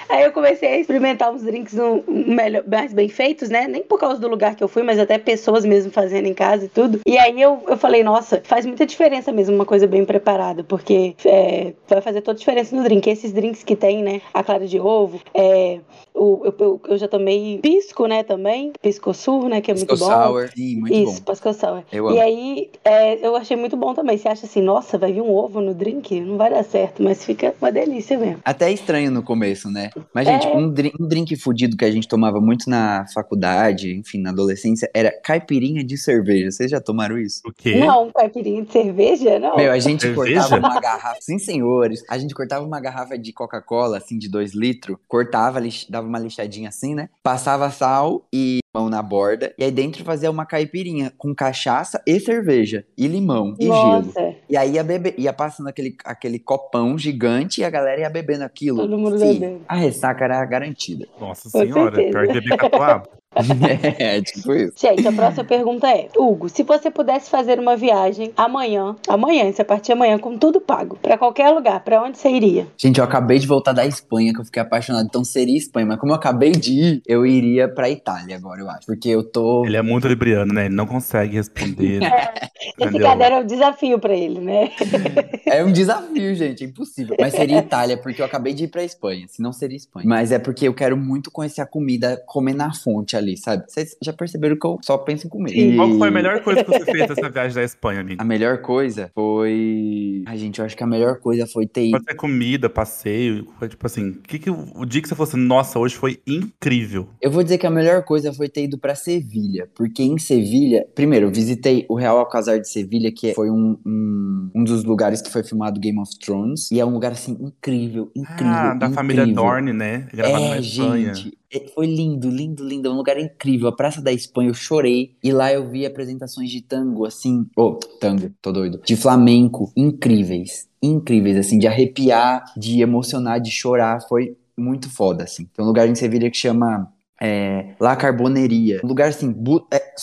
Aí 0.09 0.23
eu 0.25 0.33
comecei 0.33 0.69
a 0.69 0.79
experimentar 0.79 1.33
uns 1.33 1.43
drinks 1.43 1.75
um, 1.75 2.03
um 2.07 2.33
melhor, 2.33 2.63
mais 2.67 2.95
bem 2.95 3.09
feitos, 3.09 3.49
né? 3.49 3.67
Nem 3.67 3.83
por 3.83 3.99
causa 3.99 4.21
do 4.21 4.29
lugar 4.29 4.55
que 4.55 4.63
eu 4.63 4.69
fui, 4.69 4.85
mas 4.85 5.01
até 5.01 5.19
pessoas 5.19 5.65
mesmo 5.65 5.91
fazendo 5.91 6.27
em 6.27 6.35
casa 6.35 6.67
e 6.67 6.69
tudo. 6.69 7.01
E 7.05 7.19
aí 7.19 7.43
eu, 7.43 7.61
eu 7.67 7.77
falei, 7.77 8.05
nossa, 8.05 8.41
faz 8.45 8.65
muita 8.65 8.87
diferença 8.87 9.33
mesmo 9.33 9.57
uma 9.57 9.67
coisa 9.67 9.87
bem 9.89 10.05
preparada, 10.05 10.63
porque 10.63 11.17
é, 11.25 11.73
vai 11.89 12.01
fazer 12.01 12.21
toda 12.21 12.37
a 12.37 12.39
diferença 12.39 12.75
no 12.77 12.85
drink. 12.85 13.11
Esses 13.11 13.33
drinks 13.33 13.65
que 13.65 13.75
tem, 13.75 14.01
né? 14.01 14.21
A 14.33 14.45
clara 14.45 14.65
de 14.65 14.79
ovo, 14.79 15.21
é, 15.35 15.81
o, 16.15 16.43
eu, 16.45 16.53
eu, 16.69 16.81
eu 16.89 16.99
já 16.99 17.09
tomei 17.09 17.59
pisco, 17.63 18.07
né, 18.07 18.23
também. 18.23 18.73
Pisco 18.83 19.13
sur, 19.15 19.49
né, 19.49 19.61
que 19.61 19.71
é 19.71 19.75
Pisco 19.75 19.91
muito 19.91 20.01
bom. 20.05 20.11
sour, 20.11 20.51
sim, 20.55 20.77
muito 20.81 20.95
Isso, 20.95 21.23
bom. 21.23 21.33
pisco 21.33 21.53
sour. 21.53 21.83
Eu 21.93 22.07
E 22.11 22.13
amo. 22.13 22.21
aí, 22.21 22.71
é, 22.85 23.27
eu 23.27 23.37
achei 23.37 23.57
muito 23.57 23.77
bom 23.77 23.95
também. 23.95 24.17
Você 24.19 24.29
acha 24.29 24.47
assim, 24.47 24.61
nossa, 24.63 24.99
vai 24.99 25.13
vir 25.13 25.21
um 25.23 25.31
ovo 25.35 25.61
no 25.61 25.75
drink? 25.75 26.21
Não 26.21 26.37
vai 26.37 26.51
dar 26.51 26.63
certo, 26.65 27.03
mas 27.03 27.25
fica 27.25 27.55
uma 27.61 27.71
delícia 27.73 28.19
mesmo. 28.19 28.41
Até 28.45 28.71
estranho 28.71 29.11
no 29.11 29.23
começo, 29.23 29.71
né? 29.71 29.91
Mas, 30.15 30.27
gente, 30.27 30.47
É. 30.47 30.57
um, 30.57 30.71
drink, 30.73 30.97
um 31.03 31.07
drink 31.09 31.37
fudido 31.37 31.77
que 31.77 31.85
a 31.85 31.91
gente 31.91 32.09
tomava 32.09 32.41
muito 32.41 32.69
na 32.69 33.07
faculdade, 33.13 33.95
enfim, 33.97 34.19
na 34.21 34.31
adolescência, 34.31 34.91
era 34.95 35.11
caipirinha 35.23 35.85
de 35.85 35.97
cerveja. 35.97 36.51
Vocês 36.51 36.71
já 36.71 36.81
tomaram 36.81 37.19
isso? 37.19 37.41
O 37.47 37.53
quê? 37.53 37.77
Não, 37.77 38.11
caipirinha 38.11 38.63
de 38.63 38.73
cerveja, 38.73 39.39
não. 39.39 39.57
Meu, 39.57 39.71
a 39.73 39.79
gente 39.79 40.03
Cerveja? 40.03 40.41
cortava 40.43 40.59
uma 40.59 40.81
garrafa. 40.81 41.19
Sim, 41.21 41.39
senhores. 41.39 42.03
A 42.09 42.19
gente 42.19 42.35
cortava 42.35 42.65
uma 42.65 42.81
garrafa 42.81 43.19
de 43.19 43.33
Coca-Cola, 43.33 43.99
assim, 43.99 44.19
de 44.19 44.29
2 44.29 44.55
litros. 44.55 44.97
Cortava, 45.07 45.61
lix- 45.61 45.87
dava 45.89 46.07
uma 46.07 46.19
lixadinha 46.19 46.58
assim, 46.67 46.95
né? 46.95 47.09
Passava 47.23 47.71
sal 47.71 48.27
e 48.33 48.61
limão 48.75 48.89
na 48.91 49.03
borda. 49.03 49.55
E 49.59 49.65
aí 49.65 49.71
dentro 49.71 50.05
fazia 50.05 50.31
uma 50.31 50.47
caipirinha 50.47 51.13
com 51.17 51.35
cachaça 51.35 52.03
e 52.07 52.19
cerveja. 52.21 52.85
E 52.97 53.07
limão 53.07 53.55
e 53.59 53.65
gelo. 53.65 54.03
Nossa, 54.03 54.35
E 54.49 54.57
aí 54.57 54.73
ia, 54.73 54.85
bebe... 54.85 55.15
ia 55.19 55.33
passando 55.33 55.69
aquele, 55.69 55.97
aquele 56.05 56.39
copão 56.39 56.97
gigante 56.99 57.61
e 57.61 57.65
a 57.65 57.71
galera 57.71 58.01
ia 58.01 58.11
bebendo 58.11 58.45
aquilo. 58.45 58.79
Todo 58.79 58.99
mundo 58.99 59.19
Fih, 59.19 59.35
bebendo. 59.39 59.61
A 59.69 59.77
ressaca 59.77 60.25
era 60.25 60.45
garantida. 60.45 61.07
Nossa 61.21 61.51
Com 61.51 61.59
senhora, 61.61 61.97
certeza. 61.97 62.11
pior 62.11 62.27
que 62.27 62.33
beber 62.41 62.57
catuaba. 62.57 63.09
é, 63.99 64.21
tipo 64.21 64.53
isso. 64.53 64.73
Gente, 64.77 65.07
a 65.07 65.13
próxima 65.13 65.45
pergunta 65.45 65.89
é: 65.89 66.09
Hugo, 66.17 66.49
se 66.49 66.63
você 66.63 66.91
pudesse 66.91 67.31
fazer 67.31 67.59
uma 67.59 67.77
viagem 67.77 68.33
amanhã, 68.37 68.97
amanhã, 69.09 69.51
você 69.51 69.65
partir 69.65 69.93
amanhã 69.93 70.19
com 70.19 70.37
tudo 70.37 70.61
pago, 70.61 70.99
pra 71.01 71.17
qualquer 71.17 71.51
lugar, 71.51 71.81
pra 71.85 72.03
onde 72.03 72.19
você 72.19 72.29
iria? 72.29 72.67
Gente, 72.77 72.99
eu 72.99 73.05
acabei 73.05 73.39
de 73.39 73.47
voltar 73.47 73.73
da 73.73 73.87
Espanha, 73.87 74.33
que 74.33 74.41
eu 74.41 74.45
fiquei 74.45 74.63
apaixonado. 74.63 75.07
Então 75.07 75.25
seria 75.25 75.57
Espanha. 75.57 75.87
Mas 75.87 75.99
como 75.99 76.13
eu 76.13 76.17
acabei 76.17 76.53
de 76.53 76.73
ir, 76.73 77.03
eu 77.07 77.27
iria 77.27 77.69
pra 77.69 77.89
Itália 77.89 78.37
agora, 78.37 78.61
eu 78.61 78.71
acho. 78.71 78.87
Porque 78.87 79.09
eu 79.09 79.23
tô. 79.23 79.65
Ele 79.65 79.77
é 79.77 79.83
muito 79.83 80.09
libriano, 80.09 80.53
né? 80.53 80.67
Ele 80.67 80.75
não 80.75 80.87
consegue 80.87 81.37
responder. 81.37 82.01
Esse 82.59 82.89
Entendeu? 82.89 83.07
caderno 83.07 83.37
é 83.37 83.41
um 83.41 83.47
desafio 83.47 83.99
pra 83.99 84.15
ele, 84.15 84.41
né? 84.41 84.71
É 85.47 85.65
um 85.65 85.73
desafio, 85.73 86.35
gente. 86.35 86.63
É 86.63 86.67
impossível. 86.67 87.17
Mas 87.19 87.33
seria 87.33 87.59
Itália, 87.59 87.97
porque 87.97 88.21
eu 88.21 88.27
acabei 88.27 88.53
de 88.53 88.65
ir 88.65 88.69
pra 88.69 88.85
Espanha. 88.85 89.27
Senão 89.29 89.53
seria 89.53 89.77
Espanha. 89.77 90.07
Mas 90.07 90.31
é 90.31 90.39
porque 90.39 90.69
eu 90.69 90.75
quero 90.75 90.97
muito 90.97 91.31
conhecer 91.31 91.63
a 91.63 91.67
comida, 91.67 92.23
comer 92.27 92.55
na 92.55 92.73
fonte 92.73 93.17
ali, 93.17 93.28
sabe? 93.37 93.65
Vocês 93.69 93.97
já 94.03 94.13
perceberam 94.13 94.57
que 94.59 94.67
eu 94.67 94.79
só 94.83 94.99
penso 94.99 95.27
em 95.27 95.31
comer. 95.31 95.53
E 95.53 95.77
Qual 95.77 95.91
foi 95.99 96.09
a 96.09 96.11
melhor 96.11 96.43
coisa 96.43 96.65
que 96.65 96.71
você 96.71 96.85
fez 96.85 97.09
nessa 97.09 97.29
viagem 97.29 97.55
da 97.55 97.65
Espanha, 97.65 98.01
amigo? 98.01 98.21
A 98.21 98.25
melhor 98.25 98.59
coisa 98.59 99.11
foi. 99.15 100.23
Ai, 100.27 100.39
gente, 100.39 100.59
eu 100.59 100.65
acho 100.65 100.77
que 100.77 100.83
a 100.83 100.87
melhor 100.87 101.21
coisa 101.21 101.47
foi 101.47 101.67
ter 101.67 101.87
ido. 101.87 101.93
Pode 101.93 102.05
ser 102.05 102.15
comida, 102.15 102.71
passeio, 102.71 103.47
foi 103.59 103.69
tipo 103.69 103.87
assim, 103.87 104.13
que 104.27 104.39
que, 104.39 104.51
o 104.51 104.85
dia 104.85 105.03
que 105.03 105.09
você 105.09 105.15
fosse, 105.15 105.37
nossa, 105.37 105.79
hoje 105.79 105.95
foi 105.95 106.19
incrível. 106.27 107.09
Eu 107.21 107.31
vou 107.31 107.43
dizer 107.43 107.59
que 107.59 107.67
a 107.67 107.71
melhor 107.71 108.05
coisa 108.05 108.33
foi 108.33 108.49
ter 108.49 108.65
ido 108.65 108.79
pra 108.79 108.95
Sevilha, 108.95 109.69
porque 109.75 110.03
em 110.03 110.19
Sevilha, 110.19 110.87
primeiro, 110.95 111.27
eu 111.27 111.31
visitei 111.31 111.85
o 111.89 111.95
Real 111.95 112.19
Alcazar 112.19 112.61
de 112.61 112.69
Sevilha, 112.69 113.13
que 113.13 113.35
foi 113.35 113.51
um, 113.51 113.79
um, 113.85 114.51
um 114.55 114.65
dos 114.65 114.85
lugares 114.85 115.21
que 115.21 115.31
foi 115.31 115.43
filmado 115.43 115.81
Game 115.81 115.99
of 115.99 116.11
Thrones, 116.19 116.71
e 116.71 116.81
é 116.81 116.85
um 116.85 116.91
lugar 116.91 117.13
assim 117.13 117.37
incrível, 117.41 118.11
incrível, 118.15 118.47
ah, 118.47 118.75
da 118.75 118.91
família 118.91 119.23
incrível. 119.23 119.43
Dorne, 119.43 119.73
né? 119.73 120.09
Gravado 120.13 120.45
é, 120.45 120.49
na 120.51 120.59
Espanha. 120.59 121.15
gente, 121.15 121.39
foi 121.75 121.87
lindo, 121.87 122.29
lindo, 122.29 122.67
lindo, 122.67 122.89
é 122.89 122.91
um 122.91 122.97
lugar 122.97 123.19
incrível. 123.19 123.69
A 123.69 123.73
Praça 123.73 124.03
da 124.03 124.13
Espanha, 124.13 124.51
eu 124.51 124.55
chorei, 124.55 125.17
e 125.23 125.33
lá 125.33 125.53
eu 125.53 125.69
vi 125.69 125.87
apresentações 125.87 126.51
de 126.51 126.61
tango, 126.61 127.07
assim, 127.07 127.47
oh, 127.57 127.79
tango, 128.01 128.31
tô 128.43 128.53
doido, 128.53 128.81
de 128.85 128.97
flamenco, 128.97 129.73
incríveis, 129.77 130.69
incríveis, 130.83 131.37
assim, 131.37 131.59
de 131.59 131.67
arrepiar, 131.67 132.45
de 132.57 132.83
emocionar, 132.83 133.41
de 133.41 133.51
chorar, 133.51 134.01
foi 134.09 134.37
muito 134.57 134.91
foda, 134.91 135.25
assim. 135.25 135.47
Tem 135.55 135.65
um 135.65 135.69
lugar 135.69 135.89
em 135.89 135.95
Sevilha 135.95 136.31
que 136.31 136.37
chama 136.37 136.93
é, 137.21 137.75
La 137.81 137.97
Carboneria. 137.97 138.81
Um 138.85 138.89
lugar 138.89 139.09
assim, 139.09 139.35
é, 139.73 139.95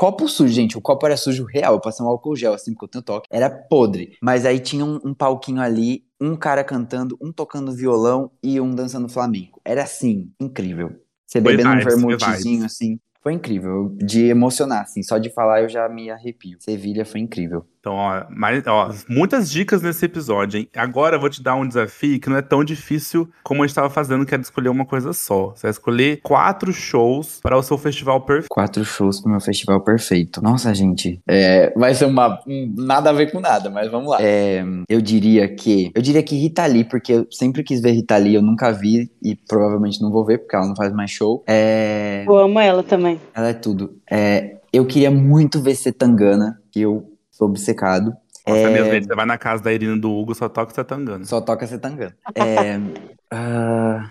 copo 0.00 0.26
sujo, 0.26 0.50
gente. 0.50 0.78
O 0.78 0.80
copo 0.80 1.04
era 1.04 1.14
sujo 1.14 1.44
real. 1.44 1.74
Eu 1.74 1.80
passei 1.80 2.04
um 2.04 2.08
álcool 2.08 2.34
gel 2.34 2.54
assim, 2.54 2.72
porque 2.72 2.86
eu 2.86 2.88
tenho 2.88 3.04
toque. 3.04 3.28
Era 3.30 3.50
podre. 3.50 4.16
Mas 4.22 4.46
aí 4.46 4.58
tinha 4.58 4.82
um, 4.82 4.98
um 5.04 5.12
palquinho 5.12 5.60
ali, 5.60 6.06
um 6.18 6.34
cara 6.34 6.64
cantando, 6.64 7.18
um 7.20 7.30
tocando 7.30 7.70
violão 7.70 8.30
e 8.42 8.58
um 8.58 8.74
dançando 8.74 9.10
flamenco. 9.10 9.60
Era 9.62 9.82
assim, 9.82 10.32
incrível. 10.40 10.88
Você 11.26 11.38
Foi 11.42 11.54
bebendo 11.54 11.68
um 11.68 11.78
vibes, 11.78 11.94
vermutezinho 11.94 12.64
assim. 12.64 12.98
Foi 13.22 13.34
incrível, 13.34 13.94
de 13.98 14.24
emocionar, 14.24 14.80
assim. 14.80 15.02
Só 15.02 15.18
de 15.18 15.28
falar 15.28 15.60
eu 15.60 15.68
já 15.68 15.86
me 15.86 16.10
arrepio. 16.10 16.56
Sevilha 16.58 17.04
foi 17.04 17.20
incrível. 17.20 17.66
Então, 17.80 17.94
ó, 17.94 18.24
mas, 18.28 18.62
ó, 18.66 18.90
muitas 19.08 19.50
dicas 19.50 19.80
nesse 19.80 20.04
episódio, 20.04 20.60
hein? 20.60 20.68
Agora 20.76 21.16
eu 21.16 21.20
vou 21.20 21.30
te 21.30 21.42
dar 21.42 21.54
um 21.54 21.66
desafio 21.66 22.20
que 22.20 22.28
não 22.28 22.36
é 22.36 22.42
tão 22.42 22.62
difícil 22.62 23.26
como 23.42 23.62
a 23.62 23.66
gente 23.66 23.70
estava 23.70 23.88
fazendo, 23.88 24.26
que 24.26 24.34
era 24.34 24.42
escolher 24.42 24.68
uma 24.68 24.84
coisa 24.84 25.14
só. 25.14 25.54
Você 25.56 25.62
vai 25.62 25.70
escolher 25.70 26.20
quatro 26.22 26.74
shows 26.74 27.40
para 27.42 27.56
o 27.56 27.62
seu 27.62 27.78
festival 27.78 28.20
perfeito. 28.20 28.48
Quatro 28.50 28.84
shows 28.84 29.20
pro 29.22 29.30
meu 29.30 29.40
festival 29.40 29.80
perfeito. 29.80 30.42
Nossa, 30.42 30.74
gente. 30.74 31.20
é, 31.26 31.72
vai 31.74 31.94
ser 31.94 32.04
uma. 32.04 32.38
um- 32.46 32.74
nada 32.76 33.08
a 33.08 33.12
ver 33.14 33.32
com 33.32 33.40
nada, 33.40 33.70
mas 33.70 33.90
vamos 33.90 34.10
lá. 34.10 34.18
É, 34.20 34.62
eu 34.86 35.00
diria 35.00 35.48
que. 35.48 35.90
Eu 35.94 36.02
diria 36.02 36.22
que 36.22 36.36
Rita 36.36 36.66
Lee, 36.66 36.84
porque 36.84 37.12
eu 37.14 37.26
sempre 37.30 37.62
quis 37.62 37.80
ver 37.80 37.92
Rita 37.92 38.16
Lee, 38.18 38.34
eu 38.34 38.42
nunca 38.42 38.70
vi 38.72 39.10
e 39.22 39.34
provavelmente 39.48 40.02
não 40.02 40.10
vou 40.10 40.24
ver, 40.26 40.36
porque 40.38 40.54
ela 40.54 40.66
não 40.66 40.76
faz 40.76 40.92
mais 40.92 41.10
show. 41.10 41.42
É, 41.48 42.24
Eu 42.26 42.36
amo 42.36 42.60
ela 42.60 42.82
também. 42.82 43.18
ela 43.34 43.48
é 43.48 43.54
tudo. 43.54 43.96
É, 44.10 44.56
eu 44.70 44.84
queria 44.84 45.10
muito 45.10 45.60
ver 45.62 45.74
Setangana, 45.74 46.60
que 46.70 46.82
eu 46.82 47.09
sou 47.40 47.48
obcecado. 47.48 48.14
Nossa, 48.46 48.60
É, 48.60 48.70
mesmo, 48.70 48.92
gente, 48.92 49.06
você 49.06 49.14
vai 49.14 49.26
na 49.26 49.38
casa 49.38 49.62
da 49.62 49.72
Irina 49.72 49.96
do 49.96 50.10
Hugo, 50.10 50.34
só 50.34 50.48
toca 50.48 50.74
Setangana. 50.74 51.24
Só 51.24 51.40
toca 51.40 51.66
Setangana. 51.66 52.14
É, 52.34 52.78
ah, 53.32 54.10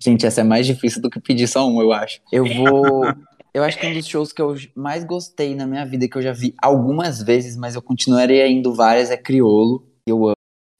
gente, 0.00 0.26
essa 0.26 0.40
é 0.40 0.44
mais 0.44 0.66
difícil 0.66 1.00
do 1.00 1.08
que 1.08 1.20
pedir 1.20 1.46
só 1.46 1.68
um, 1.68 1.80
eu 1.80 1.92
acho. 1.92 2.20
Eu 2.32 2.44
vou. 2.44 3.04
Eu 3.52 3.62
acho 3.62 3.78
que 3.78 3.86
um 3.86 3.94
dos 3.94 4.06
shows 4.06 4.32
que 4.32 4.42
eu 4.42 4.56
mais 4.74 5.04
gostei 5.04 5.54
na 5.54 5.64
minha 5.64 5.86
vida, 5.86 6.08
que 6.08 6.18
eu 6.18 6.22
já 6.22 6.32
vi 6.32 6.52
algumas 6.60 7.22
vezes, 7.22 7.56
mas 7.56 7.76
eu 7.76 7.82
continuaria 7.82 8.48
indo 8.48 8.74
várias, 8.74 9.12
é 9.12 9.16
Criolo. 9.16 9.86
que 10.04 10.10
Eu 10.10 10.26
amo. 10.26 10.34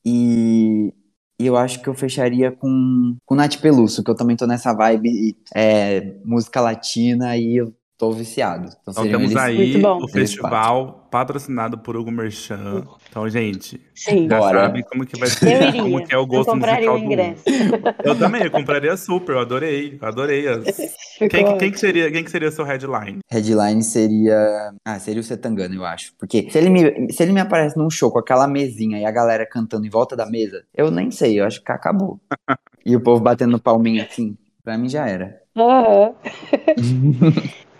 E, 0.04 0.92
e 1.38 1.46
eu 1.46 1.56
acho 1.56 1.80
que 1.80 1.88
eu 1.88 1.94
fecharia 1.94 2.50
com, 2.50 3.16
com 3.24 3.34
Nath 3.36 3.60
Peluso, 3.60 4.02
que 4.02 4.10
eu 4.10 4.16
também 4.16 4.36
tô 4.36 4.44
nessa 4.44 4.72
vibe 4.74 5.36
é, 5.54 6.16
música 6.24 6.60
latina 6.60 7.36
e 7.36 7.56
eu 7.56 7.72
tô 7.96 8.10
viciado. 8.12 8.66
Então, 8.82 8.92
Então 8.92 9.04
temos 9.04 9.30
eles- 9.30 9.36
aí 9.42 9.56
Muito 9.56 9.78
bom. 9.80 9.98
o 10.02 10.08
festival 10.08 11.08
patrocinado 11.10 11.78
por 11.78 11.96
Hugo 11.96 12.10
Merchan. 12.10 12.84
Então, 13.08 13.28
gente, 13.28 13.80
Sim. 13.94 14.28
já 14.28 14.38
Bora. 14.38 14.60
sabe 14.62 14.82
como 14.84 15.06
que 15.06 15.16
vai 15.18 15.28
Eu 15.28 15.32
ser, 15.32 15.68
iria. 15.68 15.82
como 15.82 16.04
que 16.04 16.12
é 16.14 16.18
o 16.18 16.22
eu 16.22 16.26
gosto 16.26 16.50
compraria 16.50 16.90
musical 16.90 16.94
o 16.94 16.98
do 16.98 17.04
Hugo. 17.04 17.12
ingresso. 17.12 17.42
Eu 18.04 18.18
também, 18.18 18.42
eu 18.42 18.50
compraria 18.50 18.96
super, 18.96 19.32
eu 19.32 19.38
adorei, 19.40 19.98
eu 20.00 20.08
adorei. 20.08 20.44
Quem, 21.30 21.56
quem, 21.58 21.70
que 21.70 21.78
seria, 21.78 22.10
quem 22.10 22.24
que 22.24 22.30
seria 22.30 22.50
seu 22.50 22.64
headline? 22.64 23.20
Headline 23.30 23.82
seria. 23.84 24.72
Ah, 24.84 24.98
seria 24.98 25.20
o 25.20 25.24
Setangana, 25.24 25.72
eu 25.74 25.84
acho. 25.84 26.12
Porque 26.18 26.50
se 26.50 26.58
ele, 26.58 26.68
me, 26.68 27.12
se 27.12 27.22
ele 27.22 27.32
me 27.32 27.38
aparece 27.40 27.78
num 27.78 27.88
show 27.88 28.10
com 28.10 28.18
aquela 28.18 28.48
mesinha 28.48 28.98
e 28.98 29.04
a 29.04 29.10
galera 29.12 29.46
cantando 29.48 29.86
em 29.86 29.90
volta 29.90 30.16
da 30.16 30.26
mesa, 30.26 30.64
eu 30.74 30.90
nem 30.90 31.12
sei, 31.12 31.38
eu 31.40 31.44
acho 31.44 31.62
que 31.62 31.70
acabou. 31.70 32.18
e 32.84 32.96
o 32.96 33.00
povo 33.00 33.22
batendo 33.22 33.58
palminha 33.60 34.02
assim, 34.04 34.36
pra 34.64 34.76
mim 34.76 34.88
já 34.88 35.06
era. 35.08 35.40
Aham. 35.56 36.14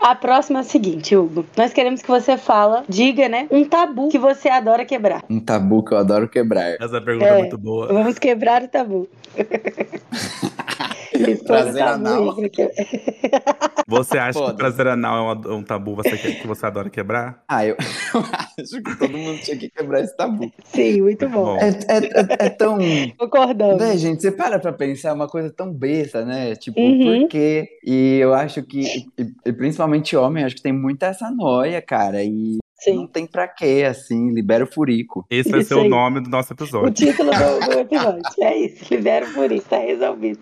A 0.05 0.13
próxima 0.13 0.59
é 0.59 0.61
a 0.61 0.63
seguinte, 0.63 1.15
Hugo. 1.15 1.43
Nós 1.57 1.73
queremos 1.73 1.99
que 2.03 2.07
você 2.07 2.37
fala, 2.37 2.83
diga, 2.87 3.27
né, 3.27 3.47
um 3.49 3.65
tabu 3.65 4.09
que 4.09 4.19
você 4.19 4.47
adora 4.49 4.85
quebrar. 4.85 5.23
Um 5.27 5.39
tabu 5.39 5.81
que 5.83 5.95
eu 5.95 5.97
adoro 5.97 6.29
quebrar. 6.29 6.75
Essa 6.79 7.01
pergunta 7.01 7.25
é, 7.25 7.29
É. 7.29 7.39
muito 7.39 7.57
boa. 7.57 7.87
Vamos 7.87 8.19
quebrar 8.19 8.61
o 8.61 8.67
tabu. 8.67 9.09
Prazer 11.45 11.83
tabu 11.83 12.07
anal. 12.07 12.35
Você 13.87 14.17
acha 14.17 14.33
que 14.33 14.39
Foda. 14.39 14.53
o 14.53 14.57
prazer 14.57 14.87
anal 14.87 15.29
é 15.45 15.47
um, 15.49 15.57
um 15.57 15.63
tabu 15.63 15.95
você 15.95 16.17
que, 16.17 16.33
que 16.35 16.47
você 16.47 16.65
adora 16.65 16.89
quebrar? 16.89 17.43
Ah, 17.47 17.63
eu, 17.65 17.75
eu 18.15 18.21
acho 18.21 18.81
que 18.81 18.97
todo 18.97 19.15
mundo 19.15 19.39
tinha 19.41 19.55
que 19.57 19.69
quebrar 19.69 20.01
esse 20.01 20.17
tabu. 20.17 20.51
Sim, 20.65 21.01
muito 21.01 21.29
bom. 21.29 21.45
Bom. 21.45 21.57
É, 21.59 21.69
é, 21.69 21.97
é, 21.97 22.45
é 22.47 22.49
tão. 22.49 22.79
Concordamos. 23.17 23.77
Né, 23.77 23.95
gente, 23.97 24.21
você 24.23 24.31
para 24.31 24.57
pra 24.57 24.73
pensar, 24.73 25.09
é 25.09 25.13
uma 25.13 25.27
coisa 25.27 25.51
tão 25.51 25.71
besta, 25.71 26.25
né? 26.25 26.55
Tipo, 26.55 26.79
Uhum. 26.79 27.21
por 27.21 27.29
quê? 27.29 27.67
E 27.85 28.17
eu 28.19 28.33
acho 28.33 28.63
que, 28.63 28.81
e, 29.17 29.31
e 29.45 29.53
principalmente 29.53 30.15
homem, 30.17 30.43
acho 30.43 30.55
que 30.55 30.63
tem 30.63 30.73
muita 30.73 31.05
essa 31.07 31.29
noia, 31.29 31.79
cara. 31.81 32.23
E 32.23 32.57
não 32.93 33.01
Sim. 33.03 33.07
tem 33.07 33.25
pra 33.27 33.47
quê, 33.47 33.85
assim, 33.89 34.31
libera 34.31 34.63
o 34.63 34.67
furico. 34.67 35.25
Esse 35.29 35.49
vai 35.49 35.61
Isso 35.61 35.69
ser 35.69 35.75
o 35.75 35.81
aí. 35.81 35.89
nome 35.89 36.19
do 36.21 36.29
nosso 36.29 36.51
O 36.51 36.55
episódio. 36.55 36.93
título 36.93 37.31
do, 37.31 37.65
do 37.73 37.79
episódio. 37.79 38.21
É 38.39 38.57
isso. 38.57 38.93
Libera 38.93 39.25
por 39.33 39.51
isso, 39.51 39.65
tá 39.67 39.77
resolvido. 39.77 40.39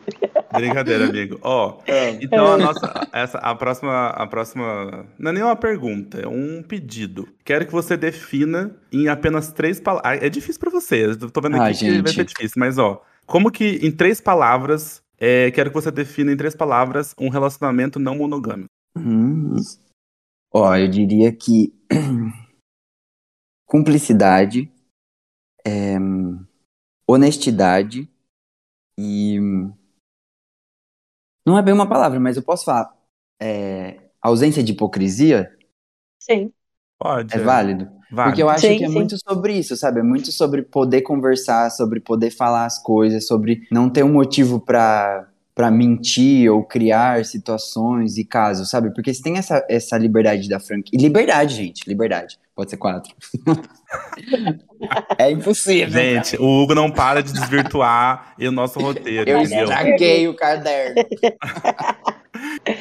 Brincadeira, 0.54 1.06
amigo. 1.06 1.40
Ó, 1.42 1.80
então 2.22 2.54
a 2.54 2.58
nossa, 2.58 3.08
essa, 3.12 3.38
a 3.40 3.56
próxima, 3.56 4.08
a 4.10 4.28
próxima, 4.28 5.06
não 5.18 5.32
é 5.32 5.34
nem 5.34 5.44
uma 5.44 5.56
pergunta, 5.56 6.20
é 6.20 6.28
um 6.28 6.62
pedido. 6.62 7.28
Quero 7.44 7.66
que 7.66 7.72
você 7.72 7.98
defina 7.98 8.76
em 8.92 9.08
apenas 9.08 9.52
três 9.52 9.80
palavras. 9.80 10.22
É 10.22 10.30
difícil 10.30 10.60
pra 10.60 10.70
você, 10.72 11.06
eu 11.06 11.30
tô 11.32 11.42
vendo 11.42 11.56
aqui 11.56 11.64
Ah, 11.64 11.74
que 11.74 11.86
vai 11.86 11.96
gente. 11.96 12.14
ser 12.14 12.26
difícil, 12.26 12.56
mas 12.58 12.78
ó, 12.78 13.02
como 13.26 13.52
que 13.52 13.80
em 13.82 13.92
três 13.92 14.22
palavras, 14.22 15.02
é, 15.20 15.50
quero 15.52 15.70
que 15.70 15.76
você 15.76 15.90
defina 15.92 16.32
em 16.32 16.38
três 16.38 16.56
palavras 16.56 17.14
um 17.20 17.30
relacionamento 17.30 18.00
não 18.00 18.16
monogâmico. 18.16 18.68
Hum. 18.98 19.56
Ó, 20.54 20.76
eu 20.76 20.88
diria 20.88 21.32
que 21.32 21.74
cumplicidade, 23.66 24.72
é, 25.66 25.98
honestidade 27.08 28.10
e 28.98 29.40
não 31.46 31.58
é 31.58 31.62
bem 31.62 31.74
uma 31.74 31.88
palavra, 31.88 32.20
mas 32.20 32.38
eu 32.38 32.44
posso 32.44 32.66
falar 32.66 32.96
é, 33.42 34.10
ausência 34.22 34.64
de 34.64 34.72
hipocrisia 34.72 35.56
Sim. 36.20 36.54
Pode. 36.98 37.34
é 37.34 37.40
válido. 37.40 37.90
Vale. 38.10 38.30
Porque 38.30 38.44
eu 38.44 38.50
acho 38.50 38.68
Sim, 38.68 38.78
que 38.78 38.84
é 38.84 38.88
sim. 38.88 38.94
muito 38.94 39.18
sobre 39.18 39.58
isso, 39.58 39.76
sabe? 39.76 40.00
É 40.00 40.04
muito 40.04 40.32
sobre 40.32 40.62
poder 40.62 41.02
conversar, 41.02 41.72
sobre 41.72 42.00
poder 42.00 42.30
falar 42.30 42.66
as 42.66 42.82
coisas, 42.82 43.26
sobre 43.26 43.68
não 43.72 43.90
ter 43.90 44.04
um 44.04 44.14
motivo 44.14 44.60
pra 44.60 45.28
para 45.56 45.70
mentir 45.70 46.52
ou 46.52 46.64
criar 46.64 47.24
situações 47.26 48.18
e 48.18 48.26
casos, 48.26 48.70
sabe? 48.70 48.94
Porque 48.94 49.14
se 49.14 49.22
tem 49.22 49.38
essa, 49.38 49.64
essa 49.70 49.98
liberdade 49.98 50.50
da 50.50 50.60
franquia. 50.60 50.98
E 50.98 51.02
liberdade, 51.02 51.56
gente, 51.56 51.88
liberdade. 51.88 52.40
Pode 52.56 52.70
ser 52.70 52.78
quatro. 52.78 53.14
é 55.18 55.32
impossível. 55.32 55.90
Gente, 55.90 56.36
o 56.38 56.64
Hugo 56.64 56.74
não 56.76 56.90
para 56.92 57.22
de 57.22 57.34
desvirtuar 57.34 58.36
o 58.40 58.52
nosso 58.52 58.80
roteiro, 58.82 59.30
Eu 59.30 59.40
entendeu? 59.40 59.64
estraguei 59.64 60.28
o 60.28 60.36
caderno. 60.36 61.04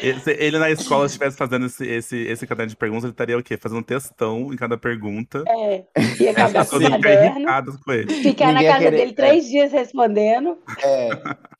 Ele, 0.02 0.20
se 0.20 0.30
ele 0.32 0.58
na 0.58 0.70
escola 0.70 1.06
estivesse 1.06 1.36
fazendo 1.36 1.66
esse, 1.66 1.84
esse, 1.86 2.16
esse 2.16 2.46
caderno 2.46 2.70
de 2.70 2.76
perguntas, 2.76 3.04
ele 3.04 3.12
estaria 3.12 3.38
o 3.38 3.42
quê? 3.42 3.56
Fazendo 3.56 3.78
um 3.78 3.82
textão 3.82 4.52
em 4.52 4.56
cada 4.56 4.76
pergunta. 4.76 5.42
É. 5.48 5.84
E 6.20 6.28
acabar 6.28 6.66
com 6.66 6.76
o 6.76 6.80
caderno. 6.80 7.46
ele. 7.88 8.12
Ficar 8.14 8.46
na 8.46 8.52
Ninguém 8.54 8.64
ia 8.66 8.72
casa 8.72 8.84
querer- 8.84 8.96
dele 8.96 9.12
três 9.12 9.46
dias 9.48 9.72
respondendo. 9.72 10.56
É, 10.82 11.10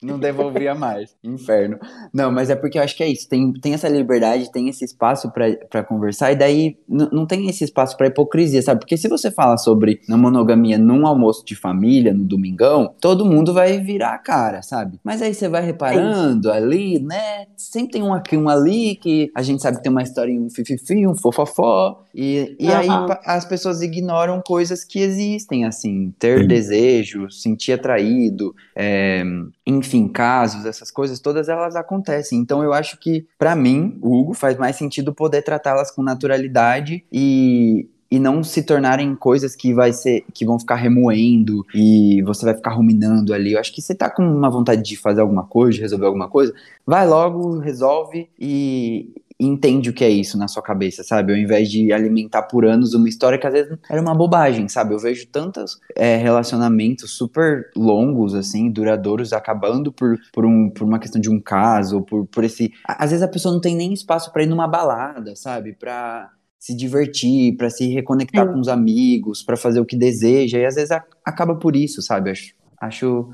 não 0.03 0.19
devolvia 0.19 0.75
mais. 0.75 1.15
Inferno. 1.23 1.79
Não, 2.13 2.31
mas 2.31 2.51
é 2.51 2.57
porque 2.57 2.79
eu 2.79 2.83
acho 2.83 2.97
que 2.97 3.03
é 3.03 3.09
isso. 3.09 3.29
Tem, 3.29 3.53
tem 3.55 3.75
essa 3.75 3.89
liberdade, 3.89 4.51
tem 4.53 4.69
esse 4.69 4.85
espaço 4.85 5.31
pra 5.33 5.43
pra 5.71 5.83
conversar, 5.85 6.33
e 6.33 6.37
daí 6.37 6.77
não 6.89 7.27
tem 7.27 7.49
esse 7.49 7.65
espaço 7.65 7.97
pra 7.97 8.07
hipocrisia, 8.07 8.63
sabe? 8.63 8.81
Porque 8.81 8.97
se 8.97 9.09
você 9.09 9.31
fala 9.31 9.57
sobre 9.59 10.01
não 10.09 10.19
monogamia 10.19 10.79
num 10.79 11.07
almoço 11.07 11.45
de 11.45 11.55
família, 11.55 12.13
no 12.13 12.25
domingão, 12.25 12.95
todo 13.01 13.25
mundo 13.25 13.53
vai 13.55 13.79
virar 13.79 14.15
a 14.15 14.19
cara, 14.19 14.63
sabe? 14.63 14.99
Mas 15.05 15.21
aí 15.23 15.35
você 15.35 15.49
vai 15.49 15.63
reparando 15.63 16.51
ali, 16.51 17.01
né? 17.01 17.47
Sempre 17.57 17.92
tem 17.93 18.03
um 18.03 18.13
aqui, 18.13 18.37
um 18.37 18.49
ali, 18.49 18.97
que 18.97 19.31
a 19.35 19.43
gente 19.43 19.63
sabe 19.63 19.77
que 19.77 19.83
tem 19.83 19.93
uma 19.93 20.03
historinha, 20.03 20.41
um 20.41 20.51
fififi, 20.51 21.07
um 21.07 21.15
fofofó, 21.15 22.03
e, 22.15 22.57
e 22.59 22.73
aí 22.73 22.89
as 23.25 23.45
pessoas 23.45 23.83
ignoram 23.83 24.43
coisas 24.45 24.85
que 24.85 24.99
existem, 24.99 25.65
assim, 25.65 26.13
ter 26.19 26.41
Sim. 26.41 26.47
desejo, 26.47 27.31
sentir 27.31 27.73
atraído, 27.73 28.55
é, 28.75 29.23
enfim, 29.67 30.09
casos, 30.09 30.67
essas 30.67 30.91
coisas 30.91 31.21
todas 31.21 31.49
elas 31.49 31.77
acontecem. 31.77 32.39
Então 32.39 32.63
eu 32.63 32.73
acho 32.73 32.99
que, 32.99 33.27
pra 33.39 33.55
mim, 33.55 33.99
Hugo 34.03 34.35
faz 34.35 34.57
mais 34.59 34.77
sentido 34.77 35.15
poder 35.15 35.43
tratá-las 35.43 35.91
com 35.91 36.03
naturalidade 36.03 37.05
e, 37.13 37.89
e 38.13 38.19
não 38.19 38.45
se 38.45 38.63
tornarem 38.63 39.17
coisas 39.17 39.57
que 39.57 39.73
vai 39.73 39.91
ser 39.91 40.23
que 40.35 40.45
vão 40.45 40.59
ficar 40.59 40.75
remoendo 40.75 41.65
e 41.75 42.21
você 42.27 42.45
vai 42.45 42.55
ficar 42.55 42.73
ruminando 42.73 43.33
ali. 43.33 43.55
Eu 43.55 43.59
acho 43.59 43.73
que 43.73 43.81
você 43.81 43.95
tá 43.95 44.11
com 44.11 44.23
uma 44.23 44.51
vontade 44.51 44.83
de 44.83 44.99
fazer 44.99 45.23
alguma 45.23 45.45
coisa, 45.45 45.77
de 45.77 45.81
resolver 45.81 46.05
alguma 46.05 46.29
coisa, 46.29 46.53
vai 46.87 47.09
logo, 47.09 47.59
resolve 47.59 48.29
e 48.39 49.15
entende 49.41 49.89
o 49.89 49.95
que 49.95 50.05
é 50.05 50.11
isso 50.11 50.37
na 50.37 50.47
sua 50.47 50.63
cabeça, 50.63 51.03
sabe? 51.03 51.33
Ao 51.33 51.39
invés 51.39 51.71
de 51.71 51.91
alimentar 51.91 52.43
por 52.43 52.67
anos 52.67 52.93
uma 52.93 53.09
história 53.09 53.39
que 53.39 53.47
às 53.47 53.53
vezes 53.55 53.79
era 53.89 54.03
uma 54.03 54.15
bobagem, 54.15 54.69
sabe? 54.69 54.93
Eu 54.93 54.99
vejo 54.99 55.27
tantos 55.29 55.81
é, 55.97 56.17
relacionamentos 56.19 57.13
super 57.13 57.71
longos, 57.75 58.35
assim, 58.35 58.71
duradouros, 58.71 59.33
acabando 59.33 59.91
por, 59.91 60.19
por, 60.35 60.45
um, 60.45 60.69
por 60.69 60.85
uma 60.85 60.99
questão 60.99 61.19
de 61.19 61.31
um 61.31 61.41
caso, 61.41 62.03
por, 62.03 62.27
por 62.27 62.45
esse. 62.45 62.75
Às 62.87 63.11
vezes 63.11 63.23
a 63.23 63.29
pessoa 63.29 63.55
não 63.55 63.61
tem 63.61 63.75
nem 63.75 63.95
espaço 63.95 64.31
pra 64.35 64.43
ir 64.43 64.47
numa 64.47 64.69
balada, 64.69 65.35
sabe? 65.35 65.73
Pra 65.73 66.31
se 66.63 66.77
divertir, 66.77 67.57
pra 67.57 67.69
se 67.69 67.89
reconectar 67.93 68.47
Sim. 68.47 68.53
com 68.53 68.61
os 68.61 68.69
amigos, 68.69 69.43
pra 69.43 69.57
fazer 69.57 69.81
o 69.81 69.85
que 69.85 69.97
deseja, 69.97 70.59
e 70.61 70.65
às 70.65 70.77
vezes 70.77 70.93
a- 70.93 71.05
acaba 71.25 71.57
por 71.57 71.75
isso, 71.75 72.01
sabe? 72.01 72.31
Acho, 72.31 72.55
acho 72.81 73.33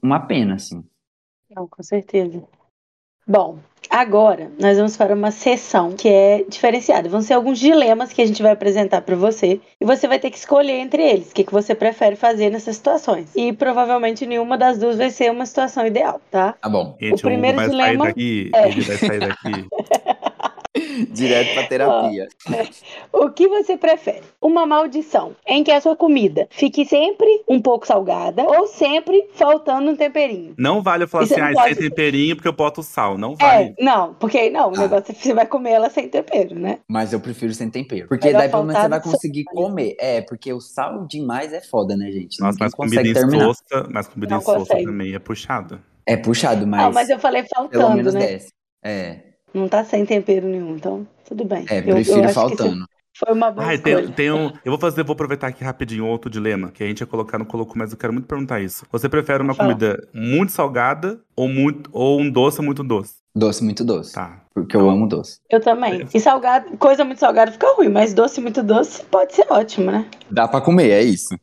uma 0.00 0.20
pena, 0.20 0.54
assim. 0.54 0.84
Não, 1.50 1.66
com 1.66 1.82
certeza. 1.82 2.40
Bom, 3.26 3.58
agora 3.88 4.52
nós 4.60 4.76
vamos 4.76 4.96
para 4.96 5.14
uma 5.16 5.32
sessão 5.32 5.92
que 5.96 6.08
é 6.08 6.44
diferenciada. 6.48 7.08
Vão 7.08 7.20
ser 7.22 7.34
alguns 7.34 7.58
dilemas 7.58 8.12
que 8.12 8.22
a 8.22 8.26
gente 8.26 8.40
vai 8.40 8.52
apresentar 8.52 9.02
para 9.02 9.16
você 9.16 9.60
e 9.80 9.84
você 9.84 10.06
vai 10.06 10.20
ter 10.20 10.30
que 10.30 10.38
escolher 10.38 10.78
entre 10.78 11.02
eles 11.02 11.30
o 11.30 11.34
que, 11.34 11.42
que 11.44 11.52
você 11.52 11.74
prefere 11.74 12.14
fazer 12.14 12.50
nessas 12.50 12.76
situações. 12.76 13.30
E 13.34 13.52
provavelmente 13.52 14.24
nenhuma 14.26 14.56
das 14.56 14.78
duas 14.78 14.96
vai 14.96 15.10
ser 15.10 15.30
uma 15.32 15.44
situação 15.44 15.84
ideal, 15.84 16.20
tá? 16.30 16.52
Tá 16.52 16.68
bom. 16.68 16.96
Gente, 17.00 17.18
O 17.18 17.22
primeiro 17.22 17.58
dilema- 17.68 18.04
sair 18.04 18.08
daqui, 18.14 18.50
É. 18.54 18.68
ele 18.68 18.80
vai 18.80 18.96
sair 18.96 19.18
daqui. 19.20 19.68
Direto 21.10 21.54
pra 21.54 21.66
terapia. 21.66 22.28
O 23.12 23.30
que 23.30 23.48
você 23.48 23.76
prefere? 23.76 24.22
Uma 24.40 24.66
maldição 24.66 25.34
em 25.46 25.62
que 25.64 25.70
a 25.70 25.80
sua 25.80 25.96
comida 25.96 26.46
fique 26.50 26.84
sempre 26.84 27.42
um 27.48 27.60
pouco 27.60 27.86
salgada 27.86 28.42
ou 28.44 28.66
sempre 28.66 29.28
faltando 29.34 29.90
um 29.90 29.96
temperinho? 29.96 30.54
Não 30.58 30.82
vale 30.82 31.04
eu 31.04 31.08
falar 31.08 31.26
você 31.26 31.34
assim, 31.34 31.42
ah, 31.42 31.52
pode- 31.52 31.74
sem 31.74 31.88
temperinho 31.88 32.36
porque 32.36 32.48
eu 32.48 32.52
boto 32.52 32.82
sal. 32.82 33.16
Não 33.18 33.34
vale. 33.36 33.74
É, 33.78 33.84
não, 33.84 34.14
porque 34.14 34.38
aí 34.38 34.50
não, 34.50 34.70
o 34.70 34.76
Ah. 34.76 34.80
negócio 34.80 35.12
é 35.12 35.14
que 35.14 35.22
você 35.22 35.34
vai 35.34 35.46
comer 35.46 35.70
ela 35.70 35.90
sem 35.90 36.08
tempero, 36.08 36.58
né? 36.58 36.78
Mas 36.88 37.12
eu 37.12 37.20
prefiro 37.20 37.52
sem 37.54 37.70
tempero. 37.70 38.08
Porque 38.08 38.26
Melhor 38.26 38.40
daí 38.40 38.48
pelo 38.50 38.64
menos 38.64 38.82
você 38.82 38.88
vai 38.88 39.00
conseguir 39.02 39.44
né? 39.46 39.52
comer. 39.54 39.96
É, 39.98 40.20
porque 40.22 40.52
o 40.52 40.60
sal 40.60 41.06
demais 41.06 41.52
é 41.52 41.60
foda, 41.60 41.96
né, 41.96 42.10
gente? 42.10 42.40
Nossa, 42.40 42.58
mas 42.60 42.74
comida 42.74 43.06
insossa, 43.06 43.88
mas 43.90 44.08
comida 44.08 44.34
insossa 44.36 44.74
também 44.82 45.14
é 45.14 45.18
puxada. 45.18 45.80
É 46.06 46.16
puxado, 46.16 46.66
mas, 46.66 46.82
Não, 46.82 46.92
mas 46.92 47.08
eu 47.10 47.18
falei 47.18 47.42
pelo 47.44 47.68
faltando, 47.68 47.96
menos 47.96 48.14
né? 48.14 48.20
desce. 48.26 48.48
É, 48.84 49.20
Não 49.54 49.68
tá 49.68 49.84
sem 49.84 50.04
tempero 50.06 50.46
nenhum, 50.46 50.76
então 50.76 51.06
tudo 51.26 51.44
bem. 51.44 51.64
é 51.68 51.80
Eu- 51.80 51.84
eu 51.88 51.94
prefiro 51.96 52.26
que 52.26 52.32
faltando. 52.32 52.84
Foi 53.18 53.34
uma 53.34 53.50
boa 53.50 53.74
escolha. 53.74 54.02
tem, 54.04 54.12
tem 54.12 54.32
um. 54.32 54.46
Eu 54.64 54.70
vou 54.72 54.78
fazer, 54.78 55.02
vou 55.04 55.12
aproveitar 55.12 55.48
aqui 55.48 55.62
rapidinho 55.62 56.06
outro 56.06 56.30
dilema 56.30 56.70
que 56.70 56.82
a 56.82 56.86
gente 56.86 57.00
ia 57.00 57.06
colocar 57.06 57.38
no 57.38 57.44
Coloco, 57.44 57.76
mas 57.76 57.90
eu 57.92 57.98
quero 57.98 58.12
muito 58.12 58.26
perguntar 58.26 58.60
isso. 58.60 58.86
Você 58.90 59.08
prefere 59.10 59.42
uma 59.42 59.52
Fala. 59.52 59.68
comida 59.68 60.08
muito 60.14 60.52
salgada 60.52 61.20
ou, 61.36 61.46
muito, 61.48 61.90
ou 61.92 62.18
um 62.20 62.30
doce 62.30 62.62
muito 62.62 62.82
doce? 62.82 63.14
Doce 63.34 63.62
muito 63.62 63.84
doce. 63.84 64.14
Tá. 64.14 64.40
Porque 64.54 64.74
eu 64.76 64.88
amo 64.88 65.06
doce. 65.06 65.38
Eu 65.50 65.60
também. 65.60 66.06
E 66.14 66.18
salgado, 66.20 66.76
coisa 66.78 67.04
muito 67.04 67.18
salgada 67.18 67.52
fica 67.52 67.66
ruim, 67.76 67.88
mas 67.88 68.14
doce 68.14 68.40
muito 68.40 68.62
doce 68.62 69.02
pode 69.04 69.34
ser 69.34 69.46
ótimo, 69.50 69.90
né? 69.90 70.06
Dá 70.30 70.48
pra 70.48 70.60
comer, 70.60 70.88
é 70.90 71.02
isso. 71.02 71.34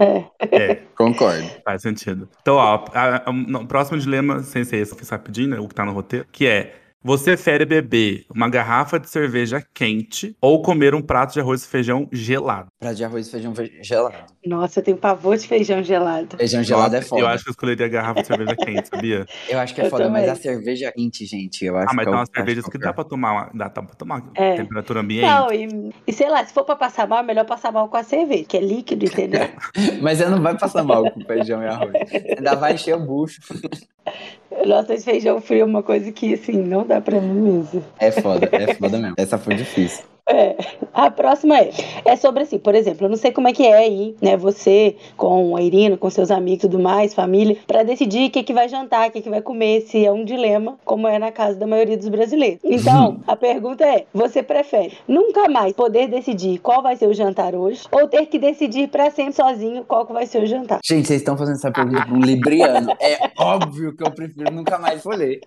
É. 0.00 0.24
É, 0.40 0.74
Concordo. 0.96 1.44
faz 1.64 1.82
sentido. 1.82 2.28
Então, 2.40 2.54
ó, 2.56 2.84
a- 2.94 3.22
a- 3.28 3.32
no 3.32 3.66
próximo 3.66 3.98
dilema, 3.98 4.42
sem 4.42 4.64
ser 4.64 4.76
esse, 4.78 4.92
eu 4.92 4.96
fiz 4.98 5.08
rapidinho, 5.10 5.48
né? 5.50 5.60
O 5.60 5.68
que 5.68 5.74
tá 5.74 5.84
no 5.84 5.92
roteiro, 5.92 6.26
que 6.32 6.46
é. 6.46 6.76
Você 7.02 7.30
prefere 7.30 7.64
beber 7.64 8.26
uma 8.34 8.46
garrafa 8.46 9.00
de 9.00 9.08
cerveja 9.08 9.64
quente 9.72 10.36
ou 10.38 10.60
comer 10.60 10.94
um 10.94 11.00
prato 11.00 11.32
de 11.32 11.40
arroz 11.40 11.64
e 11.64 11.66
feijão 11.68 12.06
gelado? 12.12 12.68
Prato 12.78 12.94
de 12.96 13.02
arroz 13.04 13.26
e 13.26 13.30
feijão 13.30 13.54
ve- 13.54 13.72
gelado. 13.82 14.16
Nossa, 14.44 14.80
eu 14.80 14.84
tenho 14.84 14.98
pavor 14.98 15.34
de 15.38 15.48
feijão 15.48 15.82
gelado. 15.82 16.36
Feijão 16.36 16.62
gelado 16.62 16.92
Nossa, 16.92 17.06
é 17.06 17.08
foda. 17.08 17.22
Eu 17.22 17.26
acho 17.28 17.42
que 17.44 17.48
eu 17.48 17.52
escolheria 17.52 17.86
a 17.86 17.88
garrafa 17.88 18.20
de 18.20 18.26
cerveja 18.26 18.54
quente, 18.54 18.88
sabia? 18.88 19.24
Eu 19.48 19.58
acho 19.58 19.74
que 19.74 19.80
é 19.80 19.86
Eu 19.86 19.90
foda, 19.90 20.10
mas 20.10 20.28
a 20.28 20.34
cerveja 20.34 20.92
quente, 20.92 21.24
gente, 21.24 21.64
eu 21.64 21.74
acho 21.76 21.88
Ah, 21.90 21.94
mas 21.94 21.96
que 21.96 22.00
é 22.02 22.04
tem 22.04 22.12
o- 22.14 22.16
umas 22.18 22.28
cervejas 22.34 22.64
que 22.66 22.70
que 22.72 22.76
é 22.76 22.80
dá 22.80 22.92
pra 22.92 23.04
tomar, 23.04 23.32
uma- 23.32 23.50
dá 23.54 23.70
pra 23.70 23.82
tomar 23.94 24.22
É. 24.34 24.54
temperatura 24.56 25.00
ambiente. 25.00 25.22
Não, 25.26 25.50
e, 25.50 25.90
e 26.06 26.12
sei 26.12 26.28
lá, 26.28 26.44
se 26.44 26.52
for 26.52 26.64
pra 26.64 26.76
passar 26.76 27.08
mal, 27.08 27.20
é 27.20 27.22
melhor 27.22 27.46
passar 27.46 27.72
mal 27.72 27.88
com 27.88 27.96
a 27.96 28.02
cerveja, 28.02 28.44
que 28.44 28.56
é 28.58 28.60
líquido, 28.60 29.06
entendeu? 29.06 29.40
Mas 30.02 30.18
você 30.18 30.26
não 30.28 30.42
vai 30.42 30.56
passar 30.58 30.84
mal 30.84 31.10
com 31.10 31.20
feijão 31.24 31.62
e 31.62 31.66
arroz. 31.66 31.92
Ainda 32.36 32.54
vai 32.56 32.74
encher 32.74 32.94
o 32.94 33.00
bucho. 33.00 33.40
Nossa, 34.66 34.96
feijão 34.98 35.40
frio 35.40 35.62
é 35.62 35.64
uma 35.64 35.82
coisa 35.82 36.10
que, 36.12 36.34
assim, 36.34 36.52
não 36.52 36.86
dá 36.86 37.00
pra 37.00 37.20
mim 37.20 37.40
mesmo. 37.40 37.84
É 37.98 38.10
foda, 38.10 38.48
é 38.52 38.74
foda 38.74 38.98
mesmo. 38.98 39.14
Essa 39.16 39.38
foi 39.38 39.54
difícil. 39.54 40.04
É. 40.30 40.56
A 40.94 41.10
próxima 41.10 41.58
é, 41.58 41.70
é 42.04 42.16
sobre 42.16 42.42
assim, 42.42 42.58
por 42.58 42.74
exemplo, 42.74 43.06
eu 43.06 43.10
não 43.10 43.16
sei 43.16 43.32
como 43.32 43.48
é 43.48 43.52
que 43.52 43.66
é 43.66 43.76
aí, 43.76 44.14
né, 44.22 44.36
você 44.36 44.96
com 45.16 45.56
a 45.56 45.62
Irina, 45.62 45.96
com 45.96 46.08
seus 46.08 46.30
amigos 46.30 46.64
e 46.64 46.68
tudo 46.68 46.78
mais, 46.78 47.14
família, 47.14 47.56
para 47.66 47.82
decidir 47.82 48.28
o 48.28 48.30
que, 48.30 48.42
que 48.42 48.52
vai 48.52 48.68
jantar, 48.68 49.08
o 49.08 49.12
que, 49.12 49.20
que 49.20 49.30
vai 49.30 49.42
comer, 49.42 49.82
se 49.82 50.04
é 50.04 50.12
um 50.12 50.24
dilema, 50.24 50.78
como 50.84 51.08
é 51.08 51.18
na 51.18 51.32
casa 51.32 51.58
da 51.58 51.66
maioria 51.66 51.96
dos 51.96 52.08
brasileiros. 52.08 52.60
Então, 52.62 53.18
a 53.26 53.34
pergunta 53.34 53.84
é, 53.84 54.06
você 54.12 54.42
prefere 54.42 54.96
nunca 55.06 55.48
mais 55.48 55.72
poder 55.72 56.08
decidir 56.08 56.58
qual 56.58 56.82
vai 56.82 56.96
ser 56.96 57.06
o 57.06 57.14
jantar 57.14 57.54
hoje, 57.54 57.82
ou 57.90 58.06
ter 58.06 58.26
que 58.26 58.38
decidir 58.38 58.88
para 58.88 59.10
sempre 59.10 59.32
sozinho 59.32 59.84
qual 59.84 60.06
que 60.06 60.12
vai 60.12 60.26
ser 60.26 60.42
o 60.42 60.46
jantar? 60.46 60.80
Gente, 60.84 61.08
vocês 61.08 61.20
estão 61.20 61.36
fazendo 61.36 61.56
essa 61.56 61.70
pergunta 61.70 62.06
um 62.12 62.20
libriano. 62.20 62.92
É 63.00 63.30
óbvio 63.38 63.94
que 63.96 64.02
eu 64.02 64.10
prefiro 64.10 64.52
nunca 64.52 64.78
mais 64.78 64.98
escolher. 64.98 65.40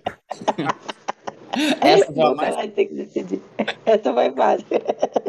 Essa 1.82 2.12
mais 2.36 2.56
mais 2.56 2.72
ter 2.72 2.86
que 2.86 2.94
decidir. 2.96 3.42
Essa 3.86 4.14
foi 4.14 4.32
fácil. 4.32 4.66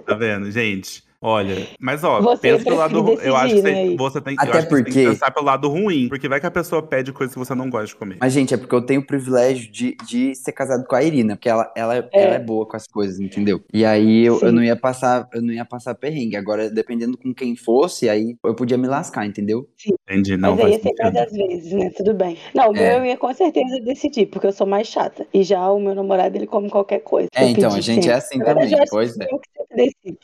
Tá 0.07 0.15
vendo, 0.15 0.51
gente? 0.51 1.03
Olha, 1.27 1.67
mas 1.81 2.05
ó, 2.05 2.21
Você 2.21 2.43
pensa 2.43 2.65
pelo 2.65 2.77
lado 2.77 3.19
Eu 3.23 3.35
acho 3.35 3.55
que 3.55 3.63
você, 3.63 3.73
né? 3.73 3.97
você 3.97 4.21
tem, 4.21 4.35
eu 4.35 4.43
Até 4.43 4.59
acho 4.59 4.69
que 4.69 4.75
você 4.75 4.77
tem 4.77 4.85
porque- 4.85 5.05
que 5.05 5.11
pensar 5.11 5.31
pelo 5.31 5.47
lado 5.47 5.69
ruim. 5.71 6.07
Porque 6.11 6.29
vai 6.29 6.39
que 6.39 6.45
a 6.45 6.51
pessoa 6.51 6.83
pede 6.83 7.13
coisa 7.15 7.33
que 7.33 7.39
você 7.39 7.55
não 7.55 7.71
gosta 7.71 7.87
de 7.87 7.97
comer. 7.97 8.19
Mas, 8.21 8.35
gente, 8.35 8.53
é 8.53 8.59
porque 8.59 8.75
eu 8.75 8.83
tenho 8.85 9.01
o 9.01 9.07
privilégio 9.07 9.73
de, 9.73 9.97
de 10.07 10.35
ser 10.35 10.53
casado 10.53 10.85
com 10.87 10.95
a 10.95 11.03
Irina, 11.03 11.35
porque 11.35 11.49
ela, 11.49 11.73
ela, 11.75 11.97
é. 11.97 12.09
ela 12.13 12.35
é 12.35 12.39
boa 12.39 12.67
com 12.69 12.77
as 12.77 12.87
coisas, 12.87 13.19
entendeu? 13.21 13.63
E 13.73 13.87
aí 13.87 14.27
eu, 14.27 14.35
eu 14.35 14.49
Sim. 14.51 14.55
não 14.55 14.63
ia 14.63 14.77
passar, 14.77 15.27
eu 15.33 15.41
não 15.41 15.51
ia 15.55 15.65
passar 15.65 15.95
perrengue. 15.95 16.37
Agora, 16.37 16.69
dependendo 16.69 17.17
com 17.17 17.33
quem 17.33 17.57
fosse, 17.57 18.07
aí 18.07 18.37
eu 18.45 18.55
podia 18.55 18.77
me 18.77 18.87
lascar, 18.87 19.25
entendeu? 19.25 19.67
Entendi, 20.07 20.37
não 20.37 20.55
Mas 20.57 20.67
aí 20.67 20.73
ia 20.73 20.79
ser 20.81 21.19
às 21.19 21.33
vezes, 21.33 21.73
né? 21.73 21.91
Tudo 21.97 22.13
bem. 22.13 22.37
Não, 22.55 22.69
o 22.69 22.73
meu 22.75 22.83
É. 22.83 22.99
eu 22.99 23.05
ia 23.07 23.17
com 23.17 23.33
certeza 23.33 23.81
decidir, 23.81 24.27
porque 24.27 24.47
eu 24.47 24.53
sou 24.53 24.67
mais 24.67 24.87
chata. 24.89 25.27
E 25.33 25.43
já 25.43 25.71
o 25.71 25.81
meu 25.81 25.95
namorado, 25.95 26.37
ele 26.37 26.47
come 26.47 26.69
qualquer 26.69 26.99
coisa. 27.01 27.31
É, 27.35 27.49
então, 27.49 27.73
a 27.73 27.81
gente 27.81 28.11
é 28.11 28.21
sempre. 28.21 28.37
assim 28.37 28.39
Na 28.39 28.45
verdade, 28.45 28.71
também, 28.73 28.87
pois 28.91 29.19
é. 29.19 29.25
eu 29.25 29.39
que 29.39 29.49
decido. 29.75 30.19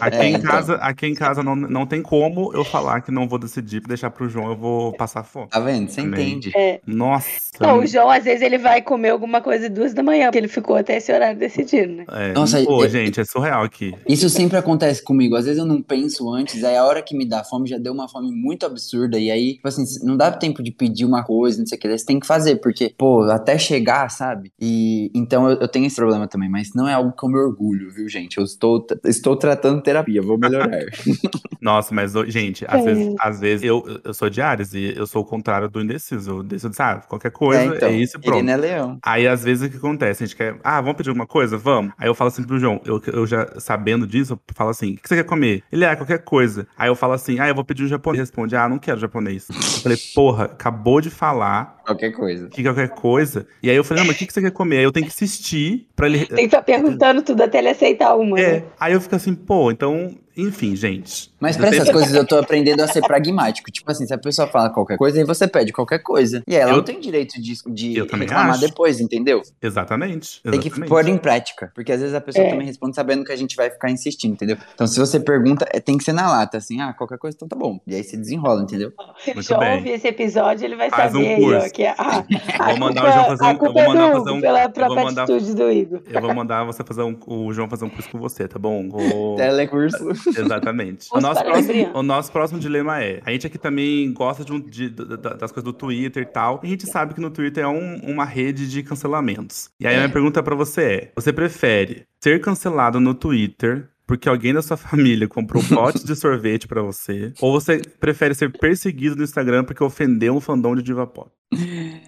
Aqui, 0.00 0.16
É, 0.16 0.24
em 0.26 0.34
então. 0.34 0.42
casa, 0.50 0.74
aqui 0.76 1.06
em 1.06 1.14
casa 1.14 1.42
não, 1.42 1.54
não 1.56 1.86
tem 1.86 2.02
como 2.02 2.52
eu 2.54 2.64
falar 2.64 3.00
que 3.00 3.10
não 3.10 3.28
vou 3.28 3.38
decidir, 3.38 3.80
deixar 3.80 4.10
pro 4.10 4.28
João, 4.28 4.48
eu 4.50 4.56
vou 4.56 4.92
passar 4.94 5.22
fome. 5.22 5.48
Tá 5.48 5.60
vendo? 5.60 5.88
Você 5.88 6.02
Também. 6.02 6.32
entende. 6.32 6.52
É. 6.56 6.80
Nossa. 6.86 7.26
Não, 7.60 7.78
o 7.78 7.86
João, 7.86 8.10
às 8.10 8.24
vezes, 8.24 8.42
ele 8.42 8.58
vai 8.58 8.82
comer 8.82 9.10
alguma 9.10 9.40
coisa 9.40 9.70
duas 9.70 9.94
da 9.94 10.02
manhã, 10.02 10.26
porque 10.26 10.38
ele 10.38 10.48
ficou 10.48 10.76
até 10.76 10.96
esse 10.98 11.10
horário 11.12 11.38
decidindo, 11.38 11.94
né? 11.94 12.04
É, 12.10 12.32
Nossa, 12.32 12.62
pô, 12.62 12.84
é- 12.84 12.88
gente, 12.88 13.18
é 13.20 13.24
surreal 13.24 13.62
aqui. 13.62 13.94
Isso 14.08 14.28
sempre 14.28 14.56
acontece 14.58 15.02
comigo. 15.02 15.34
Às 15.36 15.46
vezes 15.46 15.58
eu 15.58 15.64
não 15.66 15.80
penso 15.80 16.30
antes, 16.32 16.62
aí 16.64 16.76
a 16.76 16.84
hora 16.84 17.02
que 17.02 17.16
me 17.16 17.24
dá 17.24 17.42
fome 17.44 17.68
já 17.68 17.78
deu 17.78 17.92
uma 17.92 18.08
fome 18.08 18.30
muito 18.30 18.66
absurda. 18.66 19.18
E 19.18 19.30
aí, 19.30 19.54
tipo 19.54 19.68
assim, 19.68 19.84
não 20.04 20.16
dá 20.16 20.30
tempo 20.30 20.62
de 20.62 20.70
pedir 20.70 21.04
uma 21.04 21.24
coisa, 21.24 21.58
não 21.58 21.66
sei 21.66 21.78
o 21.78 21.80
que. 21.80 21.96
Você 21.96 22.04
tem 22.04 22.20
que 22.20 22.26
fazer, 22.26 22.56
porque, 22.56 22.94
pô, 22.98 23.22
até 23.22 23.56
chegar, 23.56 24.10
sabe? 24.10 24.52
E 24.60 25.10
então 25.14 25.48
eu, 25.50 25.58
eu 25.60 25.68
tenho 25.68 25.86
esse 25.86 25.96
problema 25.96 26.26
também, 26.28 26.48
mas 26.50 26.74
não 26.74 26.86
é 26.88 26.92
algo 26.92 27.12
que 27.12 27.24
eu 27.24 27.28
me 27.28 27.38
orgulho, 27.38 27.90
viu, 27.90 28.08
gente? 28.08 28.36
Eu 28.38 28.44
estou, 28.44 28.84
estou 29.04 29.36
tratando 29.36 29.80
terapia, 29.82 30.22
vou 30.22 30.38
melhorar. 30.38 30.80
Nossa, 31.60 31.94
mas, 31.94 32.12
gente, 32.28 32.64
às 32.68 32.80
É. 32.80 32.84
vezes, 32.84 33.14
às 33.20 33.40
vezes 33.40 33.64
eu, 33.64 34.00
eu 34.04 34.14
sou 34.14 34.28
de 34.30 34.40
Ares 34.40 34.74
e 34.74 34.94
eu 34.96 35.06
sou 35.06 35.22
o 35.22 35.24
contrário 35.24 35.68
do 35.68 35.80
indeciso. 35.80 36.30
Eu 36.30 36.42
decido, 36.42 36.74
sabe, 36.74 37.06
qualquer 37.08 37.30
coisa 37.30 37.62
é, 37.62 37.76
então, 37.76 37.90
isso 37.90 38.16
e 38.16 38.20
pronto. 38.20 38.36
Irina 38.38 38.52
é 38.52 38.56
leão. 38.56 38.98
Aí, 39.02 39.26
às 39.26 39.42
vezes, 39.44 39.66
o 39.66 39.70
que 39.70 39.76
acontece? 39.76 40.22
A 40.22 40.26
gente 40.26 40.36
quer, 40.36 40.56
ah, 40.62 40.80
vamos 40.80 40.96
pedir 40.96 41.10
alguma 41.10 41.26
coisa? 41.26 41.56
Vamos. 41.56 41.92
Aí 41.98 42.08
eu 42.08 42.14
falo 42.14 42.28
assim 42.28 42.42
pro 42.44 42.58
João, 42.58 42.80
eu, 42.84 43.00
eu 43.06 43.26
já 43.26 43.46
sabendo 43.58 44.06
disso, 44.06 44.34
eu 44.34 44.40
falo 44.54 44.70
assim: 44.70 44.92
o 44.94 44.96
que 44.96 45.08
você 45.08 45.16
quer 45.16 45.24
comer? 45.24 45.62
Ele, 45.72 45.84
ah, 45.84 45.96
qualquer 45.96 46.18
coisa. 46.24 46.66
Aí 46.76 46.88
eu 46.88 46.94
falo 46.94 47.12
assim: 47.14 47.38
ah, 47.40 47.48
eu 47.48 47.54
vou 47.54 47.64
pedir 47.64 47.84
um 47.84 47.88
japonês. 47.88 48.16
Ele 48.18 48.22
responde, 48.22 48.56
ah, 48.56 48.68
não 48.68 48.78
quero 48.78 48.98
japonês. 48.98 49.48
Eu 49.50 49.54
falei, 49.82 49.98
porra, 50.14 50.44
acabou 50.44 51.00
de 51.00 51.10
falar 51.10 51.76
Qualquer 51.84 52.10
coisa. 52.12 52.48
que 52.48 52.62
qualquer 52.62 52.88
coisa. 52.90 53.46
E 53.62 53.70
aí 53.70 53.76
eu 53.76 53.84
falei, 53.84 54.02
não, 54.02 54.08
mas 54.08 54.16
o 54.16 54.18
que 54.18 54.26
que 54.26 54.32
você 54.32 54.40
quer 54.40 54.50
comer? 54.50 54.78
Aí 54.78 54.84
eu 54.84 54.92
tenho 54.92 55.06
que 55.06 55.12
insistir 55.12 55.86
pra 55.94 56.06
ele. 56.06 56.26
Tem 56.26 56.36
que 56.36 56.42
estar 56.44 56.62
perguntando 56.62 57.22
tudo 57.22 57.42
até 57.42 57.58
ele 57.58 57.68
aceitar 57.68 58.16
uma, 58.16 58.38
É. 58.40 58.52
né? 58.60 58.62
Aí 58.86 58.92
eu 58.92 59.00
fico 59.00 59.16
assim, 59.16 59.34
pô, 59.34 59.72
então, 59.72 60.16
enfim, 60.36 60.74
gente. 60.76 61.30
Mas 61.40 61.56
pra 61.56 61.68
Você- 61.68 61.76
essas 61.76 61.90
coisas 61.90 62.14
eu 62.14 62.26
tô 62.26 62.36
aprendendo 62.38 62.80
a 62.82 62.88
ser 62.88 63.00
pragmático. 63.02 63.70
Tipo 63.70 63.90
assim, 63.90 64.06
se 64.06 64.12
a 64.14 64.18
pessoa 64.18 64.46
fala 64.48 64.70
qualquer 64.70 64.96
coisa, 64.96 65.18
aí 65.18 65.24
você 65.24 65.46
pede 65.46 65.72
qualquer 65.72 65.98
coisa. 66.00 66.42
E 66.46 66.54
aí 66.54 66.60
ela 66.62 66.72
Eu- 66.72 66.76
não 66.78 66.84
tem 66.84 66.98
direito 67.00 67.40
de, 67.40 67.54
de 67.68 67.96
Eu 67.96 68.06
também 68.06 68.26
reclamar 68.28 68.52
acho. 68.52 68.60
depois, 68.60 69.00
entendeu? 69.00 69.42
Exatamente. 69.62 70.40
Tem 70.42 70.52
que 70.60 70.68
exatamente. 70.68 70.88
pôr 70.88 71.08
em 71.08 71.16
prática. 71.18 71.70
Porque 71.74 71.92
às 71.92 72.00
vezes 72.00 72.14
a 72.14 72.20
pessoa 72.20 72.44
É. 72.46 72.50
também 72.50 72.66
responde 72.66 72.94
sabendo 72.96 73.24
que 73.24 73.32
a 73.32 73.36
gente 73.36 73.54
vai 73.56 73.70
ficar 73.70 73.90
insistindo, 73.90 74.32
entendeu? 74.32 74.56
Então 74.74 74.86
se 74.86 74.98
você 74.98 75.20
pergunta, 75.20 75.66
é- 75.72 75.80
tem 75.80 75.96
que 75.98 76.04
ser 76.04 76.12
na 76.12 76.28
lata, 76.30 76.56
assim, 76.58 76.80
ah, 76.80 76.92
qualquer 76.92 77.18
coisa, 77.18 77.36
então 77.36 77.48
tá 77.48 77.56
bom. 77.56 77.78
E 77.86 77.94
aí 77.94 78.02
se 78.04 78.16
desenrola, 78.16 78.62
entendeu? 78.62 78.92
Se 79.18 79.30
o 79.30 79.34
Muito 79.34 79.46
João 79.46 79.60
bem. 79.60 79.76
ouvir 79.76 79.90
esse 79.90 80.08
episódio, 80.08 80.64
ele 80.64 80.76
vai 80.76 80.90
Faz 80.90 81.14
um 81.14 81.18
saber 81.18 81.34
aí, 81.34 81.44
ó, 81.44 81.58
curso. 81.60 81.72
que 81.74 81.84
a, 81.84 81.92
a, 81.92 82.24
Vou 82.70 82.78
mandar 82.78 83.02
o 83.08 83.12
João 83.12 83.24
fazer 83.36 83.44
um- 83.44 83.50
eu 83.50 83.72
vou 83.72 83.82
é 83.82 83.86
mandar 83.88 84.12
fazer 84.12 84.30
um- 84.30 84.40
pela 84.40 84.58
eu 84.58 84.62
vou 84.64 84.72
própria 84.72 85.04
mandar- 85.04 85.22
atitude 85.24 85.54
do 85.54 85.70
Igor. 85.70 86.00
Eu 86.08 86.20
vou 86.20 86.34
mandar 86.34 86.64
você 86.64 86.82
fazer 86.84 87.02
um, 87.02 87.16
o 87.26 87.52
João 87.52 87.68
fazer 87.68 87.84
um 87.84 87.90
curso 87.90 88.08
com 88.10 88.18
você, 88.18 88.48
tá 88.48 88.58
bom? 88.58 88.88
Vou- 88.88 89.36
Telecurso. 89.36 89.96
Exatamente. 90.30 91.08
O 91.12 91.20
nosso, 91.20 91.40
para 91.42 91.52
próximo, 91.52 91.90
o 91.94 92.02
nosso 92.02 92.32
próximo 92.32 92.60
dilema 92.60 93.02
é: 93.02 93.20
a 93.24 93.30
gente 93.30 93.46
aqui 93.46 93.58
também 93.58 94.12
gosta 94.12 94.44
de 94.44 94.52
um- 94.52 94.60
de- 94.60 94.88
da- 94.90 95.34
das 95.34 95.50
coisas 95.52 95.64
do 95.64 95.72
Twitter 95.72 96.22
e 96.22 96.26
tal. 96.26 96.60
E 96.62 96.66
a 96.66 96.70
gente 96.70 96.86
sabe 96.86 97.14
que 97.14 97.20
no 97.20 97.30
Twitter 97.30 97.64
é 97.64 97.68
um- 97.68 97.96
uma 98.04 98.24
rede 98.24 98.68
de 98.70 98.82
cancelamentos. 98.82 99.70
E 99.80 99.86
aí 99.86 99.94
a 99.94 99.98
minha 99.98 100.10
pergunta 100.10 100.42
pra 100.42 100.54
você 100.54 100.82
é: 100.82 101.12
você 101.14 101.32
prefere 101.32 102.04
ser 102.22 102.40
cancelado 102.40 102.98
no 103.00 103.14
Twitter 103.14 103.88
porque 104.06 104.28
alguém 104.28 104.54
da 104.54 104.62
sua 104.62 104.76
família 104.78 105.26
comprou 105.28 105.62
potes 105.64 106.04
de 106.04 106.14
sorvete 106.14 106.66
pra 106.68 106.82
você? 106.82 107.32
Ou 107.40 107.52
você 107.52 107.80
prefere 108.00 108.34
ser 108.34 108.50
perseguido 108.52 109.16
no 109.16 109.22
Instagram 109.24 109.64
porque 109.64 109.82
ofendeu 109.82 110.34
um 110.36 110.40
fandom 110.40 110.74
de 110.76 110.82
diva 110.82 111.06
pop? 111.06 111.30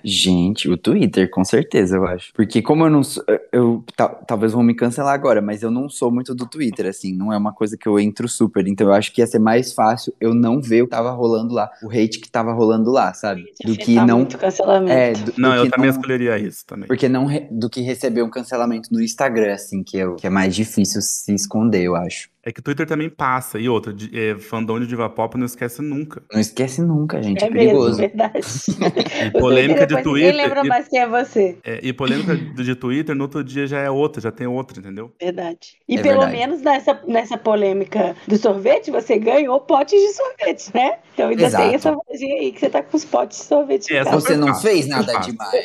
Gente, 0.05 0.69
o 0.69 0.77
Twitter, 0.77 1.31
com 1.31 1.45
certeza, 1.45 1.97
eu 1.97 2.05
acho. 2.05 2.33
Porque 2.35 2.61
como 2.61 2.85
eu 2.85 2.91
não 2.91 3.03
sou. 3.05 3.23
Eu, 3.53 3.85
tal- 3.97 4.23
talvez 4.27 4.53
vão 4.53 4.63
me 4.63 4.75
cancelar 4.75 5.15
agora, 5.15 5.41
mas 5.41 5.63
eu 5.63 5.71
não 5.71 5.89
sou 5.89 6.11
muito 6.11 6.35
do 6.35 6.47
Twitter, 6.47 6.87
assim. 6.87 7.15
Não 7.15 7.33
é 7.33 7.37
uma 7.37 7.53
coisa 7.53 7.77
que 7.77 7.87
eu 7.89 7.99
entro 8.01 8.29
super. 8.29 8.67
Então 8.67 8.89
eu 8.89 8.93
acho 8.93 9.13
que 9.13 9.21
ia 9.21 9.27
ser 9.27 9.39
mais 9.39 9.73
fácil 9.73 10.13
eu 10.21 10.35
não 10.35 10.61
ver 10.61 10.83
o 10.83 10.85
que 10.87 10.91
tava 10.91 11.11
rolando 11.11 11.55
lá. 11.55 11.71
O 11.83 11.89
hate 11.91 12.19
que 12.21 12.29
tava 12.31 12.53
rolando 12.53 12.91
lá, 12.91 13.15
sabe? 13.15 13.45
Do 13.65 13.77
que 13.77 13.95
não. 13.95 14.19
muito 14.19 14.39
cancelamento. 14.39 14.93
É, 14.93 15.13
do, 15.13 15.33
Não, 15.39 15.51
do 15.51 15.57
eu 15.67 15.71
também 15.71 15.91
não- 15.91 15.97
escolheria 15.97 16.39
isso 16.39 16.65
também. 16.67 16.87
Porque 16.89 17.09
não 17.09 17.27
re- 17.27 17.49
do 17.51 17.71
que 17.71 17.81
receber 17.81 18.23
um 18.23 18.31
cancelamento 18.31 18.93
no 18.93 19.01
Instagram, 19.01 19.55
assim, 19.55 19.83
que 19.83 19.99
é, 19.99 20.15
que 20.17 20.27
é 20.27 20.31
mais 20.31 20.55
difícil 20.55 21.01
se 21.01 21.33
esconder, 21.33 21.88
eu 21.89 21.97
acho. 21.97 22.31
É 22.49 22.53
que 22.53 22.61
o 22.61 22.63
Twitter 22.63 22.87
também 22.87 23.11
passa. 23.11 23.59
E 23.59 23.69
outra, 23.69 23.93
de, 23.93 24.09
é, 24.19 24.39
fandom 24.39 24.81
de 24.81 24.87
diva 24.87 25.07
pop 25.11 25.37
não 25.37 25.45
esquece 25.45 25.83
nunca. 25.83 26.23
Não 26.33 26.41
esquece 26.41 26.81
nunca, 26.81 27.23
gente. 27.23 27.45
É, 27.45 27.47
É 27.47 27.51
mesmo, 27.51 27.69
perigoso. 27.73 27.99
verdade. 27.99 28.39
E 29.29 29.31
polêmica 29.39 29.87
de 29.87 30.03
Twitter. 30.03 30.33
Ninguém 30.33 30.33
lembra 30.47 30.65
e- 30.65 30.69
mais 30.69 30.89
quem 30.89 31.01
é 31.01 31.07
você. 31.07 31.59
É, 31.63 31.81
e 31.83 31.93
polêmica 31.93 32.35
de 32.37 32.75
Twitter, 32.75 33.15
no 33.15 33.25
outro 33.25 33.45
dia 33.45 33.67
já 33.67 33.81
é 33.81 33.91
outra, 33.91 34.23
já 34.23 34.31
tem 34.31 34.47
outra, 34.47 34.79
entendeu? 34.81 35.13
Verdade. 35.21 35.77
E 35.87 35.97
É 35.99 36.03
pelo 36.03 36.21
verdade. 36.21 36.39
menos 36.39 36.63
nessa, 36.63 36.99
nessa 37.07 37.37
polêmica 37.37 38.17
do 38.27 38.37
sorvete, 38.39 38.91
você 38.91 39.19
ganhou 39.19 39.61
potes 39.61 40.01
de 40.01 40.09
sorvete, 40.15 40.71
né? 40.75 40.99
Então 41.13 41.29
ainda 41.29 41.45
Exato. 41.45 41.65
tem 41.65 41.75
essa 41.75 41.93
vozinha 41.93 42.35
aí 42.41 42.53
que 42.53 42.61
você 42.61 42.71
tá 42.71 42.83
com 42.83 42.97
os 42.97 43.05
potes 43.05 43.39
de 43.41 43.45
sorvete. 43.45 43.95
Essa. 43.95 44.11
Você 44.13 44.37
não 44.37 44.49
fácil, 44.49 44.71
fez 44.71 44.87
nada 44.89 45.13
fácil. 45.13 45.33
demais, 45.33 45.65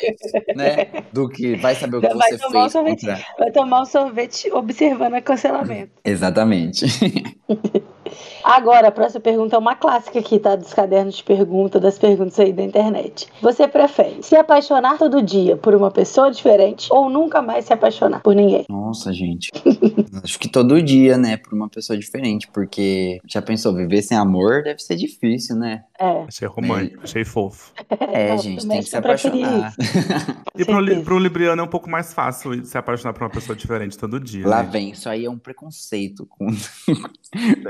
né? 0.54 0.86
Do 1.12 1.28
que 1.30 1.56
vai 1.56 1.74
saber 1.74 1.96
o 1.96 2.00
que 2.02 2.08
vai 2.14 2.30
você 2.30 2.38
tomar 2.38 2.58
um 2.58 2.60
fez 2.62 2.72
sorvete. 2.72 3.06
Vai 3.38 3.50
tomar 3.52 3.80
um 3.82 3.86
sorvete 3.86 4.50
observando 4.52 5.14
o 5.16 5.22
cancelamento. 5.22 5.92
Exatamente. 6.04 6.73
Sí. 6.74 7.22
Agora, 8.44 8.88
a 8.88 8.92
próxima 8.92 9.20
pergunta 9.20 9.56
é 9.56 9.58
uma 9.58 9.74
clássica 9.74 10.18
aqui, 10.18 10.38
tá? 10.38 10.54
Dos 10.54 10.74
cadernos 10.74 11.16
de 11.16 11.24
pergunta, 11.24 11.80
das 11.80 11.98
perguntas 11.98 12.38
aí 12.38 12.52
da 12.52 12.62
internet. 12.62 13.26
Você 13.40 13.66
prefere 13.66 14.22
se 14.22 14.36
apaixonar 14.36 14.98
todo 14.98 15.22
dia 15.22 15.56
por 15.56 15.74
uma 15.74 15.90
pessoa 15.90 16.30
diferente 16.30 16.88
ou 16.90 17.08
nunca 17.08 17.40
mais 17.40 17.64
se 17.64 17.72
apaixonar 17.72 18.20
por 18.20 18.34
ninguém? 18.34 18.66
Nossa, 18.68 19.12
gente. 19.12 19.50
Acho 20.22 20.38
que 20.38 20.48
todo 20.48 20.80
dia, 20.82 21.16
né, 21.16 21.38
por 21.38 21.54
uma 21.54 21.68
pessoa 21.68 21.98
diferente, 21.98 22.46
porque 22.52 23.18
já 23.26 23.40
pensou, 23.40 23.74
viver 23.74 24.02
sem 24.02 24.16
amor 24.16 24.62
deve 24.62 24.80
ser 24.80 24.96
difícil, 24.96 25.56
né? 25.56 25.84
É. 25.98 26.24
Achei 26.28 26.46
romântico, 26.46 27.02
achei 27.02 27.24
fofo. 27.24 27.72
É, 28.12 28.28
Não, 28.30 28.38
gente, 28.38 28.68
tem 28.68 28.78
que 28.80 28.88
se 28.90 28.96
apaixonar. 28.96 29.74
E 30.56 30.64
pro, 30.64 30.78
li- 30.78 31.02
pro 31.02 31.18
Libriano 31.18 31.60
é 31.62 31.64
um 31.64 31.68
pouco 31.68 31.90
mais 31.90 32.14
fácil 32.14 32.64
se 32.64 32.78
apaixonar 32.78 33.12
por 33.12 33.24
uma 33.24 33.30
pessoa 33.30 33.56
diferente 33.56 33.98
todo 33.98 34.20
dia. 34.20 34.46
Lá 34.46 34.62
né? 34.62 34.68
vem, 34.70 34.90
isso 34.90 35.08
aí 35.08 35.24
é 35.24 35.30
um 35.30 35.36
preconceito 35.36 36.24
com, 36.26 36.46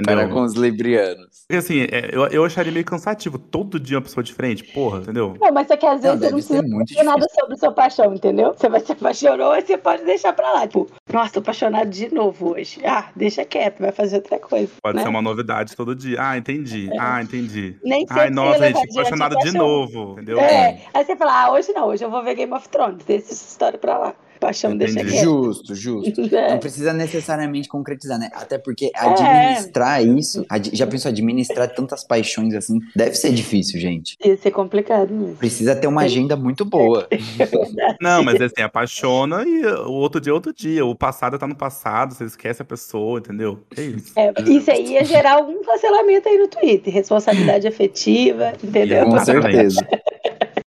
para 0.05 0.29
com 0.29 0.43
os 0.43 0.53
librianos. 0.65 1.45
Porque 1.47 1.57
assim, 1.57 1.83
é, 1.83 2.11
eu, 2.13 2.27
eu 2.29 2.45
acharia 2.45 2.73
meio 2.73 2.85
cansativo 2.85 3.39
todo 3.39 3.79
dia 3.79 3.99
uma 3.99 4.03
pessoa 4.03 4.25
diferente, 4.25 4.65
porra, 4.73 4.99
entendeu? 4.99 5.37
Não, 5.41 5.53
mas 5.53 5.69
só 5.69 5.77
que 5.77 5.87
às 5.87 6.03
Não, 6.03 6.19
vezes 6.19 6.21
você 6.21 6.23
não 6.23 6.31
deve 6.31 6.43
ser 6.43 6.55
precisa 6.55 6.99
saber 6.99 7.05
nada 7.05 7.27
sobre 7.29 7.57
sua 7.57 7.73
paixão, 7.73 8.15
entendeu? 8.15 8.55
Você 8.55 8.69
vai 8.69 8.81
se 8.81 8.93
apaixonou, 8.93 9.53
aí 9.53 9.63
você 9.63 9.77
pode 9.77 10.05
deixar 10.05 10.33
pra 10.33 10.53
lá. 10.53 10.67
Tipo, 10.67 10.89
nossa, 11.13 11.35
tô 11.35 11.41
apaixonado 11.41 11.91
de 11.91 12.13
novo 12.13 12.55
hoje. 12.55 12.81
Ah, 12.85 13.11
deixa 13.15 13.45
quieto, 13.45 13.81
vai 13.81 13.93
fazer 13.93 14.17
outra 14.17 14.39
coisa. 14.39 14.71
Pode 14.83 14.97
né? 14.97 15.03
ser 15.03 15.09
uma 15.09 15.23
novidade 15.23 15.77
todo 15.77 15.95
dia. 15.95 16.17
Ah, 16.21 16.37
entendi. 16.37 16.91
Ah, 16.99 17.23
entendi. 17.23 17.77
Nem 17.85 18.07
sempre 18.07 18.21
Ai, 18.21 18.29
você 18.29 18.35
nossa, 18.35 18.67
gente, 18.67 18.91
apaixonado 18.91 19.37
de 19.39 19.53
novo, 19.53 20.13
entendeu? 20.13 20.39
É. 20.39 20.83
Aí 20.93 21.05
você 21.05 21.17
fala, 21.17 21.45
ah, 21.45 21.53
hoje 21.53 21.73
não, 21.73 21.87
hoje 21.89 22.05
eu 22.05 22.11
vou 22.11 22.23
ver 22.23 22.35
Game 22.35 22.53
of 22.53 22.69
Thrones, 22.69 23.05
deixa 23.05 23.33
essa 23.33 23.45
história 23.45 23.79
pra 23.79 23.99
lá. 23.99 24.15
Paixão 24.41 24.77
deixa 24.77 25.05
quieto. 25.05 25.23
Justo, 25.25 25.75
justo. 25.75 26.23
É. 26.35 26.51
Não 26.51 26.59
precisa 26.59 26.93
necessariamente 26.93 27.69
concretizar, 27.69 28.19
né? 28.19 28.31
Até 28.35 28.59
porque 28.59 28.91
administrar 28.95 30.05
isso, 30.05 30.45
ad- 30.49 30.71
já 30.73 30.87
pensou 30.87 31.09
administrar 31.11 31.69
tantas 31.69 32.03
paixões 32.05 32.55
assim, 32.55 32.81
deve 32.95 33.15
ser 33.15 33.33
difícil, 33.33 33.81
gente. 33.81 34.17
Ia 34.25 34.37
ser 34.37 34.51
complicado 34.51 35.13
mesmo. 35.15 35.37
Precisa 35.37 35.77
ter 35.77 35.87
uma 35.87 36.03
agenda 36.03 36.37
muito 36.37 36.65
boa. 36.65 37.07
Não, 38.01 38.23
mas 38.25 38.41
assim, 38.41 38.63
apaixona 38.63 39.45
e 39.47 39.65
o 39.65 39.93
outro 39.93 40.21
dia 40.21 40.31
é 40.31 40.35
outro 40.35 40.53
dia. 40.53 40.85
O 40.85 40.95
passado 40.95 41.39
tá 41.39 41.47
no 41.47 41.55
passado, 41.55 42.15
você 42.15 42.25
esquece 42.25 42.63
a 42.63 42.65
pessoa, 42.65 43.19
entendeu? 43.21 43.61
É 43.77 43.83
isso. 43.83 44.13
É, 44.17 44.33
isso 44.51 44.71
aí 44.71 44.93
ia 44.93 45.05
gerar 45.05 45.35
algum 45.35 45.63
cancelamento 45.63 46.29
aí 46.29 46.39
no 46.39 46.49
Twitter. 46.49 46.93
Responsabilidade 46.93 47.67
afetiva, 47.69 48.53
entendeu? 48.63 49.05
Com 49.07 49.19
certeza. 49.21 49.87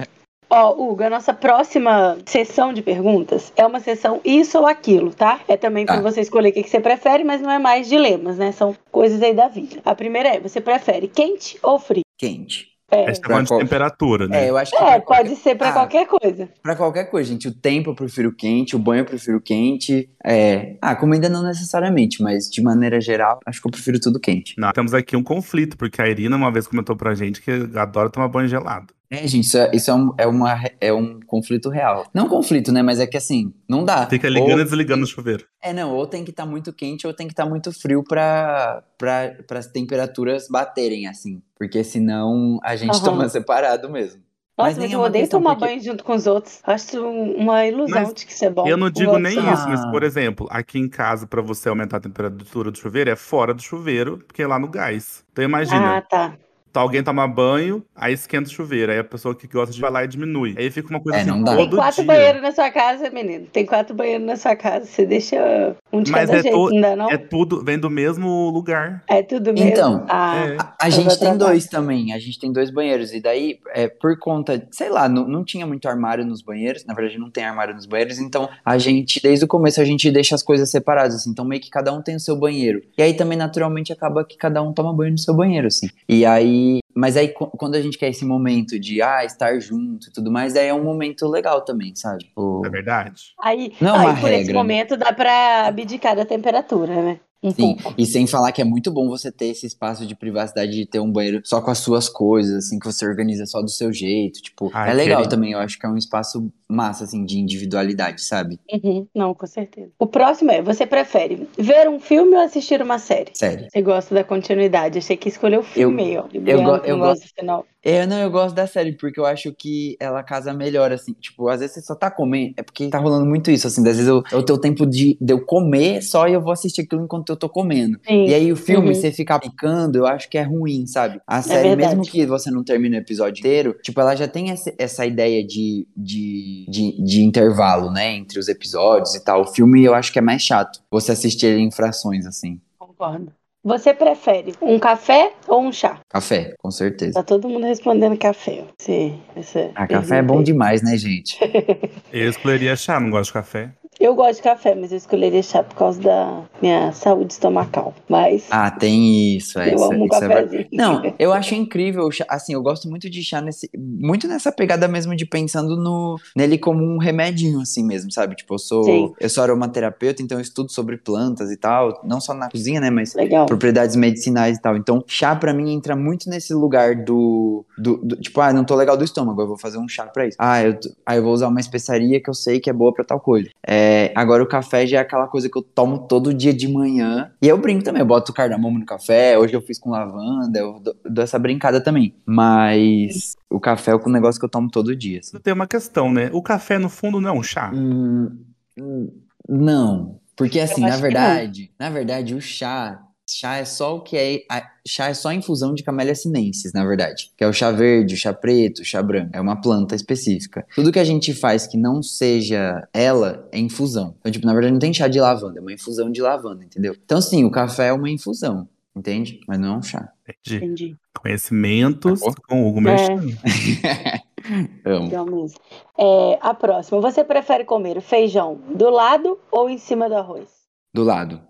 Ó, 0.58 0.72
Hugo, 0.72 1.04
a 1.04 1.10
nossa 1.10 1.34
próxima 1.34 2.18
sessão 2.26 2.72
de 2.72 2.82
perguntas 2.82 3.52
é 3.58 3.66
uma 3.66 3.82
sessão 3.82 4.22
isso 4.24 4.58
ou 4.58 4.66
aquilo, 4.66 5.12
tá? 5.14 5.42
É 5.50 5.58
também 5.58 5.86
pra 5.86 5.96
Tá. 5.98 6.02
você 6.02 6.22
escolher 6.22 6.50
o 6.50 6.54
que 6.54 6.64
você 6.64 6.80
prefere, 6.80 7.26
mas 7.26 7.42
não 7.42 7.52
é 7.52 7.60
mais 7.60 7.90
dilemas, 7.90 8.38
né? 8.38 8.54
São 8.54 8.74
coisas 8.90 9.22
aí 9.22 9.34
da 9.34 9.50
vida. 9.50 9.82
A 9.84 9.94
primeira 9.94 10.30
é, 10.30 10.40
você 10.40 10.62
prefere 10.62 11.10
quente 11.10 11.60
ou 11.62 11.78
frio? 11.78 12.04
Quente. 12.18 12.70
É, 12.90 13.02
Essa 13.10 13.20
questão 13.22 13.42
de 13.44 13.48
qual- 13.50 13.60
temperatura, 13.60 14.28
né? 14.28 14.46
É, 14.46 14.50
eu 14.50 14.56
acho 14.56 14.72
que 14.72 14.78
é 14.78 14.80
qualquer- 15.02 15.24
pode 15.24 15.36
ser 15.38 15.56
pra 15.56 15.70
Ah. 15.70 15.74
qualquer 15.74 16.06
coisa. 16.08 16.48
Pra 16.64 16.76
qualquer 16.76 17.10
coisa, 17.10 17.32
gente. 17.32 17.48
O 17.50 17.54
tempo 17.54 17.90
eu 17.90 17.96
prefiro 17.96 18.32
quente, 18.32 18.76
o 18.76 18.80
banho 18.80 19.02
eu 19.02 19.06
prefiro 19.06 19.42
quente. 19.42 20.08
É. 20.24 20.76
Ah, 20.82 20.96
comida 20.96 21.28
não 21.28 21.44
necessariamente, 21.44 22.22
mas 22.22 22.46
de 22.50 22.62
maneira 22.62 23.02
geral, 23.02 23.40
acho 23.46 23.60
que 23.60 23.68
eu 23.68 23.72
prefiro 23.72 24.00
tudo 24.00 24.20
quente. 24.20 24.54
Não, 24.58 24.72
temos 24.72 24.94
aqui 24.94 25.18
um 25.18 25.24
conflito, 25.24 25.76
porque 25.76 26.02
a 26.02 26.08
Irina 26.08 26.38
uma 26.38 26.52
vez 26.52 26.68
comentou 26.68 26.96
pra 26.96 27.14
gente 27.16 27.42
que 27.42 27.52
adora 27.76 28.10
tomar 28.10 28.28
banho 28.30 28.48
gelado. 28.48 28.94
É, 29.10 29.28
gente, 29.28 29.46
isso 29.46 29.58
é, 29.58 29.72
isso 29.74 29.92
é, 29.92 29.94
um, 29.94 30.14
é, 30.18 30.28
uma, 30.28 30.60
é 30.82 30.92
um 30.94 31.20
conflito 31.26 31.70
real. 31.70 32.06
Não 32.14 32.28
conflito, 32.28 32.72
né? 32.72 32.82
Mas 32.82 33.00
é 33.00 33.06
que 33.08 33.16
assim, 33.18 33.54
não 33.70 33.84
dá. 33.86 34.08
Fica 34.08 34.28
ligando 34.28 34.54
Ou- 34.54 34.60
e 34.62 34.64
desligando 34.64 35.04
o 35.04 35.08
chuveiro. 35.08 35.46
É, 35.62 35.72
não, 35.74 35.94
ou 35.94 36.08
tem 36.08 36.24
que 36.24 36.32
estar 36.32 36.46
muito 36.46 36.74
quente 36.74 37.06
ou 37.06 37.14
tem 37.14 37.28
que 37.28 37.34
estar 37.34 37.46
muito 37.46 37.72
frio 37.72 38.04
pra, 38.04 38.84
pra, 38.98 39.36
as 39.58 39.68
temperaturas 39.68 40.48
baterem, 40.50 41.08
assim. 41.08 41.42
Porque 41.58 41.84
senão 41.84 42.60
a 42.64 42.76
gente 42.76 42.96
Aham. 42.96 43.04
toma 43.04 43.30
separado 43.30 43.90
mesmo. 43.90 44.22
Nossa, 44.58 44.70
Mas 44.70 44.78
mas, 44.78 44.84
nem 44.86 44.94
é 44.94 44.96
eu 44.96 45.00
uma 45.02 45.08
odeio 45.08 45.30
tomar 45.30 45.56
porque- 45.56 45.66
banho 45.66 45.84
junto 45.84 46.02
com 46.04 46.14
os 46.16 46.26
outros. 46.26 46.60
Acho 46.64 47.04
uma 47.06 47.66
ilusão 47.66 48.04
Mas 48.04 48.14
de 48.14 48.26
que 48.26 48.32
isso 48.32 48.46
é 48.46 48.50
bom. 48.50 48.66
eu 48.66 48.78
não 48.78 48.90
digo 48.90 49.18
nem 49.20 49.34
isso, 49.38 49.68
mas, 49.68 49.82
Ah. 49.84 49.92
por 49.92 50.02
exemplo, 50.02 50.48
aqui 50.50 50.80
em 50.80 50.88
casa, 50.88 51.28
pra 51.28 51.42
você 51.42 51.68
aumentar 51.68 51.98
a 51.98 52.00
temperatura 52.00 52.72
do 52.72 52.78
chuveiro, 52.78 53.10
é 53.10 53.18
fora 53.18 53.54
do 53.54 53.62
chuveiro, 53.62 54.18
porque 54.26 54.42
é 54.44 54.48
lá 54.48 54.58
no 54.58 54.70
gás. 54.70 55.26
Então 55.32 55.44
imagina, 55.44 55.98
Ah, 55.98 56.02
tá. 56.02 56.38
Tá 56.76 56.82
alguém 56.82 57.04
toma 57.04 57.28
banho, 57.28 57.84
aí 57.96 58.14
esquenta 58.14 58.50
o 58.50 58.52
chuveiro, 58.52 58.92
aí 58.92 59.00
a 59.00 59.04
pessoa 59.04 59.34
que 59.34 59.48
gosta 59.48 59.74
de 59.74 59.80
vai 59.82 59.90
lá 59.92 60.04
e 60.04 60.08
diminui. 60.08 60.56
Aí 60.58 60.70
fica 60.70 60.90
uma 60.90 61.00
coisa 61.00 61.18
É, 61.18 61.22
assim, 61.22 61.30
não 61.30 61.44
dá. 61.44 61.56
Tem 61.56 61.66
todo 61.70 61.78
quatro 61.78 62.04
dia. 62.04 62.06
banheiros 62.14 62.42
na 62.42 62.52
sua 62.52 62.70
casa, 62.72 63.10
menino. 63.10 63.46
Tem 63.52 63.66
quatro 63.66 63.96
banheiros 63.96 64.26
na 64.26 64.36
sua 64.36 64.56
casa. 64.56 64.86
Você 64.86 65.06
deixa 65.06 65.76
um 65.92 66.02
de 66.02 66.12
Mas 66.12 66.28
cada 66.30 66.40
é 66.40 66.44
jeito, 66.44 66.56
to- 66.58 66.74
não 66.74 66.82
dá 66.82 66.96
não? 66.96 67.10
É 67.10 67.18
tudo, 67.18 67.64
vem 67.64 67.80
do 67.80 67.90
mesmo 67.90 68.50
lugar. 68.50 69.04
É 69.08 69.24
tudo 69.24 69.54
mesmo? 69.54 69.70
Então, 69.70 70.06
ah, 70.10 70.46
é. 70.48 70.58
A, 70.60 70.76
a 70.82 70.90
gente 70.90 71.18
tem 71.20 71.38
dois 71.38 71.66
também, 71.68 72.14
a 72.14 72.20
gente 72.20 72.40
tem 72.40 72.52
dois 72.52 72.70
banheiros. 72.70 73.14
E 73.14 73.22
daí, 73.22 73.58
é, 73.74 73.88
por 73.88 74.18
conta, 74.20 74.68
sei 74.72 74.90
lá, 74.90 75.08
não, 75.08 75.28
não 75.28 75.44
tinha 75.44 75.66
muito 75.66 75.88
armário 75.88 76.26
nos 76.26 76.42
banheiros. 76.42 76.84
Na 76.86 76.94
verdade, 76.94 77.18
não 77.20 77.30
tem 77.32 77.44
armário 77.46 77.74
nos 77.74 77.86
banheiros. 77.86 78.20
Então, 78.20 78.50
a 78.66 78.78
gente, 78.78 79.22
desde 79.22 79.46
o 79.46 79.48
começo, 79.48 79.80
a 79.80 79.86
gente 79.86 80.12
deixa 80.12 80.36
as 80.36 80.44
coisas 80.44 80.70
separadas, 80.70 81.16
assim. 81.16 81.30
Então, 81.32 81.46
meio 81.46 81.62
que 81.62 81.70
cada 81.70 81.94
um 81.94 82.02
tem 82.02 82.16
o 82.16 82.20
seu 82.20 82.36
banheiro. 82.36 82.82
E 82.98 83.02
aí 83.02 83.14
também, 83.14 83.38
naturalmente, 83.38 83.94
acaba 83.94 84.26
que 84.26 84.36
cada 84.38 84.62
um 84.62 84.74
toma 84.74 84.94
banho 84.94 85.12
no 85.12 85.18
seu 85.18 85.34
banheiro, 85.34 85.68
assim. 85.68 85.88
E 86.10 86.26
aí. 86.26 86.65
Mas 86.96 87.18
aí, 87.18 87.28
quando 87.58 87.76
a 87.76 87.82
gente 87.82 87.98
quer 87.98 88.10
esse 88.10 88.24
momento 88.26 88.80
de, 88.80 89.02
ah, 89.02 89.26
estar 89.26 89.60
junto 89.60 90.08
e 90.08 90.12
tudo 90.14 90.32
mais, 90.32 90.54
daí 90.54 90.68
é 90.68 90.74
um 90.74 90.84
momento 90.84 91.28
legal 91.28 91.62
também, 91.62 91.94
sabe? 91.96 92.24
Tipo, 92.24 92.66
É 92.66 92.70
verdade? 92.70 93.34
Aí, 93.44 93.74
Não 93.82 93.96
é 94.02 94.08
aí 94.08 94.20
por 94.22 94.30
esse 94.30 94.38
regra, 94.38 94.54
né? 94.54 94.60
momento 94.60 94.96
dá 94.98 95.12
pra 95.12 95.68
abdicar 95.68 96.16
da 96.16 96.26
temperatura, 96.26 96.96
né? 97.02 97.20
Um 97.44 97.52
Sim, 97.52 97.76
pouco. 97.76 97.94
e 98.02 98.06
sem 98.08 98.26
falar 98.26 98.52
que 98.52 98.60
é 98.62 98.66
muito 98.66 98.92
bom 98.92 99.08
você 99.08 99.32
ter 99.32 99.48
esse 99.48 99.68
espaço 99.68 100.08
de 100.08 100.16
privacidade 100.16 100.72
de 100.72 100.86
ter 100.86 101.00
um 101.00 101.12
banheiro 101.12 101.42
só 101.44 101.62
com 101.62 101.70
as 101.70 101.78
suas 101.78 102.10
coisas, 102.10 102.66
assim, 102.66 102.80
que 102.80 102.86
você 102.88 103.06
organiza 103.06 103.46
só 103.46 103.62
do 103.62 103.70
seu 103.70 103.94
jeito. 103.94 104.42
Tipo, 104.42 104.72
Ai, 104.74 104.90
é 104.90 104.94
legal 104.94 105.18
querido. 105.18 105.36
também, 105.36 105.52
eu 105.52 105.60
acho 105.60 105.78
que 105.78 105.86
é 105.86 105.90
um 105.90 105.98
espaço 105.98 106.52
massa, 106.68 107.04
assim, 107.04 107.24
de 107.26 107.38
individualidade, 107.40 108.22
sabe? 108.22 108.60
Uhum, 108.72 109.08
não, 109.14 109.34
com 109.34 109.46
certeza. 109.48 109.90
O 110.00 110.08
próximo 110.08 110.52
é, 110.52 110.62
você 110.62 110.86
prefere 110.86 111.48
ver 111.58 111.88
um 111.90 112.00
filme 112.00 112.36
ou 112.36 112.42
assistir 112.42 112.82
uma 112.82 113.00
série? 113.00 113.32
Sério. 113.34 113.68
Você 113.72 113.82
gosta 113.82 114.14
da 114.16 114.24
continuidade. 114.24 114.98
Achei 114.98 115.16
que 115.18 115.30
escolheu 115.30 115.60
o 115.60 115.64
filme 115.64 116.04
aí, 116.04 116.18
ó. 116.18 116.26
Libriano, 116.32 116.64
go- 116.64 116.76
eu 116.86 116.98
não 116.98 117.06
gosta 117.08 117.26
do 117.26 117.30
final. 117.34 117.66
É, 117.84 118.08
não, 118.08 118.18
eu 118.18 118.32
gosto 118.32 118.56
da 118.56 118.66
série, 118.66 118.94
porque 118.94 119.20
eu 119.20 119.28
acho 119.28 119.54
que 119.54 119.96
ela 120.00 120.24
casa 120.24 120.52
melhor, 120.52 120.92
assim. 120.92 121.14
Tipo, 121.14 121.48
às 121.50 121.60
vezes 121.60 121.76
você 121.76 121.82
só 121.84 121.94
tá 121.94 122.10
comendo. 122.10 122.56
É 122.58 122.64
porque 122.64 122.88
tá 122.90 122.98
rolando 122.98 123.28
muito 123.28 123.52
isso, 123.52 123.68
assim. 123.68 123.82
Às 123.82 123.86
vezes 123.98 124.08
eu, 124.08 124.24
é 124.32 124.36
o 124.36 124.42
teu 124.44 124.58
tempo 124.60 124.88
de, 124.88 125.16
de 125.22 125.34
eu 125.34 125.46
comer 125.46 126.02
só 126.02 126.28
e 126.28 126.34
eu 126.34 126.42
vou 126.42 126.52
assistir 126.52 126.82
aquilo 126.82 127.04
enquanto 127.04 127.30
eu 127.30 127.38
tô 127.38 127.48
comendo. 127.48 128.00
Sim. 128.08 128.26
E 128.26 128.34
aí 128.34 128.52
o 128.52 128.56
filme, 128.56 128.88
Uhum. 128.88 128.94
você 128.96 129.12
ficar 129.12 129.38
picando, 129.40 130.00
eu 130.00 130.08
acho 130.08 130.28
que 130.28 130.38
é 130.38 130.42
ruim, 130.42 130.88
sabe? 130.88 131.22
A 131.28 131.44
série, 131.44 131.70
verdade. 131.76 131.96
mesmo 131.96 132.12
que 132.12 132.26
você 132.26 132.50
não 132.50 132.64
termine 132.64 132.96
o 132.98 133.00
episódio 133.00 133.40
inteiro, 133.42 133.78
tipo, 133.84 134.02
ela 134.02 134.16
já 134.16 134.28
tem 134.28 134.50
essa, 134.50 134.74
essa 134.80 135.06
ideia 135.06 135.46
de, 135.46 135.88
de, 135.96 136.55
de, 136.70 137.02
de 137.04 137.24
intervalo, 137.24 137.92
né? 137.92 138.14
Entre 138.14 138.40
os 138.40 138.48
episódios 138.48 139.16
e 139.16 139.24
tal. 139.24 139.42
O 139.42 139.48
filme 139.48 139.84
eu 139.84 139.94
acho 139.94 140.12
que 140.14 140.20
é 140.20 140.22
mais 140.22 140.42
chato. 140.42 140.80
Você 140.92 141.12
assistir 141.12 141.48
ele 141.48 141.62
em 141.62 141.72
frações, 141.72 142.26
assim. 142.26 142.60
Concordo. 142.80 143.32
Você 143.64 143.96
prefere 143.96 144.54
um 144.62 144.78
café 144.78 145.34
ou 145.48 145.60
um 145.64 145.72
chá? 145.72 146.00
Café, 146.08 146.54
com 146.60 146.70
certeza. 146.70 147.14
Tá 147.16 147.24
todo 147.24 147.50
mundo 147.50 147.66
respondendo 147.66 148.16
café. 148.16 148.64
Sim, 148.80 149.20
essa 149.36 149.72
Ah, 149.74 149.88
café 149.88 150.18
é 150.18 150.22
bom 150.22 150.38
aí. 150.38 150.44
demais, 150.44 150.84
né, 150.84 150.96
gente? 150.96 151.40
Eu 152.14 152.30
escolheria 152.30 152.76
chá, 152.76 153.00
não 153.00 153.10
gosto 153.10 153.30
de 153.30 153.34
café. 153.34 153.72
Eu 154.00 154.14
gosto 154.14 154.38
de 154.38 154.42
café, 154.44 154.76
mas 154.76 154.92
eu 154.92 154.98
escolheria 154.98 155.42
chá 155.42 155.64
por 155.64 155.76
causa 155.76 156.02
da 156.02 156.44
minha 156.62 156.92
saúde 156.92 157.34
estomacal. 157.34 157.94
Mas 158.10 158.46
Ah, 158.52 158.70
tem 158.70 159.36
isso, 159.38 159.58
é, 159.58 159.72
eu 159.72 159.76
isso, 159.76 159.86
amo 159.86 160.04
um 160.04 160.06
isso 160.06 160.24
é. 160.24 160.68
Não, 160.74 161.16
eu 161.18 161.32
acho 161.32 161.56
incrível, 161.56 162.10
assim, 162.28 162.54
eu 162.54 162.62
gosto 162.62 162.90
muito 162.90 163.10
de 163.10 163.24
chá 163.24 163.40
nesse, 163.40 163.70
muito 163.78 164.28
nessa 164.28 164.52
pegada 164.52 164.88
mesmo 164.88 165.16
de 165.16 165.26
pensando 165.26 165.78
no, 165.78 166.20
nele 166.36 166.58
como 166.58 166.84
um 166.84 166.98
remedinho, 166.98 167.62
assim 167.62 167.86
mesmo, 167.86 168.12
sabe? 168.12 168.36
Tipo, 168.36 168.56
eu 168.56 168.60
Sim. 168.60 168.66
sou, 168.68 169.16
eu 169.20 169.30
sou 169.30 169.44
aromaterapeuta, 169.44 170.22
então 170.22 170.38
eu 170.38 170.42
estudo 170.42 170.72
sobre 170.72 170.98
plantas 170.98 171.50
e 171.50 171.58
tal, 171.58 172.02
não 172.04 172.20
só 172.20 172.34
na 172.34 172.50
cozinha, 172.50 172.82
né, 172.82 172.90
mas 172.90 173.14
Legal. 173.14 173.46
propriedades 173.46 173.96
medicinais 173.96 174.58
e 174.58 174.62
tal. 174.62 174.76
Então, 174.76 175.04
chá 175.08 175.34
pra 175.36 175.54
mim 175.54 175.72
entra 175.74 175.96
muito 175.96 176.30
nesse 176.30 176.54
lugar 176.54 176.96
do, 176.96 177.66
do, 177.78 177.98
do- 177.98 178.16
tipo, 178.18 178.42
ah, 178.42 178.52
não 178.52 178.66
tô 178.66 178.76
legal 178.76 178.98
do 178.98 179.06
estômago, 179.06 179.42
eu 179.42 179.48
vou 179.48 179.58
fazer 179.58 179.78
um 179.78 179.88
chá 179.88 180.06
pra 180.06 180.28
isso. 180.28 180.36
Ah, 180.40 180.62
eu, 180.64 180.78
ah, 181.06 181.16
eu 181.16 181.24
vou 181.24 181.32
usar 181.34 181.48
uma 181.48 181.62
especiaria 181.62 182.22
que 182.22 182.30
eu 182.30 182.34
sei 182.34 182.60
que 182.60 182.70
é 182.70 182.74
boa 182.74 182.94
pra 182.94 183.06
tal 183.06 183.20
coisa. 183.22 183.50
É, 183.66 183.85
agora 184.16 184.44
o 184.44 184.48
café 184.48 184.86
já 184.86 184.98
é 184.98 185.02
aquela 185.02 185.28
coisa 185.28 185.50
que 185.50 185.58
eu 185.58 185.62
tomo 185.62 186.08
todo 186.08 186.34
dia 186.34 186.54
de 186.54 186.68
manhã. 186.68 187.32
E 187.42 187.48
eu 187.48 187.58
brinco 187.58 187.84
também, 187.84 188.02
eu 188.02 188.06
boto 188.06 188.34
cardamomo 188.34 188.80
no 188.80 188.86
café, 188.86 189.38
hoje 189.38 189.54
eu 189.54 189.62
fiz 189.62 189.80
com 189.80 189.90
lavanda, 189.90 190.60
eu 190.60 190.80
dou, 190.80 190.96
dou 191.06 191.24
essa 191.24 191.40
brincada 191.40 191.82
também. 191.82 192.16
Mas 192.26 193.36
o 193.50 193.60
café 193.60 193.92
é 193.92 193.96
um 193.96 194.10
negócio 194.10 194.40
que 194.40 194.46
eu 194.46 194.50
tomo 194.50 194.70
todo 194.70 194.96
dia. 194.96 195.20
assim. 195.20 195.40
Tem 195.40 195.54
uma 195.54 195.68
questão, 195.68 196.12
né? 196.12 196.30
O 196.34 196.42
café, 196.42 196.78
no 196.78 196.90
fundo, 196.90 197.20
não 197.20 197.30
é 197.30 197.34
um 197.34 197.44
chá. 197.44 197.72
Hum, 197.74 198.38
hum, 198.78 199.10
não, 199.48 200.20
porque 200.36 200.60
assim, 200.60 200.82
na 200.82 200.98
verdade, 200.98 201.72
na 201.80 201.90
verdade, 201.90 202.36
o 202.36 202.42
chá, 202.42 203.02
chá 203.28 203.58
é 203.58 203.66
só 203.66 203.96
o 203.96 204.02
que 204.02 204.16
é, 204.18 204.44
a- 204.52 204.64
chá 204.88 205.08
é 205.10 205.14
só 205.14 205.30
a 205.30 205.34
infusão 205.36 205.74
de 205.74 205.84
Camellia 205.84 206.14
sinensis, 206.16 206.72
na 206.74 206.86
verdade, 206.86 207.32
que 207.38 207.44
é 207.44 207.48
o 207.48 207.54
chá 207.54 207.72
verde, 207.72 208.14
o 208.14 208.18
chá 208.18 208.32
preto, 208.34 208.82
o 208.82 208.86
chá 208.86 209.02
branco, 209.02 209.32
é 209.34 209.42
uma 209.42 209.60
planta 209.60 209.96
específica. 209.96 210.66
Tudo 210.76 210.92
que 210.92 211.00
a 211.00 211.04
gente 211.04 211.34
faz 211.34 211.66
que 211.66 211.78
não 211.78 212.04
seja 212.04 212.88
ela 212.94 213.48
é 213.52 213.60
infusão. 213.60 214.16
Então, 214.20 214.32
tipo, 214.32 214.46
na 214.46 214.54
verdade 214.54 214.74
não 214.74 214.80
tem 214.80 214.94
chá 214.94 215.08
de 215.08 215.20
lavanda, 215.20 215.60
é 215.60 215.62
uma 215.62 215.74
infusão 215.74 216.12
de 216.12 216.22
lavanda, 216.22 216.64
entendeu? 216.64 216.96
Então, 217.04 217.22
sim, 217.22 217.44
o 217.44 217.52
café 217.52 217.88
é 217.88 217.94
uma 217.94 218.10
infusão, 218.10 218.68
entende? 218.96 219.40
Mas 219.48 219.60
não 219.60 219.76
é 219.76 219.78
um 219.78 219.82
chá. 219.82 220.10
Entendi. 220.28 220.58
Entendi. 220.66 220.96
Conhecimentos 221.22 222.20
Tá 222.22 222.32
com 222.48 222.64
o 222.64 222.68
Hugo 222.70 222.80
É. 222.80 222.82
Merchan. 222.82 223.22
Amo. 224.86 225.06
Legal 225.06 225.26
mesmo. 225.26 225.60
É, 225.98 226.38
a 226.42 226.54
próxima. 226.54 227.02
Você 227.02 227.24
prefere 227.24 227.64
comer 227.66 228.00
feijão 228.02 228.60
do 228.76 228.90
lado 228.92 229.40
ou 229.52 229.68
em 229.70 229.78
cima 229.78 230.08
do 230.08 230.16
arroz? 230.16 230.48
Do 230.94 231.04
lado, 231.04 231.42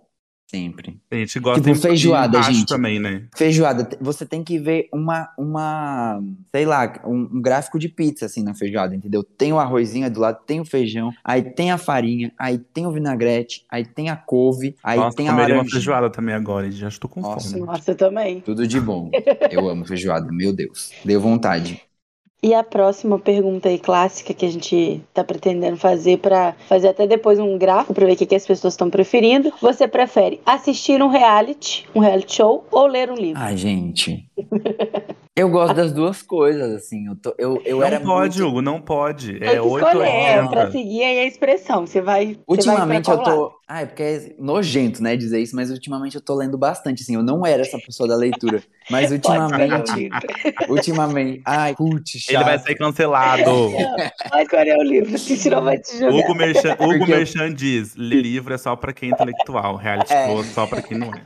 sempre. 0.56 0.98
A 1.12 1.16
gente 1.16 1.40
gosta 1.40 1.62
Tipo 1.62 1.74
de- 1.76 1.82
feijoada, 1.82 2.42
gente. 2.42 2.66
também, 2.66 3.00
né? 3.00 3.24
Feijoada, 3.36 3.90
você 4.00 4.26
tem 4.26 4.44
que 4.44 4.58
ver 4.58 4.88
uma, 4.94 5.30
uma 5.38 6.22
sei 6.52 6.66
lá, 6.66 7.02
um, 7.06 7.30
um 7.34 7.42
gráfico 7.42 7.78
de 7.78 7.90
pizza, 7.90 8.26
assim, 8.26 8.44
na 8.44 8.54
feijoada, 8.54 8.96
entendeu? 8.96 9.24
Tem 9.24 9.52
o 9.52 9.60
arrozinho 9.60 10.10
do 10.10 10.20
lado, 10.20 10.40
tem 10.46 10.60
o 10.62 10.66
feijão, 10.66 11.12
aí 11.24 11.42
tem 11.42 11.72
a 11.72 11.78
farinha, 11.78 12.32
aí 12.40 12.58
tem 12.58 12.86
o 12.86 12.92
vinagrete, 12.92 13.66
aí 13.70 13.86
tem 13.86 14.10
a 14.10 14.16
couve, 14.16 14.76
aí 14.84 15.00
Nossa, 15.00 15.18
tem 15.18 15.28
a 15.28 15.32
comeria 15.32 15.56
uma 15.56 15.66
feijoada 15.66 16.10
também 16.10 16.34
agora, 16.34 16.70
já 16.72 16.88
estou 16.88 17.10
com 17.10 17.22
Nossa. 17.22 17.50
fome. 17.50 17.66
Nossa, 17.66 17.92
eu 17.92 17.96
também. 17.96 18.42
Tudo 18.42 18.66
de 18.68 18.80
bom. 18.80 19.12
Eu 19.52 19.68
amo 19.70 19.86
feijoada, 19.86 20.28
meu 20.32 20.54
Deus. 20.54 20.92
Deu 21.04 21.20
vontade. 21.20 21.82
E 22.44 22.54
a 22.54 22.64
próxima 22.64 23.18
pergunta 23.18 23.70
aí 23.70 23.80
clássica 23.80 24.34
que 24.34 24.46
a 24.46 24.52
gente 24.52 25.02
tá 25.14 25.24
pretendendo 25.24 25.78
fazer 25.78 26.20
pra 26.20 26.54
fazer 26.68 26.90
até 26.90 27.08
depois 27.08 27.40
um 27.40 27.58
gráfico 27.58 27.94
pra 27.94 28.06
ver 28.06 28.14
o 28.14 28.16
que, 28.16 28.26
que 28.26 28.36
as 28.36 28.46
pessoas 28.46 28.74
estão 28.74 28.90
preferindo. 28.90 29.52
Você 29.62 29.88
prefere 29.88 30.40
assistir 30.46 31.02
um 31.02 31.08
reality, 31.08 31.88
um 31.96 32.00
reality 32.00 32.36
show 32.36 32.64
ou 32.72 32.86
ler 32.86 33.10
um 33.10 33.16
livro? 33.16 33.42
Ai, 33.42 33.58
gente. 33.58 34.30
Eu 35.38 35.50
gosto 35.50 35.74
das 35.74 35.92
duas 35.92 36.22
coisas, 36.22 36.74
assim. 36.74 37.08
Eu, 37.08 37.16
tô, 37.18 37.36
eu, 37.38 37.62
eu 37.66 37.78
não 37.80 37.84
era 37.86 38.00
pode, 38.00 38.40
muito... 38.42 38.50
Hugo, 38.50 38.62
não 38.62 38.80
pode. 38.80 39.44
É 39.44 39.60
8 39.60 39.86
escolher, 39.86 40.08
é 40.08 40.42
ou 40.42 40.50
pra 40.50 40.64
80. 40.66 40.72
seguir 40.72 41.04
aí 41.04 41.20
a 41.20 41.26
expressão. 41.26 41.86
Você 41.86 42.00
vai. 42.00 42.28
você 42.28 42.40
Ultimamente 42.48 43.08
vai 43.08 43.16
eu 43.16 43.22
qual 43.22 43.50
tô. 43.50 43.56
Ah, 43.68 43.82
é 43.82 43.86
porque 43.86 44.04
é 44.04 44.36
nojento, 44.40 45.02
né, 45.02 45.18
dizer 45.18 45.42
isso, 45.42 45.56
mas 45.56 45.72
ultimamente 45.72 46.16
eu 46.16 46.22
tô 46.22 46.36
lendo 46.36 46.58
bastante, 46.58 47.02
assim. 47.02 47.16
Eu 47.16 47.24
não 47.24 47.46
era 47.46 47.64
essa 47.64 47.78
pessoa 47.80 48.08
da 48.08 48.16
leitura. 48.16 48.64
Mas 48.90 49.12
ultimamente. 49.12 50.10
ultimamente. 50.70 51.42
Ai, 51.44 51.76
putz, 51.76 52.12
chato. 52.12 52.36
Ele 52.36 52.44
vai 52.44 52.60
ser 52.60 52.76
cancelado. 52.76 53.52
Pode 54.30 54.44
escolher 54.44 54.78
o 54.78 54.84
livro, 54.84 55.12
que 55.12 55.18
senão 55.36 55.64
vai 55.64 55.80
te 55.80 55.98
julgar. 55.98 56.14
Hugo 56.14 56.36
Merchan, 56.36 56.78
Hugo 56.80 57.08
Merchan 57.08 57.54
diz: 57.54 57.94
ler 57.98 58.22
livro 58.22 58.54
é 58.54 58.58
só 58.58 58.74
pra 58.76 58.94
quem 58.94 59.10
é 59.10 59.12
intelectual, 59.14 59.76
reality 59.76 60.14
É. 60.14 60.28
show 60.28 60.40
é 60.40 60.44
só 60.44 60.66
pra 60.66 60.82
quem 60.82 60.98
não 60.98 61.08
é. 61.08 61.22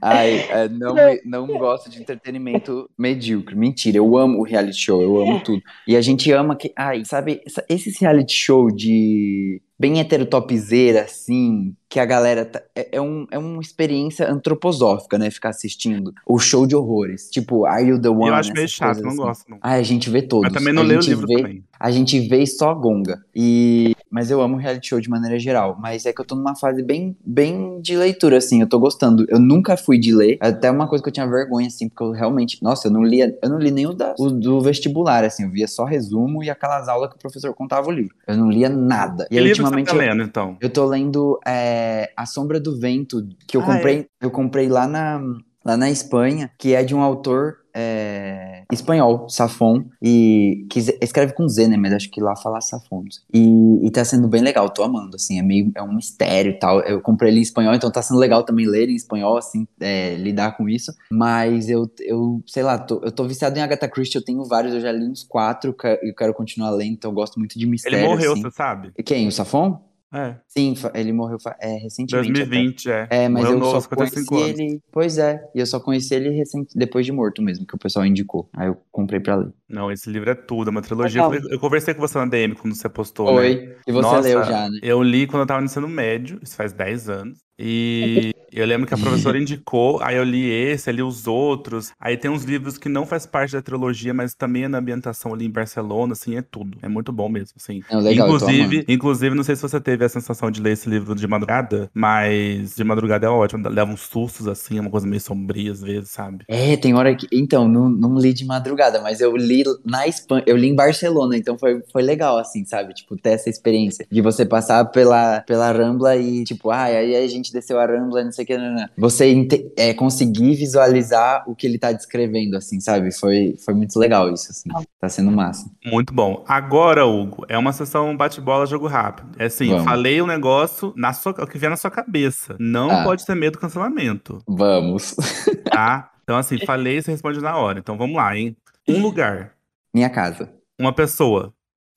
Ai, 0.00 0.40
é, 0.50 0.68
não, 0.68 0.94
me- 0.94 1.20
não 1.24 1.46
gosto 1.46 1.90
de 1.90 2.00
entretenimento 2.00 2.88
medíocre. 2.96 3.54
Mentira, 3.56 3.98
eu 3.98 4.16
amo 4.16 4.38
o 4.38 4.42
reality 4.42 4.78
show, 4.78 5.02
eu 5.02 5.20
amo 5.20 5.40
tudo. 5.42 5.62
E 5.86 5.96
a 5.96 6.00
gente 6.00 6.30
ama 6.32 6.56
que. 6.56 6.72
Ai, 6.76 7.04
sabe, 7.04 7.40
esses 7.68 7.98
reality 8.00 8.32
show 8.34 8.70
de. 8.70 9.60
Bem 9.80 10.00
heterotopzeira, 10.00 11.02
assim, 11.02 11.72
que 11.88 12.00
a 12.00 12.04
galera. 12.04 12.44
tá- 12.44 12.60
é, 12.74 12.96
é, 12.96 13.00
um, 13.00 13.26
é 13.30 13.38
uma 13.38 13.60
experiência 13.62 14.28
antroposófica, 14.28 15.16
né? 15.16 15.30
Ficar 15.30 15.50
assistindo 15.50 16.12
o 16.26 16.36
show 16.38 16.66
de 16.66 16.74
horrores. 16.74 17.30
Tipo, 17.30 17.64
Are 17.64 17.86
You 17.86 18.00
the 18.00 18.08
One? 18.08 18.26
eu 18.28 18.34
acho 18.34 18.52
meio 18.52 18.68
chato, 18.68 19.00
não 19.02 19.08
assim. 19.10 19.16
gosto, 19.18 19.48
não. 19.48 19.58
Ai, 19.62 19.78
a 19.78 19.82
gente 19.84 20.10
vê 20.10 20.20
todos. 20.22 20.50
Mas 20.50 20.58
também 20.60 20.74
não 20.74 20.82
a 20.82 20.84
leio 20.86 20.98
o 20.98 21.02
gente 21.02 21.10
livro 21.10 21.28
vê, 21.28 21.36
também. 21.36 21.64
A 21.78 21.90
gente 21.92 22.18
vê 22.28 22.44
só 22.44 22.74
gonga. 22.74 23.20
E 23.32 23.94
mas 24.10 24.30
eu 24.30 24.40
amo 24.40 24.56
reality 24.56 24.88
show 24.88 25.00
de 25.00 25.08
maneira 25.08 25.38
geral, 25.38 25.76
mas 25.80 26.06
é 26.06 26.12
que 26.12 26.20
eu 26.20 26.24
tô 26.24 26.34
numa 26.34 26.54
fase 26.56 26.82
bem 26.82 27.16
bem 27.24 27.80
de 27.80 27.96
leitura 27.96 28.38
assim, 28.38 28.60
eu 28.60 28.68
tô 28.68 28.78
gostando. 28.78 29.24
Eu 29.28 29.38
nunca 29.38 29.76
fui 29.76 29.98
de 29.98 30.14
ler, 30.14 30.38
até 30.40 30.70
uma 30.70 30.88
coisa 30.88 31.02
que 31.02 31.08
eu 31.08 31.12
tinha 31.12 31.26
vergonha 31.26 31.66
assim, 31.68 31.88
porque 31.88 32.02
eu 32.02 32.10
realmente, 32.12 32.62
nossa, 32.62 32.88
eu 32.88 32.92
não 32.92 33.02
lia, 33.02 33.36
eu 33.42 33.48
não 33.48 33.58
li 33.58 33.70
nem 33.70 33.86
o, 33.86 33.92
da- 33.92 34.14
o 34.18 34.30
do 34.30 34.60
vestibular 34.60 35.24
assim, 35.24 35.44
eu 35.44 35.50
via 35.50 35.66
só 35.68 35.84
resumo 35.84 36.42
e 36.42 36.50
aquelas 36.50 36.88
aulas 36.88 37.10
que 37.10 37.16
o 37.16 37.18
professor 37.18 37.52
contava 37.54 37.88
o 37.88 37.92
livro. 37.92 38.14
Eu 38.26 38.36
não 38.36 38.50
lia 38.50 38.68
nada. 38.68 39.26
E 39.30 39.36
aí, 39.38 39.42
livro 39.44 39.56
você 39.56 39.62
ultimamente 39.62 39.86
tá 39.88 39.94
eu, 39.94 39.98
lendo, 39.98 40.22
então? 40.22 40.56
eu 40.60 40.70
tô 40.70 40.84
lendo 40.86 41.38
é, 41.46 42.10
A 42.16 42.26
Sombra 42.26 42.58
do 42.60 42.78
Vento, 42.78 43.26
que 43.46 43.56
eu 43.56 43.60
Ah, 43.62 43.64
comprei, 43.64 44.06
eu 44.20 44.30
comprei 44.30 44.68
lá 44.68 44.86
na, 44.86 45.20
lá 45.64 45.76
na 45.76 45.90
Espanha, 45.90 46.50
que 46.58 46.74
é 46.74 46.82
de 46.82 46.94
um 46.94 47.00
autor 47.02 47.56
é, 47.80 48.64
espanhol, 48.72 49.28
Safon, 49.28 49.84
e 50.02 50.66
que 50.68 50.80
escreve 51.00 51.32
com 51.32 51.48
Z, 51.48 51.68
né? 51.68 51.76
Mas 51.76 51.92
acho 51.92 52.10
que 52.10 52.20
lá 52.20 52.34
fala 52.34 52.60
Safon. 52.60 53.04
E, 53.32 53.86
e 53.86 53.90
tá 53.92 54.04
sendo 54.04 54.26
bem 54.26 54.42
legal, 54.42 54.68
tô 54.68 54.82
amando, 54.82 55.14
assim, 55.14 55.38
é 55.38 55.42
meio, 55.42 55.70
é 55.76 55.82
um 55.82 55.94
mistério 55.94 56.50
e 56.52 56.58
tal. 56.58 56.80
Eu 56.80 57.00
comprei 57.00 57.30
ele 57.30 57.38
em 57.38 57.42
espanhol, 57.42 57.74
então 57.74 57.90
tá 57.90 58.02
sendo 58.02 58.18
legal 58.18 58.42
também 58.42 58.66
ler 58.66 58.88
em 58.88 58.94
espanhol, 58.96 59.36
assim, 59.36 59.66
é, 59.80 60.16
lidar 60.16 60.56
com 60.56 60.68
isso. 60.68 60.92
Mas 61.10 61.68
eu, 61.68 61.88
eu 62.00 62.42
sei 62.46 62.62
lá, 62.64 62.78
tô- 62.78 63.00
eu 63.04 63.12
tô 63.12 63.24
viciado 63.28 63.56
em 63.58 63.62
Agatha 63.62 63.88
Christie, 63.88 64.16
eu 64.16 64.24
tenho 64.24 64.44
vários, 64.44 64.74
eu 64.74 64.80
já 64.80 64.90
li 64.90 65.06
uns 65.08 65.22
quatro, 65.22 65.74
eu 66.02 66.14
quero 66.14 66.34
continuar 66.34 66.70
lendo, 66.70 66.92
então 66.94 67.10
eu 67.10 67.14
gosto 67.14 67.38
muito 67.38 67.56
de 67.58 67.66
mistério, 67.66 67.98
Ele 67.98 68.06
morreu, 68.08 68.32
assim. 68.32 68.42
você 68.42 68.50
sabe? 68.50 68.92
Quem, 69.04 69.28
o 69.28 69.32
Safon? 69.32 69.87
É. 70.12 70.36
Sim, 70.48 70.74
ele 70.94 71.12
morreu 71.12 71.36
é, 71.60 71.76
recentemente. 71.76 72.30
até. 72.30 72.46
2020, 72.46 72.90
é. 72.90 73.08
É, 73.10 73.28
mas 73.28 73.42
Morreu 73.42 73.56
eu 73.56 73.60
novo, 73.60 73.72
só 73.72 73.80
55 73.80 74.26
conheci 74.26 74.62
ele. 74.62 74.82
Pois 74.90 75.18
é, 75.18 75.42
e 75.54 75.60
eu 75.60 75.66
só 75.66 75.78
conheci 75.78 76.14
ele 76.14 76.30
recente, 76.30 76.76
depois 76.76 77.04
de 77.04 77.12
morto 77.12 77.42
mesmo, 77.42 77.66
que 77.66 77.74
o 77.74 77.78
pessoal 77.78 78.06
indicou. 78.06 78.48
Aí 78.56 78.68
eu 78.68 78.76
comprei 78.90 79.20
pra 79.20 79.36
ler. 79.36 79.52
Não, 79.68 79.92
esse 79.92 80.08
livro 80.08 80.30
é 80.30 80.34
tudo, 80.34 80.68
é 80.68 80.70
uma 80.70 80.80
trilogia. 80.80 81.20
Eu, 81.50 81.60
conversei 81.60 81.92
com 81.92 82.00
você 82.00 82.16
na 82.18 82.24
DM 82.24 82.54
quando 82.54 82.74
você 82.74 82.88
postou, 82.88 83.26
né? 83.26 83.32
Oi, 83.32 83.76
e 83.86 83.92
você 83.92 84.02
Nossa, 84.02 84.20
leu 84.20 84.44
já, 84.44 84.70
né? 84.70 84.78
Eu 84.82 85.02
li 85.02 85.26
quando 85.26 85.42
eu 85.42 85.46
tava 85.46 85.60
no 85.60 85.66
ensino 85.66 85.88
médio, 85.88 86.38
isso 86.42 86.56
faz 86.56 86.72
10 86.72 87.10
anos. 87.10 87.47
E 87.58 88.34
eu 88.52 88.66
lembro 88.66 88.86
que 88.86 88.94
a 88.94 88.98
professora 88.98 89.36
indicou, 89.38 90.00
aí 90.02 90.16
eu 90.16 90.24
li 90.24 90.48
esse, 90.50 90.90
eu 90.90 90.94
li 90.94 91.02
os 91.02 91.26
outros. 91.26 91.92
Aí 92.00 92.16
tem 92.16 92.30
uns 92.30 92.44
livros 92.44 92.78
que 92.78 92.88
não 92.88 93.04
faz 93.04 93.26
parte 93.26 93.52
da 93.52 93.62
trilogia, 93.62 94.14
mas 94.14 94.34
também 94.34 94.64
é 94.64 94.68
na 94.68 94.78
ambientação 94.78 95.34
ali 95.34 95.46
em 95.46 95.50
Barcelona, 95.50 96.12
assim, 96.12 96.36
é 96.36 96.42
tudo. 96.42 96.78
É 96.82 96.88
muito 96.88 97.12
bom 97.12 97.28
mesmo, 97.28 97.54
assim. 97.56 97.82
É 97.90 97.96
legal, 97.96 98.26
inclusive, 98.26 98.84
inclusive, 98.88 99.34
não 99.34 99.44
sei 99.44 99.56
se 99.56 99.62
você 99.62 99.80
teve 99.80 100.04
a 100.04 100.08
sensação 100.08 100.50
de 100.50 100.60
ler 100.60 100.72
esse 100.72 100.88
livro 100.88 101.14
de 101.14 101.26
madrugada, 101.26 101.90
mas 101.92 102.74
de 102.74 102.84
madrugada 102.84 103.26
é 103.26 103.30
ótimo, 103.30 103.68
leva 103.68 103.90
uns 103.90 104.02
sustos, 104.02 104.46
assim, 104.46 104.78
é 104.78 104.80
uma 104.80 104.90
coisa 104.90 105.06
meio 105.06 105.20
sombria 105.20 105.72
às 105.72 105.80
vezes, 105.80 106.10
sabe? 106.10 106.44
É, 106.48 106.76
tem 106.76 106.94
hora 106.94 107.14
que. 107.14 107.26
Então, 107.32 107.68
não, 107.68 107.88
não 107.88 108.18
li 108.18 108.32
de 108.32 108.44
madrugada, 108.44 109.00
mas 109.00 109.20
eu 109.20 109.36
li 109.36 109.62
na 109.84 110.06
Espanha, 110.06 110.44
eu 110.46 110.56
li 110.56 110.68
em 110.68 110.74
Barcelona, 110.74 111.36
então 111.36 111.58
foi, 111.58 111.82
foi 111.92 112.02
legal, 112.02 112.38
assim, 112.38 112.64
sabe? 112.64 112.94
Tipo, 112.94 113.16
ter 113.16 113.30
essa 113.30 113.50
experiência 113.50 114.06
de 114.10 114.20
você 114.20 114.44
passar 114.44 114.84
pela, 114.86 115.40
pela 115.42 115.70
Rambla 115.72 116.16
e, 116.16 116.44
tipo, 116.44 116.70
ah, 116.70 116.84
aí 116.84 117.16
a 117.16 117.26
gente 117.26 117.47
desceu 117.52 117.78
a 117.80 117.86
Rambla, 117.86 118.24
não 118.24 118.32
sei 118.32 118.44
o 118.44 118.46
que, 118.46 118.56
não, 118.56 118.74
não. 118.74 118.88
Você 118.96 119.48
é, 119.76 119.94
conseguir 119.94 120.54
visualizar 120.54 121.44
o 121.48 121.54
que 121.54 121.66
ele 121.66 121.78
tá 121.78 121.92
descrevendo, 121.92 122.56
assim, 122.56 122.80
sabe? 122.80 123.12
Foi, 123.12 123.56
foi 123.64 123.74
muito 123.74 123.98
legal 123.98 124.32
isso, 124.32 124.50
assim. 124.50 124.68
Tá 125.00 125.08
sendo 125.08 125.30
massa. 125.30 125.70
Muito 125.84 126.12
bom. 126.12 126.44
Agora, 126.48 127.06
Hugo, 127.06 127.44
é 127.48 127.56
uma 127.58 127.72
sessão 127.72 128.16
bate-bola, 128.16 128.66
jogo 128.66 128.86
rápido. 128.86 129.28
É 129.38 129.46
assim, 129.46 129.68
Vamos. 129.68 129.84
falei 129.84 130.20
um 130.22 130.26
negócio, 130.26 130.92
na 130.96 131.12
sua, 131.12 131.32
o 131.32 131.46
que 131.46 131.58
vier 131.58 131.70
na 131.70 131.76
sua 131.76 131.90
cabeça. 131.90 132.56
Não 132.58 132.90
Ah. 132.90 133.04
pode 133.04 133.24
ter 133.24 133.34
medo 133.34 133.52
do 133.54 133.58
cancelamento, 133.60 134.38
Vamos. 134.48 135.14
tá? 135.70 136.10
Então, 136.22 136.36
assim, 136.36 136.58
falei, 136.58 137.00
você 137.00 137.10
responde 137.10 137.40
na 137.40 137.56
hora. 137.56 137.78
Então, 137.78 137.96
vamos 137.96 138.16
lá, 138.16 138.36
hein? 138.36 138.56
Um 138.86 139.00
lugar, 139.00 139.52
Minha 139.94 140.10
casa. 140.10 140.52
uma 140.78 140.92
pessoa, 140.92 141.52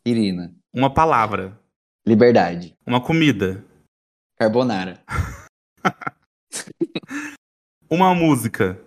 Irina. 0.05 0.53
uma 0.73 0.89
palavra, 0.93 1.57
Liberdade. 2.07 2.75
uma 2.87 2.99
comida, 3.01 3.63
Carbonara. 4.39 4.97
uma 7.89 8.13
música, 8.13 8.79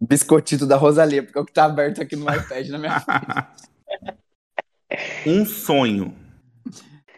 Biscoitito 0.00 0.66
da 0.66 0.76
Rosalia, 0.76 1.22
porque 1.22 1.38
é 1.38 1.40
o 1.40 1.44
que 1.44 1.52
tá 1.52 1.64
aberto 1.64 2.02
aqui 2.02 2.16
no 2.16 2.32
iPad 2.32 2.68
na 2.68 2.78
minha 2.78 3.00
frente. 3.04 4.18
um 5.26 5.46
sonho. 5.46 6.14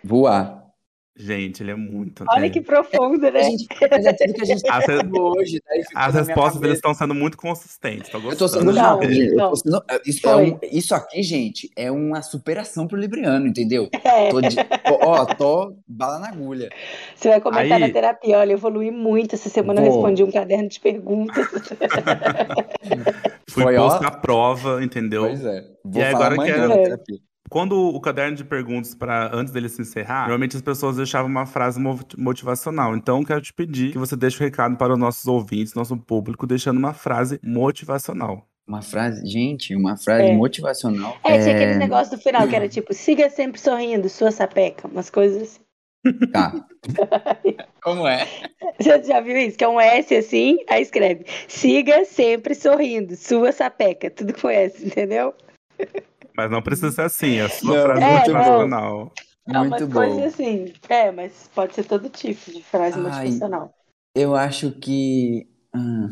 Voar. 0.03 0.58
Gente, 1.21 1.65
ele 1.65 1.73
é 1.73 1.75
muito. 1.75 2.25
Olha 2.31 2.47
é. 2.47 2.49
que 2.49 2.61
profundo, 2.61 3.19
né? 3.19 3.33
mas 3.91 4.07
é 4.07 4.13
tudo 4.13 4.35
que 4.35 4.43
a 4.43 4.45
gente 4.45 4.63
As, 4.71 4.87
re- 4.87 5.01
hoje. 5.19 5.61
Ficou 5.61 5.83
as 5.97 6.15
respostas 6.15 6.61
deles 6.61 6.77
estão 6.77 6.95
sendo 6.95 7.13
muito 7.15 7.37
consistentes. 7.37 8.09
Tô 8.09 8.19
Eu 8.19 8.23
tô 8.23 8.29
gostando. 8.47 8.51
sendo 8.51 8.73
Não, 8.73 9.03
gente. 9.03 9.27
Eu 9.31 9.35
não. 9.37 9.51
tô 9.51 9.57
sendo- 9.57 9.83
Isso, 10.07 10.29
é 10.29 10.37
um- 10.37 10.59
isso 10.71 10.95
aqui, 10.95 11.23
gente, 11.25 11.71
é 11.77 11.91
uma 11.91 12.23
superação 12.23 12.87
pro 12.87 12.97
Libriano, 12.97 13.49
entendeu? 13.49 13.89
É, 14.05 14.29
Tô 14.31 14.41
de- 14.41 14.57
ó, 15.03 15.25
tô 15.27 15.75
bala 15.89 16.21
na 16.21 16.29
agulha. 16.29 16.69
você 17.17 17.31
vai 17.31 17.41
comentar 17.41 17.73
Aí- 17.73 17.81
na 17.81 17.91
terapia. 17.91 18.39
Olha, 18.39 18.53
eu 18.53 18.57
evolui 18.57 18.93
muito. 18.93 19.35
Essa 19.35 19.49
semana 19.49 19.81
eu 19.81 19.87
respondi 19.87 20.23
um 20.23 20.31
caderno 20.31 20.69
de 20.69 20.79
perguntas. 20.79 21.49
Fui 23.51 23.63
Foi, 23.65 23.77
ó. 23.77 23.89
posto 23.89 24.07
à 24.07 24.11
prova, 24.11 24.85
entendeu? 24.85 25.23
Pois 25.23 25.45
é. 25.45 25.65
Vou 25.85 26.03
E 26.03 26.11
falar 26.13 26.33
agora 26.33 26.47
quero- 26.47 26.69
na 26.69 26.77
terapia. 26.77 27.19
Quando 27.51 27.79
o 27.79 28.01
caderno 28.01 28.37
de 28.37 28.45
perguntas 28.45 28.95
para 28.95 29.35
antes 29.35 29.53
dele 29.53 29.69
se 29.69 29.81
encerrar, 29.83 30.23
normalmente 30.23 30.57
as 30.57 30.63
pessoas 30.63 30.97
deixavam 30.97 31.31
uma 31.31 31.47
frase 31.47 31.81
mo- 31.81 31.99
motivacional. 32.17 32.95
Então, 32.97 33.25
quero 33.25 33.41
te 33.41 33.53
pedir 33.53 33.93
que 33.93 33.99
você 33.99 34.17
deixe 34.17 34.37
o 34.37 34.41
recado 34.45 34.77
para 34.77 34.93
os 34.93 34.99
nossos 34.99 35.27
ouvintes, 35.27 35.75
nosso 35.75 35.97
público, 35.97 36.47
deixando 36.47 36.79
uma 36.79 36.93
frase 36.95 37.41
motivacional. 37.43 38.47
Uma 38.67 38.83
frase, 38.83 39.27
gente, 39.27 39.75
uma 39.75 39.97
frase 39.97 40.25
É. 40.29 40.37
motivacional. 40.37 41.17
É, 41.25 41.39
tinha 41.43 41.55
aquele 41.55 41.75
negócio 41.77 42.17
do 42.17 42.23
final 42.23 42.47
que 42.47 42.55
era 42.55 42.69
tipo, 42.69 42.93
siga 42.93 43.31
sempre 43.31 43.59
sorrindo, 43.59 44.09
sua 44.11 44.31
sapeca, 44.31 44.87
umas 44.87 45.09
coisas 45.09 45.43
assim. 45.43 45.61
Tá. 46.31 46.53
Como 47.83 48.07
é? 48.07 48.27
Você 48.79 49.03
já 49.05 49.21
viu 49.21 49.37
isso? 49.39 49.57
Que 49.57 49.65
é 49.65 49.69
um 49.69 49.81
S 49.81 50.15
assim, 50.15 50.59
aí 50.69 50.83
escreve, 50.83 51.25
siga 51.49 52.05
sempre 52.05 52.55
sorrindo, 52.55 53.17
sua 53.17 53.53
sapeca, 53.53 54.11
tudo 54.11 54.35
com 54.35 54.49
S, 54.51 54.85
entendeu? 54.87 55.35
Mas 56.39 56.53
não 56.53 56.63
precisa 56.63 56.93
ser 56.93 57.03
assim, 57.03 57.39
é 57.39 57.47
a 57.47 57.49
sua 57.49 57.75
Não, 57.77 57.83
frase 57.83 58.03
é, 58.05 58.19
motivacional. 58.19 59.13
É 59.49 59.59
umas 59.59 59.69
Muito 59.71 59.89
coisas 59.93 60.17
bom. 60.17 60.25
assim. 60.25 60.73
É, 60.89 61.11
mas 61.11 61.51
pode 61.53 61.75
ser 61.75 61.83
todo 61.83 62.09
tipo 62.09 62.53
de 62.53 62.63
frase 62.63 62.97
Ai. 62.97 63.03
motivacional. 63.03 63.75
Eu 64.15 64.37
acho 64.37 64.71
que. 64.71 65.49
ah, 65.75 66.11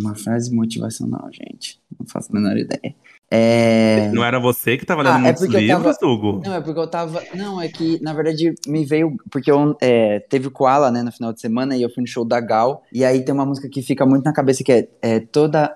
uma 0.00 0.16
frase 0.16 0.52
motivacional, 0.52 1.28
gente. 1.32 1.80
Não 1.96 2.04
faço 2.08 2.32
a 2.32 2.34
menor 2.34 2.56
ideia. 2.56 2.92
É. 3.30 4.10
Não 4.10 4.24
era 4.24 4.40
você 4.40 4.76
que 4.76 4.82
estava 4.82 5.02
lendo 5.02 5.14
Ah, 5.14 5.18
é 5.18 5.22
muitos 5.22 5.42
porque 5.42 5.56
eu 5.56 5.60
livros, 5.60 5.96
tava- 5.96 6.12
Hugo? 6.12 6.42
Não, 6.44 6.54
é 6.54 6.60
porque 6.60 6.80
eu 6.80 6.86
tava. 6.88 7.22
Não, 7.34 7.60
é 7.62 7.68
que, 7.68 8.02
na 8.02 8.12
verdade, 8.12 8.54
me 8.66 8.84
veio. 8.84 9.16
Porque 9.30 9.48
eu, 9.50 9.76
é, 9.80 10.18
teve 10.18 10.48
o 10.48 10.50
Koala, 10.50 10.90
né, 10.90 11.02
no 11.04 11.12
final 11.12 11.32
de 11.32 11.40
semana, 11.40 11.76
e 11.76 11.82
eu 11.82 11.88
fui 11.90 12.00
no 12.02 12.06
show 12.08 12.24
da 12.24 12.40
Gal. 12.40 12.82
E 12.92 13.04
aí 13.04 13.24
tem 13.24 13.32
uma 13.32 13.46
música 13.46 13.68
que 13.68 13.80
fica 13.80 14.04
muito 14.04 14.24
na 14.24 14.32
cabeça 14.32 14.64
que 14.64 14.72
é, 14.72 14.88
é 15.00 15.20
toda. 15.20 15.72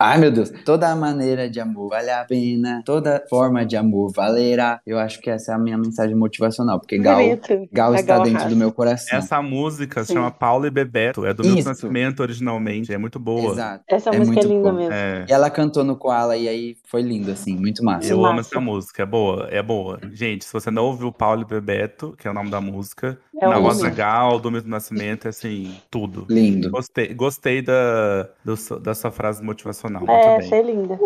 É, 0.00 0.04
Ai, 0.04 0.18
meu 0.18 0.30
Deus. 0.30 0.50
Toda 0.64 0.94
maneira 0.94 1.48
de 1.48 1.58
amor 1.60 1.88
vale 1.90 2.10
a 2.10 2.24
pena. 2.24 2.82
Toda 2.84 3.24
forma 3.28 3.64
de 3.64 3.76
amor 3.76 4.12
valerá. 4.12 4.80
Eu 4.86 4.98
acho 4.98 5.20
que 5.20 5.30
essa 5.30 5.52
é 5.52 5.54
a 5.54 5.58
minha 5.58 5.78
mensagem 5.78 6.14
motivacional. 6.14 6.78
Porque 6.78 6.98
Gal, 6.98 7.16
Bonito. 7.16 7.68
Gal 7.72 7.92
A 7.92 7.96
está 7.96 8.14
Gal 8.16 8.24
dentro 8.24 8.48
do 8.48 8.56
meu 8.56 8.70
coração. 8.72 9.18
Essa 9.18 9.40
música 9.42 10.02
se 10.02 10.08
Sim. 10.08 10.14
chama 10.14 10.30
Paulo 10.30 10.66
e 10.66 10.70
Bebeto, 10.70 11.24
é 11.24 11.32
do 11.32 11.46
Isso. 11.46 11.68
Nascimento 11.68 12.20
originalmente, 12.20 12.92
é 12.92 12.98
muito 12.98 13.18
boa. 13.18 13.52
Exato. 13.52 13.84
Essa 13.88 14.10
É 14.10 14.18
música 14.18 14.40
é 14.40 14.42
linda 14.44 14.70
bom. 14.70 14.76
mesmo. 14.78 14.92
É. 14.92 15.24
E 15.28 15.32
ela 15.32 15.48
cantou 15.50 15.82
no 15.84 15.96
Koala 15.96 16.36
e 16.36 16.48
aí 16.48 16.76
foi 16.84 17.02
lindo, 17.02 17.30
assim. 17.30 17.56
Muito 17.56 17.82
massa. 17.82 18.08
Eu 18.12 18.18
Massa. 18.18 18.30
amo 18.32 18.40
essa 18.40 18.60
música, 18.60 19.02
é 19.02 19.06
boa, 19.06 19.48
é 19.50 19.62
boa. 19.62 19.98
Gente, 20.12 20.44
se 20.44 20.52
você 20.52 20.70
não 20.70 20.84
ouviu 20.84 21.10
Paulo 21.10 21.42
e 21.42 21.44
Bebeto, 21.44 22.14
que 22.18 22.28
é 22.28 22.30
o 22.30 22.34
nome 22.34 22.50
da 22.50 22.60
música, 22.60 23.18
É 23.40 23.46
na 23.46 23.58
voz 23.58 23.80
legal, 23.80 24.38
do 24.38 24.50
Milton 24.50 24.68
Nascimento, 24.68 25.26
é 25.26 25.30
assim, 25.30 25.74
tudo. 25.90 26.26
Lindo. 26.28 26.70
Gostei, 26.70 27.14
gostei 27.14 27.62
da, 27.62 28.28
do 28.44 28.54
da 28.80 28.94
sua 28.94 29.10
frase 29.10 29.42
motivacional. 29.42 29.85
Sensacional. 29.88 30.08
É, 30.08 30.36
achei 30.36 30.62
linda. 30.62 30.98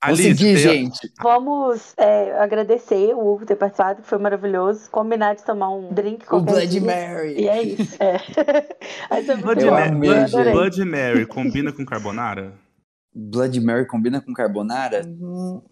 Alice, 0.00 0.22
Consegui, 0.28 0.44
tem- 0.44 0.56
gente. 0.56 1.12
Vamos 1.22 1.94
é, 1.96 2.38
agradecer 2.38 3.14
o 3.14 3.26
Hugo 3.32 3.46
ter 3.46 3.56
participado, 3.56 4.02
que 4.02 4.08
foi 4.08 4.18
maravilhoso. 4.18 4.90
Combinar 4.90 5.34
de 5.34 5.44
tomar 5.44 5.70
um 5.70 5.92
drink 5.92 6.24
O 6.26 6.28
qualquer 6.28 6.52
Blood 6.52 6.68
dia. 6.68 6.80
Mary. 6.80 7.34
E 7.40 7.48
é 7.48 7.62
isso. 7.62 7.96
É. 8.00 8.16
Blood, 9.42 9.64
Ma- 9.64 9.84
amei, 9.86 10.10
Blood-. 10.10 10.52
Blood 10.52 10.84
Mary 10.84 11.26
combina 11.26 11.72
com 11.72 11.84
carbonara? 11.84 12.52
Blood 13.14 13.58
Mary 13.60 13.86
combina 13.86 14.20
com 14.20 14.32
carbonara? 14.32 15.02
Hum, 15.06 15.62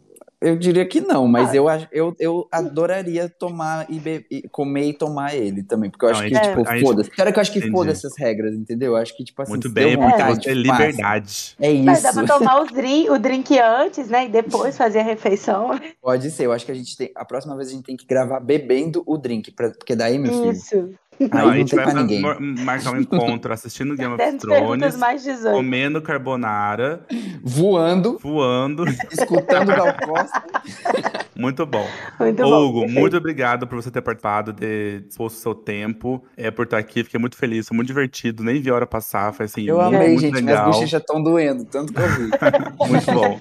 Eu 0.44 0.56
diria 0.56 0.84
que 0.86 1.00
não, 1.00 1.26
mas 1.26 1.50
Ah. 1.50 1.56
eu, 1.56 1.66
eu, 1.90 2.16
eu 2.18 2.48
adoraria 2.52 3.28
tomar 3.28 3.86
e, 3.88 3.98
be- 3.98 4.26
e 4.30 4.42
comer 4.48 4.88
e 4.90 4.92
tomar 4.92 5.34
ele 5.34 5.62
também. 5.62 5.90
Porque 5.90 6.04
eu 6.04 6.10
Não, 6.10 6.16
acho 6.16 6.26
a 6.26 6.28
que, 6.28 6.34
gente- 6.34 6.48
tipo, 6.48 6.80
foda-se. 6.86 7.10
Cara, 7.10 7.32
que 7.32 7.38
eu 7.38 7.40
acho 7.40 7.52
que 7.52 7.70
foda-se 7.70 8.06
as 8.06 8.18
regras, 8.18 8.54
entendeu? 8.54 8.92
Eu 8.92 8.96
acho 8.96 9.16
que, 9.16 9.24
tipo 9.24 9.40
assim, 9.42 9.50
Muito 9.52 9.70
bem, 9.70 9.96
porque 9.96 10.10
vontade, 10.12 10.44
você 10.44 10.50
é 10.50 10.54
tipo, 10.54 10.66
faça. 10.68 10.82
liberdade. 10.86 11.56
É 11.60 11.72
Mas 11.82 11.98
isso. 12.04 12.06
dá 12.06 12.12
pra 12.24 12.38
tomar 12.38 12.62
os 12.62 12.70
drink, 12.72 13.10
o 13.10 13.18
drink 13.18 13.58
antes, 13.58 14.08
né? 14.08 14.26
E 14.26 14.28
depois 14.28 14.76
fazer 14.76 15.00
a 15.00 15.04
refeição. 15.04 15.70
Pode 16.02 16.30
ser. 16.30 16.46
Eu 16.46 16.52
acho 16.52 16.66
que 16.66 16.72
a 16.72 16.74
gente 16.74 16.96
tem. 16.96 17.10
A 17.16 17.24
próxima 17.24 17.56
vez 17.56 17.68
a 17.68 17.72
gente 17.72 17.84
tem 17.84 17.96
que 17.96 18.06
gravar 18.06 18.40
bebendo 18.40 19.02
o 19.06 19.16
drink. 19.16 19.50
pra- 19.52 19.70
porque 19.70 19.96
daí, 19.96 20.18
meu 20.18 20.32
filho. 20.32 20.50
Isso. 20.52 20.90
Aí 21.20 21.28
Não, 21.30 21.48
a 21.50 21.56
gente 21.56 21.74
vai 21.74 21.92
ninguém. 21.94 22.20
mar- 22.20 22.40
marcar 22.40 22.92
um 22.92 23.00
encontro 23.00 23.52
assistindo 23.54 23.96
Game 23.96 24.14
of 24.14 24.38
Thrones, 24.38 24.96
mais 24.96 25.22
18. 25.22 25.54
comendo 25.56 26.02
carbonara, 26.02 27.06
Voando, 27.42 28.18
voando. 28.22 28.84
escutando 29.12 29.72
o 29.72 29.76
Gal 29.76 29.94
Costa. 30.06 30.42
Muito 31.36 31.64
bom. 31.66 31.86
Muito 32.18 32.42
bom. 32.42 32.64
Hugo, 32.64 32.80
perfeito. 32.80 33.00
muito 33.00 33.16
obrigado 33.16 33.66
por 33.66 33.76
você 33.76 33.90
ter 33.90 34.02
participado, 34.02 34.52
ter 34.52 35.02
disposto 35.02 35.36
o 35.36 35.40
seu 35.40 35.54
tempo, 35.54 36.24
é, 36.36 36.50
por 36.50 36.64
estar 36.64 36.78
aqui. 36.78 37.04
Fiquei 37.04 37.18
muito 37.18 37.36
feliz, 37.36 37.68
foi 37.68 37.76
muito 37.76 37.88
divertido. 37.88 38.42
Nem 38.42 38.60
vi 38.60 38.70
a 38.70 38.74
hora 38.74 38.86
passar, 38.86 39.32
foi 39.32 39.46
assim, 39.46 39.64
Eu 39.64 39.76
muito, 39.76 39.96
amei, 39.96 40.08
muito 40.08 40.20
gente. 40.20 40.34
legal. 40.34 40.64
Minhas 40.64 40.76
bochechas 40.76 41.00
estão 41.00 41.22
doendo, 41.22 41.64
tanto 41.64 41.92
que 41.92 42.00
eu 42.00 42.08
vi. 42.08 42.30
Muito 42.88 43.12
bom. 43.12 43.40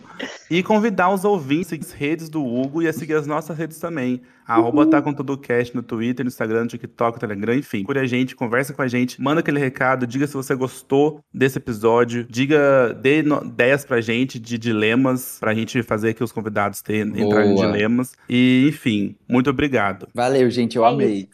E 0.50 0.64
convidar 0.64 1.10
os 1.10 1.26
ouvintes 1.26 1.68
a 1.68 1.70
seguir 1.72 1.86
as 1.86 1.92
redes 1.92 2.30
do 2.30 2.44
Hugo 2.46 2.82
e 2.82 2.88
a 2.88 2.94
seguir 2.94 3.16
as 3.16 3.28
nossas 3.28 3.58
redes 3.58 3.80
também. 3.80 4.22
Arroba 4.46 4.86
tá 4.86 5.02
com 5.02 5.14
tudo 5.14 5.38
cast 5.38 5.74
no 5.76 5.82
Twitter, 5.82 6.24
no 6.24 6.28
Instagram, 6.28 6.64
no 6.64 6.68
TikTok, 6.68 7.16
no 7.16 7.20
Telegram, 7.20 7.56
enfim. 7.56 7.80
Procure 7.80 8.00
a 8.00 8.06
gente, 8.06 8.36
conversa 8.36 8.74
com 8.74 8.82
a 8.82 8.88
gente, 8.88 9.22
manda 9.22 9.40
aquele 9.40 9.60
recado, 9.60 10.06
diga 10.06 10.28
se 10.28 10.34
você 10.34 10.54
gostou 10.54 11.22
desse 11.34 11.58
episódio, 11.58 12.26
diga, 12.30 12.94
dê 13.02 13.20
ideias 13.20 13.86
pra 13.86 14.02
gente 14.02 14.40
de 14.40 14.58
dilemas, 14.58 15.38
pra 15.40 15.54
gente 15.54 15.82
fazer 15.84 16.10
aqui 16.10 16.24
os 16.24 16.32
convidados 16.32 16.82
ter, 16.82 17.08
entrarem 17.08 17.52
em 17.52 17.56
Boa. 17.56 17.68
E, 18.30 18.68
enfim, 18.70 19.16
muito 19.28 19.50
obrigado. 19.50 20.08
Valeu, 20.14 20.50
gente. 20.50 20.78
Eu 20.78 20.86
É 20.86 20.90
amei. 20.90 21.30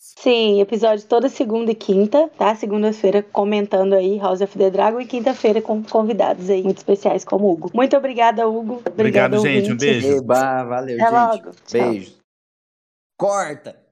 Sim, 0.00 0.60
episódio 0.60 1.04
toda 1.06 1.28
segunda 1.28 1.70
e 1.70 1.74
quinta, 1.74 2.28
tá? 2.36 2.54
Segunda-feira 2.54 3.22
comentando 3.22 3.94
aí 3.94 4.16
House 4.18 4.40
of 4.40 4.56
the 4.56 4.70
Dragon 4.70 5.00
e 5.00 5.06
quinta-feira 5.06 5.60
com 5.62 5.82
convidados 5.82 6.50
aí 6.50 6.62
muito 6.62 6.78
especiais 6.78 7.24
como 7.24 7.46
o 7.46 7.52
Hugo. 7.52 7.70
Muito 7.74 7.96
obrigada, 7.96 8.48
Hugo. 8.48 8.82
Obrigado, 8.86 9.34
Obrigada, 9.36 9.38
gente. 9.38 9.72
Um 9.72 9.76
beijo. 9.76 10.08
Eba, 10.18 10.64
valeu, 10.64 10.96
Até 11.00 11.04
gente. 11.04 11.44
logo. 11.44 11.56
Beijo. 11.70 12.16
Corta! 13.16 13.87